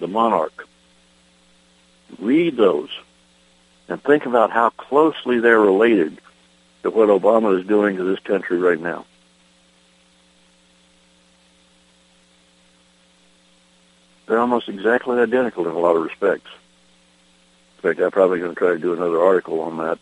the 0.00 0.08
monarch. 0.08 0.66
Read 2.18 2.56
those 2.56 2.90
and 3.88 4.02
think 4.02 4.26
about 4.26 4.50
how 4.50 4.70
closely 4.70 5.38
they're 5.38 5.60
related 5.60 6.20
to 6.82 6.90
what 6.90 7.08
Obama 7.08 7.58
is 7.60 7.66
doing 7.66 7.96
to 7.96 8.04
this 8.04 8.18
country 8.20 8.58
right 8.58 8.80
now. 8.80 9.06
They're 14.26 14.40
almost 14.40 14.68
exactly 14.68 15.20
identical 15.20 15.68
in 15.68 15.74
a 15.74 15.78
lot 15.78 15.94
of 15.94 16.02
respects. 16.02 16.50
In 17.76 17.82
fact, 17.82 18.00
I'm 18.00 18.10
probably 18.10 18.40
going 18.40 18.54
to 18.54 18.58
try 18.58 18.72
to 18.72 18.78
do 18.78 18.92
another 18.92 19.22
article 19.22 19.60
on 19.60 19.76
that 19.76 19.98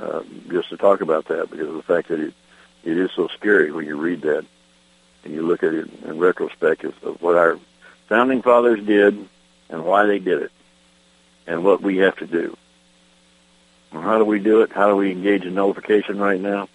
uh, 0.00 0.22
just 0.50 0.68
to 0.70 0.76
talk 0.76 1.00
about 1.00 1.26
that 1.26 1.50
because 1.50 1.68
of 1.68 1.74
the 1.74 1.82
fact 1.82 2.08
that 2.08 2.20
it, 2.20 2.34
it 2.84 2.96
is 2.96 3.10
so 3.14 3.28
scary 3.28 3.70
when 3.70 3.86
you 3.86 3.96
read 3.96 4.22
that 4.22 4.44
and 5.24 5.34
you 5.34 5.42
look 5.42 5.62
at 5.62 5.74
it 5.74 5.88
in 6.04 6.18
retrospect 6.18 6.84
of, 6.84 7.02
of 7.02 7.20
what 7.20 7.36
our 7.36 7.58
founding 8.08 8.42
fathers 8.42 8.84
did 8.84 9.28
and 9.68 9.84
why 9.84 10.06
they 10.06 10.18
did 10.18 10.42
it 10.42 10.52
and 11.46 11.64
what 11.64 11.82
we 11.82 11.98
have 11.98 12.16
to 12.16 12.26
do. 12.26 12.56
And 13.92 14.02
how 14.02 14.18
do 14.18 14.24
we 14.24 14.38
do 14.38 14.60
it? 14.62 14.72
How 14.72 14.88
do 14.88 14.96
we 14.96 15.10
engage 15.10 15.44
in 15.44 15.54
nullification 15.54 16.18
right 16.18 16.40
now? 16.40 16.68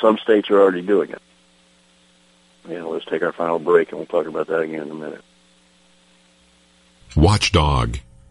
Some 0.00 0.18
states 0.18 0.50
are 0.50 0.60
already 0.60 0.82
doing 0.82 1.10
it. 1.10 1.22
You 2.68 2.88
let's 2.88 3.04
take 3.04 3.22
our 3.22 3.32
final 3.32 3.58
break 3.58 3.90
and 3.90 3.98
we'll 3.98 4.06
talk 4.06 4.26
about 4.26 4.46
that 4.48 4.60
again 4.60 4.82
in 4.82 4.90
a 4.90 4.94
minute. 4.94 5.24
Watchdog 7.16 7.98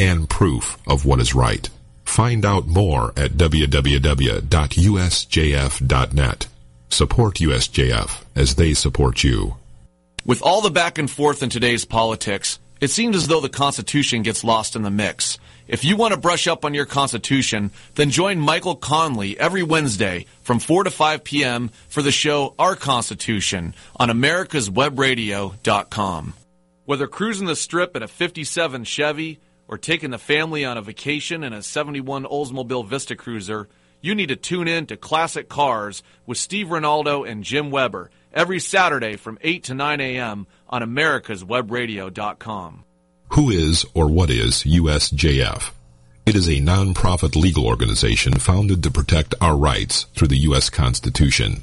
and 0.00 0.28
proof 0.30 0.78
of 0.86 1.04
what 1.04 1.20
is 1.20 1.34
right. 1.34 1.68
Find 2.04 2.46
out 2.46 2.66
more 2.66 3.12
at 3.16 3.32
www.usjf.net. 3.32 4.46
Support 6.88 7.34
USJF 7.36 8.24
as 8.34 8.54
they 8.56 8.74
support 8.74 9.22
you. 9.22 9.56
With 10.24 10.42
all 10.42 10.62
the 10.62 10.70
back 10.70 10.98
and 10.98 11.08
forth 11.10 11.42
in 11.42 11.50
today's 11.50 11.84
politics, 11.84 12.58
it 12.80 12.90
seems 12.90 13.14
as 13.14 13.28
though 13.28 13.40
the 13.40 13.50
Constitution 13.50 14.22
gets 14.22 14.42
lost 14.42 14.74
in 14.74 14.80
the 14.82 14.90
mix. 14.90 15.38
If 15.68 15.84
you 15.84 15.96
want 15.96 16.14
to 16.14 16.20
brush 16.20 16.48
up 16.48 16.64
on 16.64 16.72
your 16.74 16.86
Constitution, 16.86 17.70
then 17.94 18.10
join 18.10 18.40
Michael 18.40 18.74
Connelly 18.74 19.38
every 19.38 19.62
Wednesday 19.62 20.24
from 20.42 20.60
4 20.60 20.84
to 20.84 20.90
5 20.90 21.22
p.m. 21.22 21.68
for 21.88 22.00
the 22.02 22.10
show 22.10 22.54
Our 22.58 22.74
Constitution 22.74 23.74
on 23.96 24.08
americaswebradio.com. 24.08 26.34
Whether 26.86 27.06
cruising 27.06 27.46
the 27.46 27.54
strip 27.54 27.94
in 27.94 28.02
a 28.02 28.08
57 28.08 28.84
Chevy 28.84 29.38
or 29.70 29.78
taking 29.78 30.10
the 30.10 30.18
family 30.18 30.64
on 30.64 30.76
a 30.76 30.82
vacation 30.82 31.44
in 31.44 31.52
a 31.52 31.62
71 31.62 32.24
Oldsmobile 32.24 32.84
Vista 32.84 33.14
Cruiser, 33.14 33.68
you 34.00 34.16
need 34.16 34.30
to 34.30 34.36
tune 34.36 34.66
in 34.66 34.86
to 34.86 34.96
Classic 34.96 35.48
Cars 35.48 36.02
with 36.26 36.38
Steve 36.38 36.66
Ronaldo 36.66 37.24
and 37.26 37.44
Jim 37.44 37.70
Weber 37.70 38.10
every 38.32 38.58
Saturday 38.58 39.14
from 39.14 39.38
8 39.42 39.62
to 39.64 39.74
9 39.74 40.00
a.m. 40.00 40.48
on 40.68 40.82
americaswebradio.com. 40.82 42.84
Who 43.34 43.50
is 43.50 43.86
or 43.94 44.08
what 44.08 44.28
is 44.28 44.64
USJF? 44.64 45.70
It 46.26 46.34
is 46.34 46.48
a 46.48 46.58
non-profit 46.58 47.36
legal 47.36 47.64
organization 47.64 48.40
founded 48.40 48.82
to 48.82 48.90
protect 48.90 49.36
our 49.40 49.56
rights 49.56 50.06
through 50.16 50.28
the 50.28 50.38
U.S. 50.38 50.68
Constitution. 50.68 51.62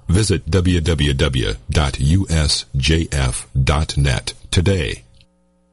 Visit 0.11 0.45
www.usjf.net 0.45 1.53
today. 4.51 5.03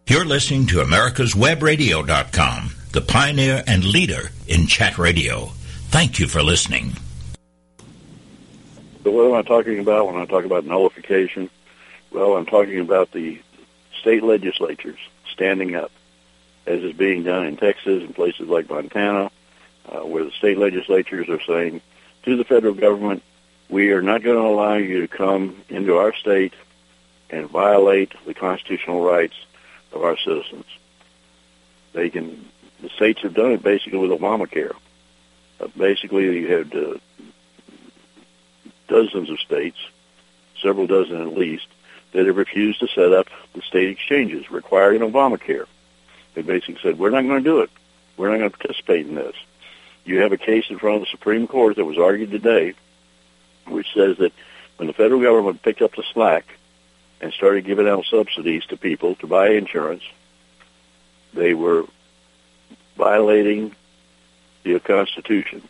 You're 0.07 0.24
listening 0.24 0.66
to 0.68 0.76
America'sWebRadio.com, 0.76 2.70
the 2.93 3.01
pioneer 3.01 3.62
and 3.66 3.84
leader 3.84 4.30
in 4.47 4.66
chat 4.66 4.97
radio. 4.97 5.51
Thank 5.91 6.18
you 6.18 6.28
for 6.28 6.43
listening. 6.43 6.93
So 9.03 9.11
what 9.11 9.26
am 9.26 9.34
I 9.34 9.43
talking 9.43 9.80
about 9.80 10.07
when 10.07 10.16
I 10.16 10.24
talk 10.24 10.45
about 10.45 10.64
nullification? 10.64 11.51
Well, 12.12 12.36
I'm 12.36 12.47
talking 12.47 12.78
about 12.78 13.11
the 13.11 13.41
state 14.01 14.22
legislatures 14.22 14.99
standing 15.32 15.74
up, 15.74 15.91
as 16.64 16.82
is 16.82 16.93
being 16.93 17.24
done 17.24 17.45
in 17.45 17.57
Texas 17.57 18.03
and 18.03 18.14
places 18.14 18.49
like 18.49 18.70
Montana, 18.70 19.30
uh, 19.89 20.07
where 20.07 20.24
the 20.24 20.30
state 20.30 20.59
legislatures 20.59 21.28
are 21.28 21.43
saying 21.43 21.80
to 22.22 22.36
the 22.36 22.45
federal 22.45 22.74
government, 22.74 23.22
we 23.69 23.93
are 23.93 24.03
not 24.03 24.23
going 24.23 24.37
to 24.37 24.43
allow 24.43 24.75
you 24.75 25.03
to 25.03 25.09
come 25.09 25.62
into 25.69 25.97
our 25.97 26.14
state 26.14 26.55
and 27.31 27.49
violate 27.49 28.12
the 28.27 28.35
constitutional 28.35 29.03
rights 29.03 29.35
of 29.93 30.03
our 30.03 30.16
citizens. 30.16 30.64
They 31.93 32.11
can. 32.11 32.47
The 32.81 32.89
states 32.91 33.23
have 33.23 33.35
done 33.35 33.53
it 33.53 33.62
basically 33.62 33.99
with 33.99 34.11
Obamacare. 34.11 34.75
Uh, 35.61 35.66
basically, 35.77 36.25
you 36.25 36.47
had 36.47 36.75
uh, 36.75 36.95
dozens 38.87 39.31
of 39.31 39.41
states, 39.41 39.79
several 40.62 40.87
dozen 40.87 41.21
at 41.21 41.37
least, 41.37 41.66
that 42.12 42.27
have 42.27 42.37
refused 42.37 42.81
to 42.81 42.89
set 42.89 43.12
up 43.12 43.27
the 43.55 43.62
state 43.62 43.91
exchanges 43.91 44.51
required 44.51 44.97
in 44.97 45.03
Obamacare. 45.03 45.66
They 46.35 46.43
basically 46.43 46.79
said, 46.83 46.99
we're 46.99 47.11
not 47.11 47.23
going 47.23 47.43
to 47.43 47.51
do 47.51 47.61
it. 47.61 47.71
We're 48.16 48.31
not 48.31 48.39
going 48.39 48.51
to 48.51 48.57
participate 48.57 49.07
in 49.07 49.14
this. 49.14 49.35
You 50.05 50.21
have 50.21 50.33
a 50.33 50.39
case 50.39 50.66
in 50.71 50.79
front 50.79 50.97
of 50.97 51.03
the 51.03 51.11
Supreme 51.11 51.47
Court 51.47 51.77
that 51.77 51.85
was 51.85 51.99
argued 51.99 52.31
today, 52.31 52.75
which 53.71 53.93
says 53.95 54.19
that 54.19 54.33
when 54.77 54.87
the 54.87 54.93
federal 54.93 55.21
government 55.21 55.62
picked 55.62 55.83
up 55.83 55.95
the 55.95 56.05
slack 56.12 56.47
and 57.21 57.33
started 57.33 57.64
giving 57.64 57.89
out 57.89 58.05
subsidies 58.05 58.64
to 58.66 58.77
people 58.77 59.14
to 59.16 59.27
buy 59.27 59.51
insurance, 59.51 60.03
they 61.35 61.55
were 61.55 61.85
violating 62.97 63.75
the 64.64 64.79
Constitution. 64.81 65.62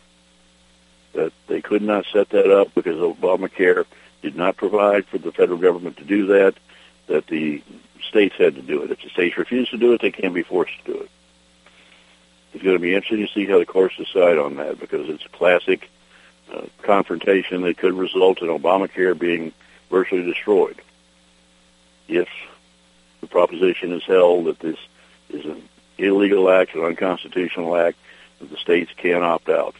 That 1.13 1.33
they 1.47 1.61
could 1.61 1.81
not 1.81 2.05
set 2.13 2.29
that 2.29 2.51
up 2.51 2.73
because 2.75 2.97
Obamacare 2.97 3.85
did 4.21 4.35
not 4.35 4.57
provide 4.57 5.05
for 5.05 5.17
the 5.17 5.31
federal 5.31 5.57
government 5.57 5.97
to 5.97 6.03
do 6.03 6.27
that, 6.27 6.55
that 7.07 7.27
the 7.27 7.63
states 8.07 8.35
had 8.37 8.55
to 8.55 8.61
do 8.61 8.83
it. 8.83 8.91
If 8.91 9.01
the 9.01 9.09
states 9.09 9.37
refuse 9.37 9.69
to 9.69 9.77
do 9.77 9.93
it, 9.93 10.01
they 10.01 10.11
can't 10.11 10.33
be 10.33 10.43
forced 10.43 10.73
to 10.85 10.93
do 10.93 10.99
it. 11.01 11.09
It's 12.53 12.63
going 12.63 12.75
to 12.75 12.81
be 12.81 12.93
interesting 12.93 13.25
to 13.25 13.33
see 13.33 13.45
how 13.45 13.59
the 13.59 13.65
courts 13.65 13.95
decide 13.97 14.37
on 14.37 14.55
that 14.57 14.79
because 14.79 15.07
it's 15.09 15.25
a 15.25 15.29
classic 15.29 15.89
uh, 16.53 16.65
confrontation 16.81 17.61
that 17.61 17.77
could 17.77 17.93
result 17.93 18.41
in 18.41 18.47
Obamacare 18.47 19.17
being 19.17 19.51
virtually 19.89 20.23
destroyed 20.23 20.81
if 22.07 22.27
the 23.21 23.27
proposition 23.27 23.93
is 23.93 24.03
held 24.03 24.45
that 24.45 24.59
this 24.59 24.77
is 25.29 25.45
an 25.45 25.61
illegal 25.97 26.49
act, 26.49 26.75
an 26.75 26.83
unconstitutional 26.83 27.75
act, 27.75 27.97
that 28.39 28.49
the 28.49 28.57
states 28.57 28.91
can't 28.97 29.23
opt 29.23 29.49
out, 29.49 29.75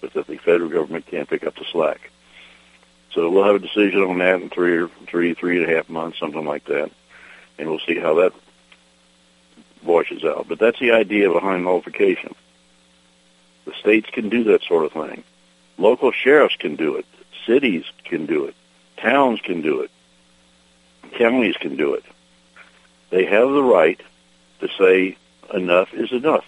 but 0.00 0.12
that 0.14 0.26
the 0.26 0.38
federal 0.38 0.70
government 0.70 1.06
can't 1.06 1.28
pick 1.28 1.44
up 1.44 1.54
the 1.56 1.64
slack. 1.70 2.10
So 3.12 3.30
we'll 3.30 3.44
have 3.44 3.56
a 3.56 3.58
decision 3.60 4.02
on 4.02 4.18
that 4.18 4.40
in 4.40 4.50
three 4.50 4.76
or 4.76 4.88
three, 5.06 5.34
three 5.34 5.62
and 5.62 5.70
a 5.70 5.76
half 5.76 5.88
months, 5.88 6.18
something 6.18 6.44
like 6.44 6.64
that, 6.64 6.90
and 7.58 7.68
we'll 7.68 7.78
see 7.80 7.98
how 7.98 8.14
that 8.14 8.32
washes 9.84 10.24
out. 10.24 10.46
But 10.48 10.58
that's 10.58 10.80
the 10.80 10.92
idea 10.92 11.30
behind 11.30 11.64
nullification. 11.64 12.34
The 13.66 13.72
states 13.74 14.08
can 14.10 14.28
do 14.28 14.44
that 14.44 14.62
sort 14.62 14.84
of 14.84 14.92
thing. 14.92 15.22
Local 15.78 16.12
sheriffs 16.12 16.56
can 16.56 16.76
do 16.76 16.96
it. 16.96 17.06
Cities 17.46 17.84
can 18.04 18.26
do 18.26 18.46
it. 18.46 18.54
Towns 18.96 19.40
can 19.40 19.60
do 19.60 19.80
it. 19.80 19.90
Counties 21.18 21.56
can 21.56 21.76
do 21.76 21.94
it. 21.94 22.04
They 23.10 23.26
have 23.26 23.48
the 23.48 23.62
right 23.62 24.00
to 24.60 24.68
say 24.78 25.16
enough 25.52 25.92
is 25.92 26.12
enough. 26.12 26.44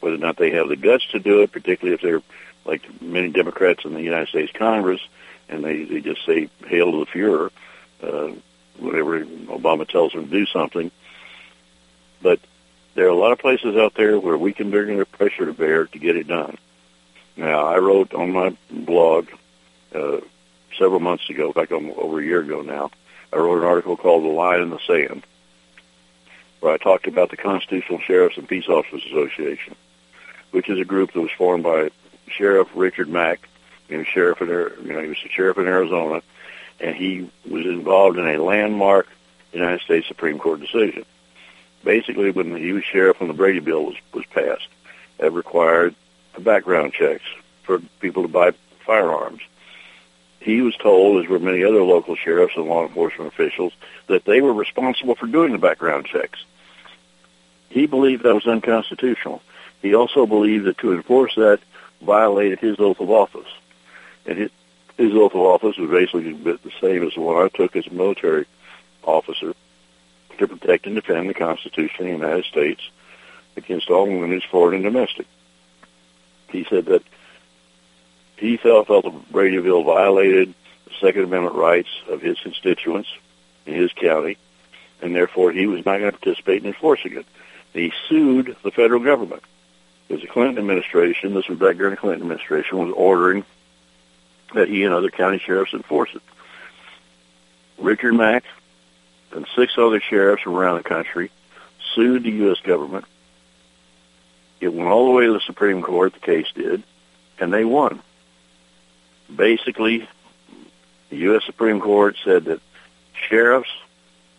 Whether 0.00 0.16
or 0.16 0.18
not 0.18 0.36
they 0.36 0.50
have 0.52 0.68
the 0.68 0.76
guts 0.76 1.06
to 1.12 1.18
do 1.18 1.42
it, 1.42 1.52
particularly 1.52 1.94
if 1.94 2.00
they're 2.00 2.22
like 2.64 2.82
many 3.02 3.28
Democrats 3.30 3.84
in 3.84 3.94
the 3.94 4.02
United 4.02 4.28
States 4.28 4.52
Congress, 4.52 5.00
and 5.48 5.62
they, 5.62 5.84
they 5.84 6.00
just 6.00 6.24
say 6.24 6.48
hail 6.66 6.92
to 6.92 6.98
the 7.00 7.06
Fuhrer 7.06 7.50
uh, 8.02 8.34
whenever 8.78 9.24
Obama 9.24 9.86
tells 9.88 10.12
them 10.12 10.24
to 10.24 10.30
do 10.30 10.46
something. 10.46 10.90
But 12.22 12.40
there 12.94 13.06
are 13.06 13.10
a 13.10 13.14
lot 13.14 13.32
of 13.32 13.38
places 13.38 13.76
out 13.76 13.94
there 13.94 14.18
where 14.18 14.38
we 14.38 14.52
can 14.52 14.70
bring 14.70 14.96
the 14.96 15.04
pressure 15.04 15.46
to 15.46 15.52
bear 15.52 15.86
to 15.86 15.98
get 15.98 16.16
it 16.16 16.26
done. 16.26 16.56
Now, 17.36 17.66
I 17.66 17.78
wrote 17.78 18.14
on 18.14 18.32
my 18.32 18.56
blog 18.70 19.28
uh, 19.94 20.18
several 20.78 21.00
months 21.00 21.28
ago, 21.28 21.48
in 21.48 21.52
fact, 21.52 21.72
over 21.72 22.20
a 22.20 22.24
year 22.24 22.40
ago 22.40 22.62
now, 22.62 22.90
I 23.32 23.36
wrote 23.36 23.58
an 23.58 23.64
article 23.64 23.96
called 23.96 24.24
"The 24.24 24.28
Line 24.28 24.60
in 24.60 24.70
the 24.70 24.78
Sand," 24.86 25.24
where 26.60 26.72
I 26.72 26.78
talked 26.78 27.06
about 27.06 27.30
the 27.30 27.36
Constitutional 27.36 28.00
Sheriffs 28.00 28.36
and 28.36 28.48
Peace 28.48 28.68
Officers 28.68 29.04
Association, 29.06 29.74
which 30.52 30.68
is 30.68 30.78
a 30.78 30.84
group 30.84 31.12
that 31.12 31.20
was 31.20 31.32
formed 31.32 31.64
by 31.64 31.90
Sheriff 32.28 32.68
Richard 32.74 33.08
Mack, 33.08 33.48
he 33.88 33.96
was 33.96 34.06
sheriff 34.06 34.40
in, 34.40 34.48
you 34.48 34.92
know, 34.92 35.02
he 35.02 35.08
was 35.08 35.18
a 35.24 35.28
sheriff 35.28 35.58
in 35.58 35.66
Arizona, 35.66 36.22
and 36.80 36.96
he 36.96 37.30
was 37.48 37.66
involved 37.66 38.18
in 38.18 38.26
a 38.26 38.42
landmark 38.42 39.08
United 39.52 39.80
States 39.82 40.08
Supreme 40.08 40.38
Court 40.38 40.60
decision. 40.60 41.04
Basically, 41.84 42.30
when 42.30 42.56
he 42.56 42.72
was 42.72 42.82
sheriff 42.84 43.20
when 43.20 43.28
the 43.28 43.34
Brady 43.34 43.60
Bill 43.60 43.84
was 43.84 43.96
was 44.12 44.24
passed, 44.26 44.68
that 45.18 45.32
required 45.32 45.94
background 46.40 46.92
checks 46.92 47.24
for 47.62 47.80
people 48.00 48.22
to 48.22 48.28
buy 48.28 48.52
firearms 48.84 49.40
he 50.44 50.60
was 50.60 50.76
told, 50.76 51.24
as 51.24 51.28
were 51.28 51.38
many 51.38 51.64
other 51.64 51.82
local 51.82 52.16
sheriffs 52.16 52.54
and 52.56 52.66
law 52.66 52.86
enforcement 52.86 53.32
officials, 53.32 53.72
that 54.08 54.26
they 54.26 54.42
were 54.42 54.52
responsible 54.52 55.14
for 55.14 55.26
doing 55.26 55.52
the 55.52 55.58
background 55.58 56.04
checks. 56.04 56.44
He 57.70 57.86
believed 57.86 58.24
that 58.24 58.34
was 58.34 58.46
unconstitutional. 58.46 59.40
He 59.80 59.94
also 59.94 60.26
believed 60.26 60.66
that 60.66 60.76
to 60.78 60.92
enforce 60.92 61.34
that 61.36 61.60
violated 62.02 62.60
his 62.60 62.78
oath 62.78 63.00
of 63.00 63.10
office. 63.10 63.48
And 64.26 64.36
his, 64.36 64.50
his 64.98 65.12
oath 65.14 65.32
of 65.32 65.40
office 65.40 65.78
was 65.78 65.90
basically 65.90 66.34
the 66.34 66.72
same 66.78 67.06
as 67.06 67.14
the 67.14 67.22
one 67.22 67.42
I 67.42 67.48
took 67.48 67.74
as 67.74 67.86
a 67.86 67.94
military 67.94 68.44
officer 69.02 69.54
to 70.38 70.46
protect 70.46 70.86
and 70.86 70.94
defend 70.94 71.30
the 71.30 71.34
Constitution 71.34 72.00
of 72.00 72.06
the 72.06 72.26
United 72.26 72.44
States 72.44 72.82
against 73.56 73.88
all 73.88 74.06
enemies, 74.08 74.42
foreign 74.50 74.74
and 74.74 74.84
domestic. 74.84 75.26
He 76.54 76.64
said 76.70 76.86
that 76.86 77.02
he 78.36 78.56
felt, 78.56 78.86
felt 78.86 79.04
the 79.04 79.10
Brady 79.32 79.60
Bill 79.60 79.82
violated 79.82 80.54
the 80.84 80.92
Second 81.00 81.24
Amendment 81.24 81.56
rights 81.56 81.88
of 82.08 82.22
his 82.22 82.38
constituents 82.38 83.08
in 83.66 83.74
his 83.74 83.92
county, 83.92 84.38
and 85.02 85.16
therefore 85.16 85.50
he 85.50 85.66
was 85.66 85.84
not 85.84 85.98
going 85.98 86.12
to 86.12 86.18
participate 86.18 86.62
in 86.62 86.68
enforcing 86.68 87.16
it. 87.16 87.26
He 87.72 87.92
sued 88.08 88.56
the 88.62 88.70
federal 88.70 89.02
government. 89.02 89.42
Because 90.06 90.22
the 90.22 90.28
Clinton 90.28 90.58
administration, 90.58 91.34
this 91.34 91.48
was 91.48 91.58
back 91.58 91.76
during 91.76 91.90
the 91.90 92.00
Clinton 92.00 92.22
administration, 92.22 92.78
was 92.78 92.94
ordering 92.96 93.44
that 94.54 94.68
he 94.68 94.84
and 94.84 94.94
other 94.94 95.10
county 95.10 95.38
sheriffs 95.38 95.74
enforce 95.74 96.10
it. 96.14 96.22
Richard 97.78 98.12
Mack 98.12 98.44
and 99.32 99.44
six 99.56 99.72
other 99.76 100.00
sheriffs 100.00 100.42
from 100.42 100.54
around 100.54 100.76
the 100.76 100.84
country 100.84 101.32
sued 101.94 102.22
the 102.22 102.30
U.S. 102.30 102.60
government. 102.60 103.06
It 104.64 104.72
went 104.72 104.88
all 104.88 105.06
the 105.06 105.12
way 105.12 105.26
to 105.26 105.32
the 105.34 105.40
Supreme 105.40 105.82
Court, 105.82 106.14
the 106.14 106.20
case 106.20 106.46
did, 106.54 106.82
and 107.38 107.52
they 107.52 107.64
won 107.64 108.00
basically, 109.34 110.08
the 111.10 111.16
U.S. 111.16 111.44
Supreme 111.44 111.80
Court 111.80 112.16
said 112.24 112.46
that 112.46 112.60
sheriffs 113.28 113.70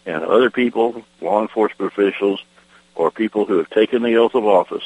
and 0.05 0.23
other 0.23 0.49
people, 0.49 1.03
law 1.21 1.41
enforcement 1.41 1.91
officials, 1.91 2.43
or 2.93 3.11
people 3.11 3.45
who 3.45 3.57
have 3.57 3.69
taken 3.69 4.03
the 4.03 4.17
oath 4.17 4.35
of 4.35 4.45
office 4.45 4.83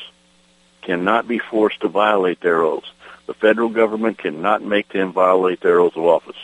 cannot 0.82 1.28
be 1.28 1.40
forced 1.40 1.82
to 1.82 1.88
violate 1.88 2.42
their 2.42 2.62
oaths. 2.62 2.92
The 3.28 3.34
federal 3.34 3.70
government 3.70 4.18
cannot 4.18 4.64
make 4.64 4.90
them 4.90 5.14
violate 5.14 5.62
their 5.62 5.80
oath 5.80 5.96
of 5.96 6.04
office. 6.04 6.38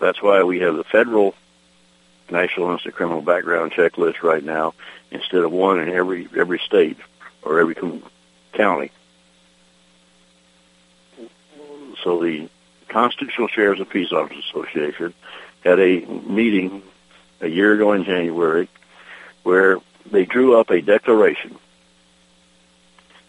That's 0.00 0.22
why 0.22 0.42
we 0.42 0.60
have 0.60 0.76
the 0.76 0.84
federal 0.84 1.34
National 2.30 2.70
Instant 2.72 2.94
Criminal 2.94 3.22
Background 3.22 3.72
Checklist 3.72 4.22
right 4.22 4.44
now 4.44 4.74
instead 5.10 5.42
of 5.42 5.52
one 5.52 5.80
in 5.80 5.88
every 5.90 6.28
every 6.36 6.58
state 6.58 6.96
or 7.42 7.60
every 7.60 7.74
county. 8.52 8.90
So 12.02 12.20
the 12.22 12.48
Constitutional 12.88 13.48
Sheriffs 13.48 13.80
and 13.80 13.88
Peace 13.88 14.12
Officers 14.12 14.44
Association 14.50 15.14
had 15.64 15.78
a 15.78 16.00
meeting 16.00 16.82
a 17.40 17.48
year 17.48 17.74
ago 17.74 17.92
in 17.92 18.04
January 18.04 18.68
where 19.42 19.78
they 20.10 20.24
drew 20.24 20.58
up 20.58 20.70
a 20.70 20.80
declaration 20.80 21.56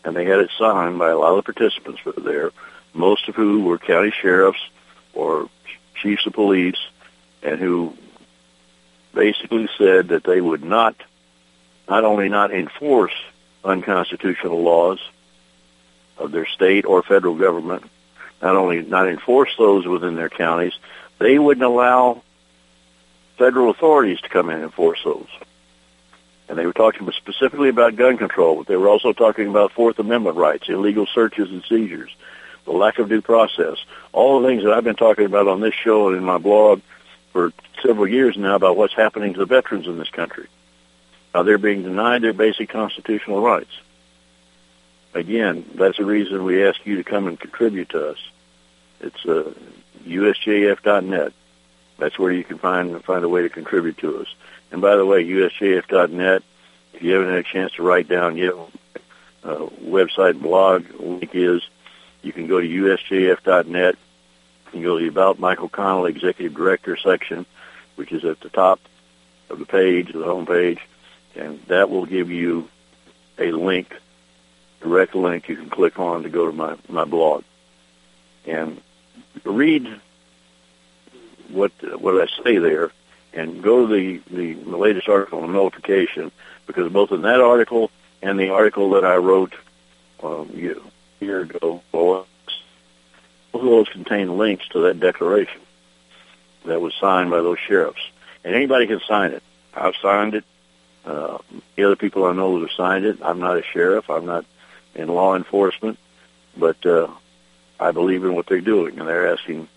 and 0.03 0.15
they 0.15 0.25
had 0.25 0.39
it 0.39 0.51
signed 0.57 0.99
by 0.99 1.09
a 1.09 1.17
lot 1.17 1.37
of 1.37 1.45
the 1.45 1.53
participants 1.53 2.03
were 2.03 2.13
there, 2.13 2.51
most 2.93 3.27
of 3.29 3.35
who 3.35 3.63
were 3.63 3.77
county 3.77 4.11
sheriffs 4.21 4.59
or 5.13 5.49
chiefs 5.95 6.25
of 6.25 6.33
police 6.33 6.77
and 7.41 7.59
who 7.59 7.95
basically 9.13 9.69
said 9.77 10.09
that 10.09 10.23
they 10.23 10.41
would 10.41 10.63
not 10.63 10.95
not 11.87 12.03
only 12.03 12.29
not 12.29 12.51
enforce 12.51 13.13
unconstitutional 13.63 14.61
laws 14.61 14.99
of 16.17 16.31
their 16.31 16.45
state 16.45 16.85
or 16.85 17.03
federal 17.03 17.35
government, 17.35 17.83
not 18.41 18.55
only 18.55 18.81
not 18.81 19.07
enforce 19.07 19.51
those 19.57 19.87
within 19.87 20.15
their 20.15 20.29
counties, 20.29 20.73
they 21.19 21.39
wouldn't 21.39 21.65
allow 21.65 22.21
federal 23.37 23.69
authorities 23.69 24.21
to 24.21 24.29
come 24.29 24.49
in 24.49 24.55
and 24.55 24.65
enforce 24.65 25.01
those. 25.03 25.27
And 26.49 26.57
they 26.57 26.65
were 26.65 26.73
talking 26.73 27.09
specifically 27.11 27.69
about 27.69 27.95
gun 27.95 28.17
control, 28.17 28.57
but 28.57 28.67
they 28.67 28.75
were 28.75 28.89
also 28.89 29.13
talking 29.13 29.47
about 29.47 29.71
Fourth 29.71 29.97
Amendment 29.97 30.35
rights, 30.35 30.69
illegal 30.69 31.07
searches 31.07 31.49
and 31.49 31.63
seizures, 31.67 32.13
the 32.65 32.71
lack 32.71 32.99
of 32.99 33.09
due 33.09 33.21
process, 33.21 33.77
all 34.11 34.41
the 34.41 34.47
things 34.47 34.63
that 34.63 34.73
I've 34.73 34.83
been 34.83 34.95
talking 34.95 35.25
about 35.25 35.47
on 35.47 35.61
this 35.61 35.73
show 35.73 36.09
and 36.09 36.17
in 36.17 36.23
my 36.23 36.37
blog 36.37 36.81
for 37.31 37.53
several 37.81 38.07
years 38.07 38.37
now 38.37 38.55
about 38.55 38.77
what's 38.77 38.93
happening 38.93 39.33
to 39.33 39.39
the 39.39 39.45
veterans 39.45 39.87
in 39.87 39.97
this 39.97 40.09
country. 40.09 40.47
They're 41.41 41.57
being 41.57 41.81
denied 41.81 42.21
their 42.21 42.33
basic 42.33 42.69
constitutional 42.69 43.41
rights. 43.41 43.71
Again, 45.15 45.65
that's 45.75 45.97
the 45.97 46.05
reason 46.05 46.43
we 46.43 46.63
ask 46.63 46.85
you 46.85 46.97
to 46.97 47.03
come 47.03 47.27
and 47.27 47.39
contribute 47.39 47.89
to 47.89 48.09
us. 48.09 48.17
It's 48.99 49.25
uh, 49.25 49.51
usjf.net. 50.05 51.33
That's 51.97 52.19
where 52.19 52.31
you 52.31 52.43
can 52.43 52.57
find 52.57 53.03
find 53.03 53.23
a 53.23 53.29
way 53.29 53.41
to 53.43 53.49
contribute 53.49 53.97
to 53.99 54.19
us. 54.21 54.27
And 54.71 54.81
by 54.81 54.95
the 54.95 55.05
way, 55.05 55.23
usjf.net. 55.23 56.43
If 56.93 57.01
you 57.01 57.13
haven't 57.13 57.29
had 57.29 57.39
a 57.39 57.43
chance 57.43 57.73
to 57.73 57.83
write 57.83 58.07
down 58.07 58.37
yet, 58.37 58.53
uh, 59.43 59.67
website 59.83 60.39
blog 60.39 60.85
link 60.99 61.31
is 61.33 61.61
you 62.21 62.31
can 62.31 62.47
go 62.47 62.59
to 62.59 62.67
usjf.net. 62.67 63.95
You 64.65 64.71
can 64.71 64.81
go 64.83 64.97
to 64.97 65.03
the 65.03 65.09
About 65.09 65.39
Michael 65.39 65.69
Connelly 65.69 66.11
Executive 66.11 66.55
Director 66.55 66.97
section, 66.97 67.45
which 67.95 68.11
is 68.11 68.25
at 68.25 68.39
the 68.39 68.49
top 68.49 68.79
of 69.49 69.59
the 69.59 69.65
page, 69.65 70.11
the 70.13 70.23
home 70.23 70.45
page, 70.45 70.79
and 71.35 71.61
that 71.67 71.89
will 71.89 72.05
give 72.05 72.29
you 72.29 72.69
a 73.37 73.51
link, 73.51 73.93
direct 74.81 75.15
link 75.15 75.49
you 75.49 75.55
can 75.55 75.69
click 75.69 75.99
on 75.99 76.23
to 76.23 76.29
go 76.29 76.45
to 76.45 76.51
my, 76.51 76.75
my 76.87 77.05
blog. 77.05 77.43
And 78.45 78.81
read 79.43 79.87
what 81.49 81.71
what 81.99 82.21
I 82.21 82.43
say 82.43 82.57
there, 82.57 82.91
and 83.33 83.63
go 83.63 83.87
to 83.87 83.93
the, 83.93 84.21
the, 84.29 84.53
the 84.53 84.77
latest 84.77 85.07
article 85.07 85.39
on 85.39 85.53
nullification, 85.53 86.31
because 86.67 86.91
both 86.91 87.11
in 87.11 87.21
that 87.21 87.41
article 87.41 87.91
and 88.21 88.39
the 88.39 88.49
article 88.49 88.91
that 88.91 89.05
I 89.05 89.15
wrote 89.15 89.53
um, 90.21 90.49
a 90.53 91.23
year 91.23 91.41
ago, 91.41 91.81
both 91.91 92.27
of 93.53 93.61
those 93.61 93.87
contain 93.89 94.37
links 94.37 94.67
to 94.69 94.79
that 94.81 94.99
declaration 94.99 95.61
that 96.65 96.81
was 96.81 96.93
signed 96.99 97.29
by 97.29 97.37
those 97.37 97.59
sheriffs. 97.59 98.01
And 98.43 98.55
anybody 98.55 98.87
can 98.87 98.99
sign 99.07 99.31
it. 99.31 99.43
I've 99.73 99.95
signed 100.01 100.35
it. 100.35 100.43
Uh, 101.05 101.37
the 101.75 101.83
other 101.83 101.95
people 101.95 102.25
I 102.25 102.33
know 102.33 102.59
that 102.59 102.69
have 102.69 102.75
signed 102.75 103.05
it. 103.05 103.19
I'm 103.21 103.39
not 103.39 103.57
a 103.57 103.63
sheriff. 103.63 104.09
I'm 104.09 104.25
not 104.25 104.45
in 104.95 105.07
law 105.07 105.35
enforcement, 105.35 105.99
but 106.55 106.85
uh, 106.85 107.07
I 107.79 107.91
believe 107.91 108.23
in 108.23 108.35
what 108.35 108.45
they're 108.47 108.61
doing, 108.61 108.99
and 108.99 109.07
they're 109.07 109.33
asking 109.33 109.67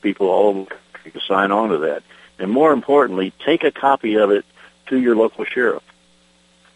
people 0.00 0.28
all 0.28 0.66
to 0.66 1.20
sign 1.26 1.50
on 1.50 1.70
to 1.70 1.78
that. 1.78 2.02
And 2.38 2.50
more 2.50 2.72
importantly, 2.72 3.32
take 3.44 3.64
a 3.64 3.70
copy 3.70 4.14
of 4.16 4.30
it 4.30 4.44
to 4.86 4.98
your 4.98 5.16
local 5.16 5.44
sheriff. 5.44 5.82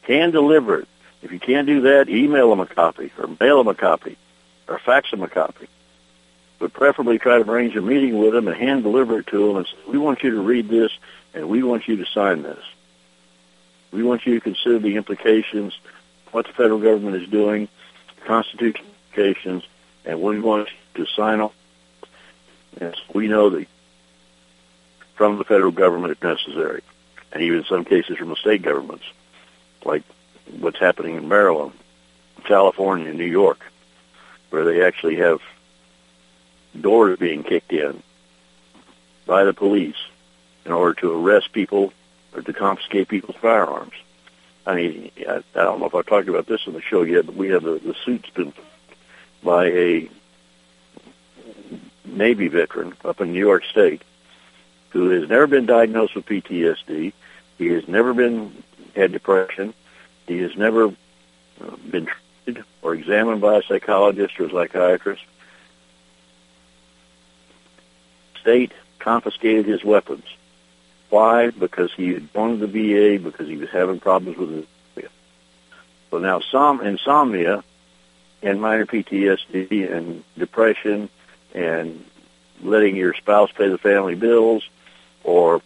Hand 0.03 0.33
deliver 0.33 0.81
it. 0.81 0.89
If 1.23 1.33
you 1.33 1.41
can't 1.41 1.67
do 1.67 1.83
that, 1.83 2.09
email 2.09 2.51
them 2.51 2.61
a 2.61 2.67
copy, 2.67 3.11
or 3.19 3.29
mail 3.41 3.59
them 3.59 3.69
a 3.69 3.75
copy, 3.75 4.17
or 4.69 4.79
fax 4.79 5.11
them 5.11 5.23
a 5.23 5.29
copy. 5.29 5.69
But 6.59 6.73
preferably 6.73 7.19
try 7.19 7.39
to 7.39 7.51
arrange 7.51 7.77
a 7.77 7.83
meeting 7.83 8.19
with 8.19 8.33
them 8.33 8.49
and 8.49 8.57
hand 8.57 8.83
deliver 8.83 9.19
it 9.19 9.27
to 9.29 9.49
them 9.49 9.57
and 9.57 9.67
say, 9.67 9.77
we 9.89 9.99
want 9.99 10.23
you 10.23 10.31
to 10.31 10.41
read 10.41 10.69
this 10.69 10.91
and 11.35 11.49
we 11.49 11.63
want 11.63 11.87
you 11.89 11.97
to 11.97 12.07
sign 12.07 12.43
this. 12.43 12.63
We 13.97 14.03
want 14.03 14.27
you 14.27 14.35
to 14.35 14.41
consider 14.43 14.79
the 14.79 14.97
implications, 14.97 15.73
what 16.31 16.47
the 16.47 16.53
federal 16.53 16.79
government 16.79 17.17
is 17.17 17.27
doing, 17.31 17.67
constitutional 18.27 18.91
implications, 19.09 19.63
and 20.05 20.21
we 20.21 20.39
want 20.39 20.69
you 20.95 21.07
to 21.07 21.11
sign 21.13 21.41
off. 21.41 21.55
Yes, 22.79 22.97
we 23.15 23.27
know 23.27 23.49
that 23.49 23.67
from 25.15 25.39
the 25.39 25.45
federal 25.45 25.73
government 25.73 26.13
if 26.13 26.23
necessary, 26.23 26.83
and 27.33 27.43
even 27.43 27.61
in 27.61 27.65
some 27.65 27.87
cases 27.87 28.19
from 28.19 28.29
the 28.29 28.37
state 28.37 28.61
governments, 28.61 29.07
like 29.83 30.03
what's 30.61 30.79
happening 30.79 31.17
in 31.17 31.27
Maryland, 31.27 31.73
California, 32.45 33.15
New 33.15 33.25
York, 33.25 33.61
where 34.51 34.67
they 34.67 34.85
actually 34.85 35.17
have 35.17 35.41
doors 36.79 37.19
being 37.19 37.43
kicked 37.43 37.73
in 37.73 38.03
by 39.25 39.45
the 39.45 39.55
police 39.55 39.97
in 40.67 40.73
order 40.73 40.93
to 41.01 41.19
arrest 41.19 41.51
people 41.55 41.95
to 42.43 42.53
confiscate 42.53 43.09
people's 43.09 43.37
firearms. 43.37 43.95
I 44.67 44.75
mean, 44.75 45.11
I, 45.29 45.37
I 45.37 45.63
don't 45.63 45.81
know 45.81 45.87
if 45.87 45.95
I've 45.95 46.07
talked 46.07 46.29
about 46.29 46.47
this 46.47 46.67
on 46.67 46.75
the 46.75 46.83
show 46.83 47.03
yet, 47.03 47.27
but 47.27 47.37
we 47.37 47.49
have 47.51 47.63
the, 47.63 47.79
the 47.79 47.95
suit's 48.05 48.31
been 48.31 48.53
by 49.43 49.67
a 49.67 50.11
Navy 52.05 52.49
veteran 52.49 52.95
up 53.05 53.21
in 53.21 53.33
New 53.33 53.39
York 53.39 53.65
State 53.65 54.03
who 54.91 55.11
has 55.11 55.29
never 55.29 55.47
been 55.47 55.67
diagnosed 55.67 56.15
with 56.15 56.27
PTSD. 56.27 57.13
He 57.59 57.67
has 57.69 57.87
never 57.87 58.15
been 58.15 58.63
had 58.95 59.13
depression. 59.13 59.75
He 60.27 60.39
has 60.39 60.57
never 60.57 60.87
uh, 60.87 61.77
been 61.91 62.09
treated 62.45 62.65
or 62.83 62.95
examined 62.95 63.41
by 63.41 63.59
a 63.59 63.63
psychologist 63.63 64.41
or 64.41 64.47
a 64.47 64.51
psychiatrist. 64.51 65.23
State 68.41 68.73
confiscated 68.99 69.67
his 69.67 69.85
weapons. 69.85 70.25
Why? 71.11 71.51
Because 71.51 71.93
he 71.95 72.13
had 72.15 72.33
gone 72.33 72.59
to 72.59 72.67
the 72.67 73.19
VA 73.19 73.23
because 73.23 73.47
he 73.49 73.57
was 73.57 73.71
having 73.71 74.01
problems 74.01 74.39
with 74.39 74.49
insomnia. 74.51 75.11
So 76.11 76.19
now 76.19 76.41
some 76.41 76.81
insomnia 76.81 77.63
and 78.43 78.61
minor 78.61 78.87
PTSD 78.87 79.93
and 79.93 80.25
depression 80.37 81.09
and 81.55 82.05
letting 82.63 82.97
your 82.97 83.15
spouse 83.15 83.51
pay 83.53 83.69
the 83.69 83.79
family 83.79 84.15
bills 84.15 84.69
or 85.25 85.63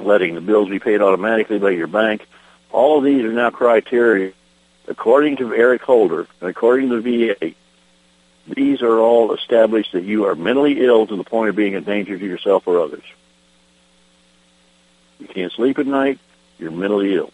letting 0.00 0.34
the 0.34 0.40
bills 0.40 0.68
be 0.68 0.78
paid 0.78 1.00
automatically 1.00 1.58
by 1.58 1.70
your 1.70 1.86
bank. 1.86 2.26
All 2.70 2.98
of 2.98 3.04
these 3.04 3.24
are 3.24 3.32
now 3.32 3.50
criteria, 3.50 4.32
according 4.88 5.36
to 5.36 5.54
Eric 5.54 5.82
Holder 5.82 6.26
and 6.40 6.50
according 6.50 6.90
to 6.90 7.00
the 7.00 7.34
VA, 7.34 7.54
these 8.46 8.82
are 8.82 8.98
all 8.98 9.32
established 9.32 9.92
that 9.92 10.04
you 10.04 10.26
are 10.26 10.34
mentally 10.34 10.84
ill 10.84 11.06
to 11.06 11.16
the 11.16 11.24
point 11.24 11.48
of 11.48 11.56
being 11.56 11.74
a 11.74 11.80
danger 11.80 12.18
to 12.18 12.24
yourself 12.24 12.66
or 12.66 12.80
others. 12.80 13.04
You 15.18 15.26
can't 15.28 15.52
sleep 15.52 15.78
at 15.78 15.86
night, 15.86 16.18
you're 16.58 16.70
mentally 16.70 17.14
ill. 17.14 17.32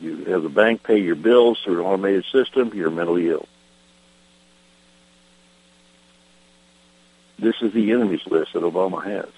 You 0.00 0.24
have 0.24 0.42
the 0.42 0.48
bank 0.48 0.82
pay 0.82 0.98
your 0.98 1.14
bills 1.14 1.60
through 1.62 1.80
an 1.80 1.86
automated 1.86 2.24
system, 2.32 2.72
you're 2.74 2.90
mentally 2.90 3.28
ill. 3.30 3.46
This 7.38 7.56
is 7.60 7.72
the 7.72 7.92
enemies 7.92 8.26
list 8.26 8.52
that 8.52 8.62
Obama 8.62 9.04
has. 9.04 9.28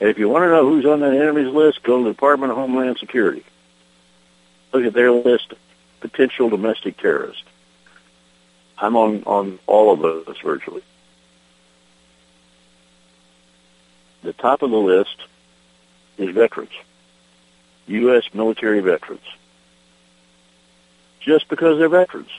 And 0.00 0.08
if 0.08 0.18
you 0.18 0.28
want 0.28 0.44
to 0.44 0.48
know 0.48 0.68
who's 0.68 0.86
on 0.86 1.00
that 1.00 1.14
enemies 1.14 1.52
list, 1.52 1.82
go 1.82 1.98
to 1.98 2.04
the 2.04 2.10
Department 2.10 2.50
of 2.50 2.58
Homeland 2.58 2.98
Security. 2.98 3.44
Look 4.72 4.84
at 4.84 4.94
their 4.94 5.12
list 5.12 5.52
of 5.52 5.58
potential 6.00 6.48
domestic 6.48 6.96
terrorists. 6.96 7.44
I'm 8.78 8.96
on, 8.96 9.22
on 9.26 9.58
all 9.66 9.92
of 9.92 10.00
those 10.00 10.36
virtually. 10.42 10.82
The 14.22 14.32
top 14.32 14.62
of 14.62 14.70
the 14.70 14.76
list 14.76 15.16
is 16.18 16.34
veterans, 16.34 16.72
U.S. 17.86 18.24
military 18.32 18.80
veterans, 18.80 19.24
just 21.20 21.48
because 21.48 21.78
they're 21.78 21.88
veterans. 21.88 22.30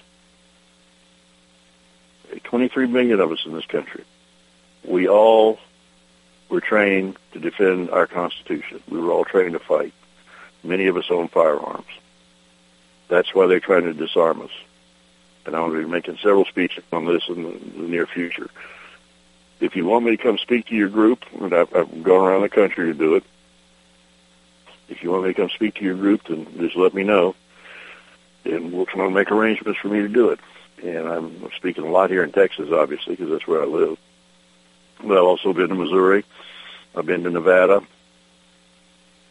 23 2.44 2.88
million 2.88 3.20
of 3.20 3.32
us 3.32 3.46
in 3.46 3.54
this 3.54 3.66
country. 3.66 4.04
We 4.86 5.08
all 5.08 5.60
were 6.50 6.62
trained 6.62 7.18
to 7.32 7.40
defend 7.40 7.90
our 7.90 8.08
Constitution. 8.08 8.82
We 8.90 9.00
were 9.00 9.12
all 9.12 9.26
trained 9.26 9.54
to 9.54 9.60
fight. 9.60 9.94
Many 10.64 10.88
of 10.88 10.98
us 10.98 11.06
own 11.10 11.28
firearms. 11.28 11.88
That's 13.10 13.34
why 13.34 13.48
they're 13.48 13.60
trying 13.60 13.84
to 13.84 13.94
disarm 13.94 14.42
us. 14.42 14.52
And 15.46 15.56
I'm 15.56 15.70
going 15.70 15.82
to 15.82 15.88
be 15.88 15.92
making 15.92 16.18
several 16.18 16.46
speeches 16.46 16.84
on 16.92 17.06
this 17.06 17.24
in 17.28 17.44
the, 17.44 17.88
near 17.88 18.08
future. 18.08 18.50
If 19.60 19.76
you 19.76 19.86
want 19.86 20.06
me 20.06 20.16
to 20.16 20.22
come 20.22 20.38
speak 20.38 20.68
to 20.68 20.76
your 20.76 20.90
group, 20.90 21.26
and 21.40 21.54
I've, 21.54 21.74
I've 21.76 22.04
gone 22.04 22.28
around 22.28 22.42
the 22.42 22.50
country 22.50 22.86
to 22.86 22.94
do 22.94 23.16
it, 23.16 23.24
if 24.90 25.04
you 25.04 25.12
want 25.12 25.24
me 25.24 25.30
to 25.30 25.34
come 25.34 25.50
speak 25.50 25.76
to 25.76 25.84
your 25.84 25.96
group, 25.96 26.24
then 26.28 26.48
just 26.60 26.76
let 26.76 26.94
me 26.94 27.04
know, 27.04 27.36
and 28.46 28.72
we'll 28.72 28.86
try 28.86 29.06
to 29.06 29.12
make 29.12 29.32
arrangements 29.32 29.80
for 29.80 29.88
me 29.88 30.02
to 30.02 30.08
do 30.08 30.30
it. 30.30 30.40
And 30.84 31.08
I'm 31.08 31.50
speaking 31.56 31.86
a 31.86 31.90
lot 31.90 32.10
here 32.10 32.24
in 32.24 32.32
Texas, 32.32 32.70
obviously, 32.72 33.16
because 33.16 33.32
that's 33.32 33.48
where 33.48 33.62
I 33.62 33.66
live. 33.66 33.98
But 35.02 35.18
I've 35.18 35.24
also 35.24 35.54
been 35.54 35.70
to 35.70 35.76
Missouri. 35.76 36.26
I've 36.96 37.06
been 37.06 37.24
to 37.24 37.30
Nevada. 37.30 37.82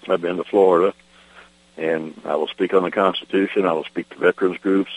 I've 0.08 0.20
been 0.20 0.36
to 0.38 0.44
Florida. 0.44 0.94
And 1.76 2.20
I 2.24 2.36
will 2.36 2.48
speak 2.48 2.74
on 2.74 2.82
the 2.82 2.90
Constitution. 2.90 3.66
I 3.66 3.72
will 3.72 3.84
speak 3.84 4.08
to 4.10 4.18
veterans 4.18 4.58
groups 4.58 4.90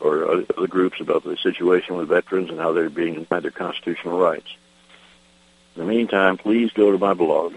or 0.00 0.30
other 0.30 0.66
groups 0.66 1.00
about 1.00 1.24
the 1.24 1.36
situation 1.38 1.96
with 1.96 2.08
veterans 2.08 2.50
and 2.50 2.58
how 2.58 2.72
they're 2.72 2.90
being 2.90 3.14
denied 3.14 3.42
their 3.42 3.50
constitutional 3.50 4.18
rights. 4.18 4.48
In 5.74 5.82
the 5.82 5.88
meantime, 5.88 6.36
please 6.36 6.70
go 6.72 6.90
to 6.92 6.98
my 6.98 7.14
blog, 7.14 7.54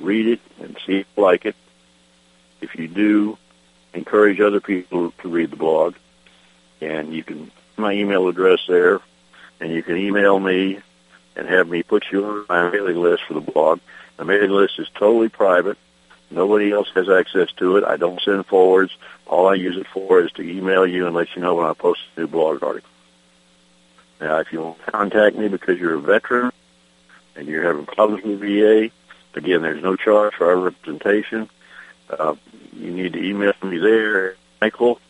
read 0.00 0.26
it, 0.26 0.40
and 0.60 0.76
see 0.86 1.00
if 1.00 1.06
you 1.16 1.22
like 1.22 1.46
it. 1.46 1.56
If 2.60 2.74
you 2.76 2.88
do, 2.88 3.38
encourage 3.94 4.40
other 4.40 4.60
people 4.60 5.12
to 5.22 5.28
read 5.28 5.50
the 5.50 5.56
blog. 5.56 5.94
And 6.80 7.12
you 7.12 7.22
can 7.22 7.50
my 7.76 7.92
email 7.92 8.28
address 8.28 8.60
there, 8.68 9.00
and 9.58 9.72
you 9.72 9.82
can 9.82 9.96
email 9.96 10.38
me 10.38 10.80
and 11.36 11.48
have 11.48 11.68
me 11.68 11.82
put 11.82 12.04
you 12.12 12.24
on 12.24 12.46
my 12.48 12.70
mailing 12.70 12.96
list 12.96 13.24
for 13.24 13.34
the 13.34 13.40
blog. 13.40 13.80
The 14.16 14.24
mailing 14.24 14.50
list 14.50 14.78
is 14.78 14.88
totally 14.94 15.28
private. 15.28 15.78
Nobody 16.30 16.70
else 16.70 16.88
has 16.94 17.08
access 17.08 17.50
to 17.56 17.76
it. 17.76 17.84
I 17.84 17.96
don't 17.96 18.20
send 18.20 18.46
forwards. 18.46 18.92
All 19.26 19.48
I 19.48 19.54
use 19.54 19.76
it 19.76 19.86
for 19.86 20.20
is 20.20 20.30
to 20.32 20.42
email 20.42 20.86
you 20.86 21.06
and 21.06 21.14
let 21.14 21.34
you 21.34 21.42
know 21.42 21.54
when 21.54 21.66
I 21.66 21.72
post 21.72 22.00
a 22.16 22.20
new 22.20 22.26
blog 22.26 22.62
article. 22.62 22.90
Now, 24.20 24.38
if 24.38 24.52
you 24.52 24.60
want 24.60 24.84
to 24.84 24.90
contact 24.90 25.36
me 25.36 25.48
because 25.48 25.78
you're 25.78 25.94
a 25.94 26.00
veteran 26.00 26.52
and 27.34 27.48
you're 27.48 27.64
having 27.64 27.86
problems 27.86 28.22
with 28.22 28.40
VA, 28.40 28.90
again, 29.34 29.62
there's 29.62 29.82
no 29.82 29.96
charge 29.96 30.34
for 30.34 30.50
our 30.50 30.56
representation. 30.56 31.48
Uh, 32.08 32.34
you 32.72 32.90
need 32.90 33.12
to 33.12 33.22
email 33.22 33.52
me 33.62 33.78
there, 33.78 34.36
Michael 34.60 35.00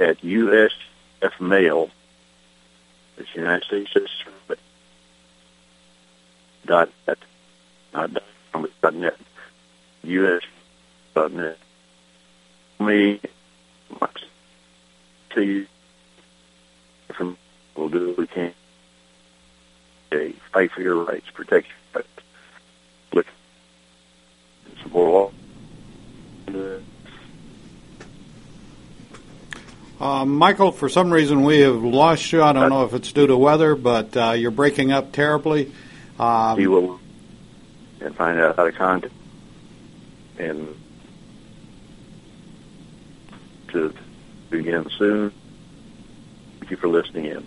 at 0.00 0.18
usfmail, 0.22 1.90
It's 3.18 3.34
United 3.34 3.64
States 3.64 4.24
dot 6.64 6.90
net, 7.06 7.18
not 7.92 8.12
dot 8.14 8.22
com, 8.52 8.68
dot 8.80 8.94
net. 8.94 9.16
US 10.04 10.42
dot 11.14 11.32
net. 11.32 11.58
Me, 12.78 13.20
to 15.30 15.42
you, 15.42 15.66
from 17.12 17.36
we'll 17.76 17.88
do 17.88 18.08
what 18.08 18.18
we 18.18 18.26
can. 18.26 18.54
Okay, 20.12 20.34
fight 20.52 20.72
for 20.72 20.80
your 20.80 21.04
rights, 21.04 21.26
protect 21.34 21.66
your 21.68 22.02
rights. 22.02 22.08
Uh, 30.00 30.24
Michael, 30.24 30.72
for 30.72 30.88
some 30.88 31.12
reason 31.12 31.44
we 31.44 31.60
have 31.60 31.84
lost 31.84 32.32
you. 32.32 32.42
I 32.42 32.54
don't 32.54 32.70
know 32.70 32.84
if 32.84 32.94
it's 32.94 33.12
due 33.12 33.26
to 33.26 33.36
weather, 33.36 33.74
but 33.74 34.16
uh, 34.16 34.30
you're 34.32 34.50
breaking 34.50 34.92
up 34.92 35.12
terribly. 35.12 35.72
Um, 36.18 36.58
he 36.58 36.66
will 36.66 36.98
and 38.00 38.16
find 38.16 38.40
out 38.40 38.56
how 38.56 38.64
to 38.64 38.72
contact 38.72 39.12
and 40.38 40.74
to 43.68 43.94
begin 44.48 44.88
soon. 44.96 45.32
Thank 46.58 46.70
you 46.70 46.76
for 46.78 46.88
listening 46.88 47.26
in. 47.26 47.46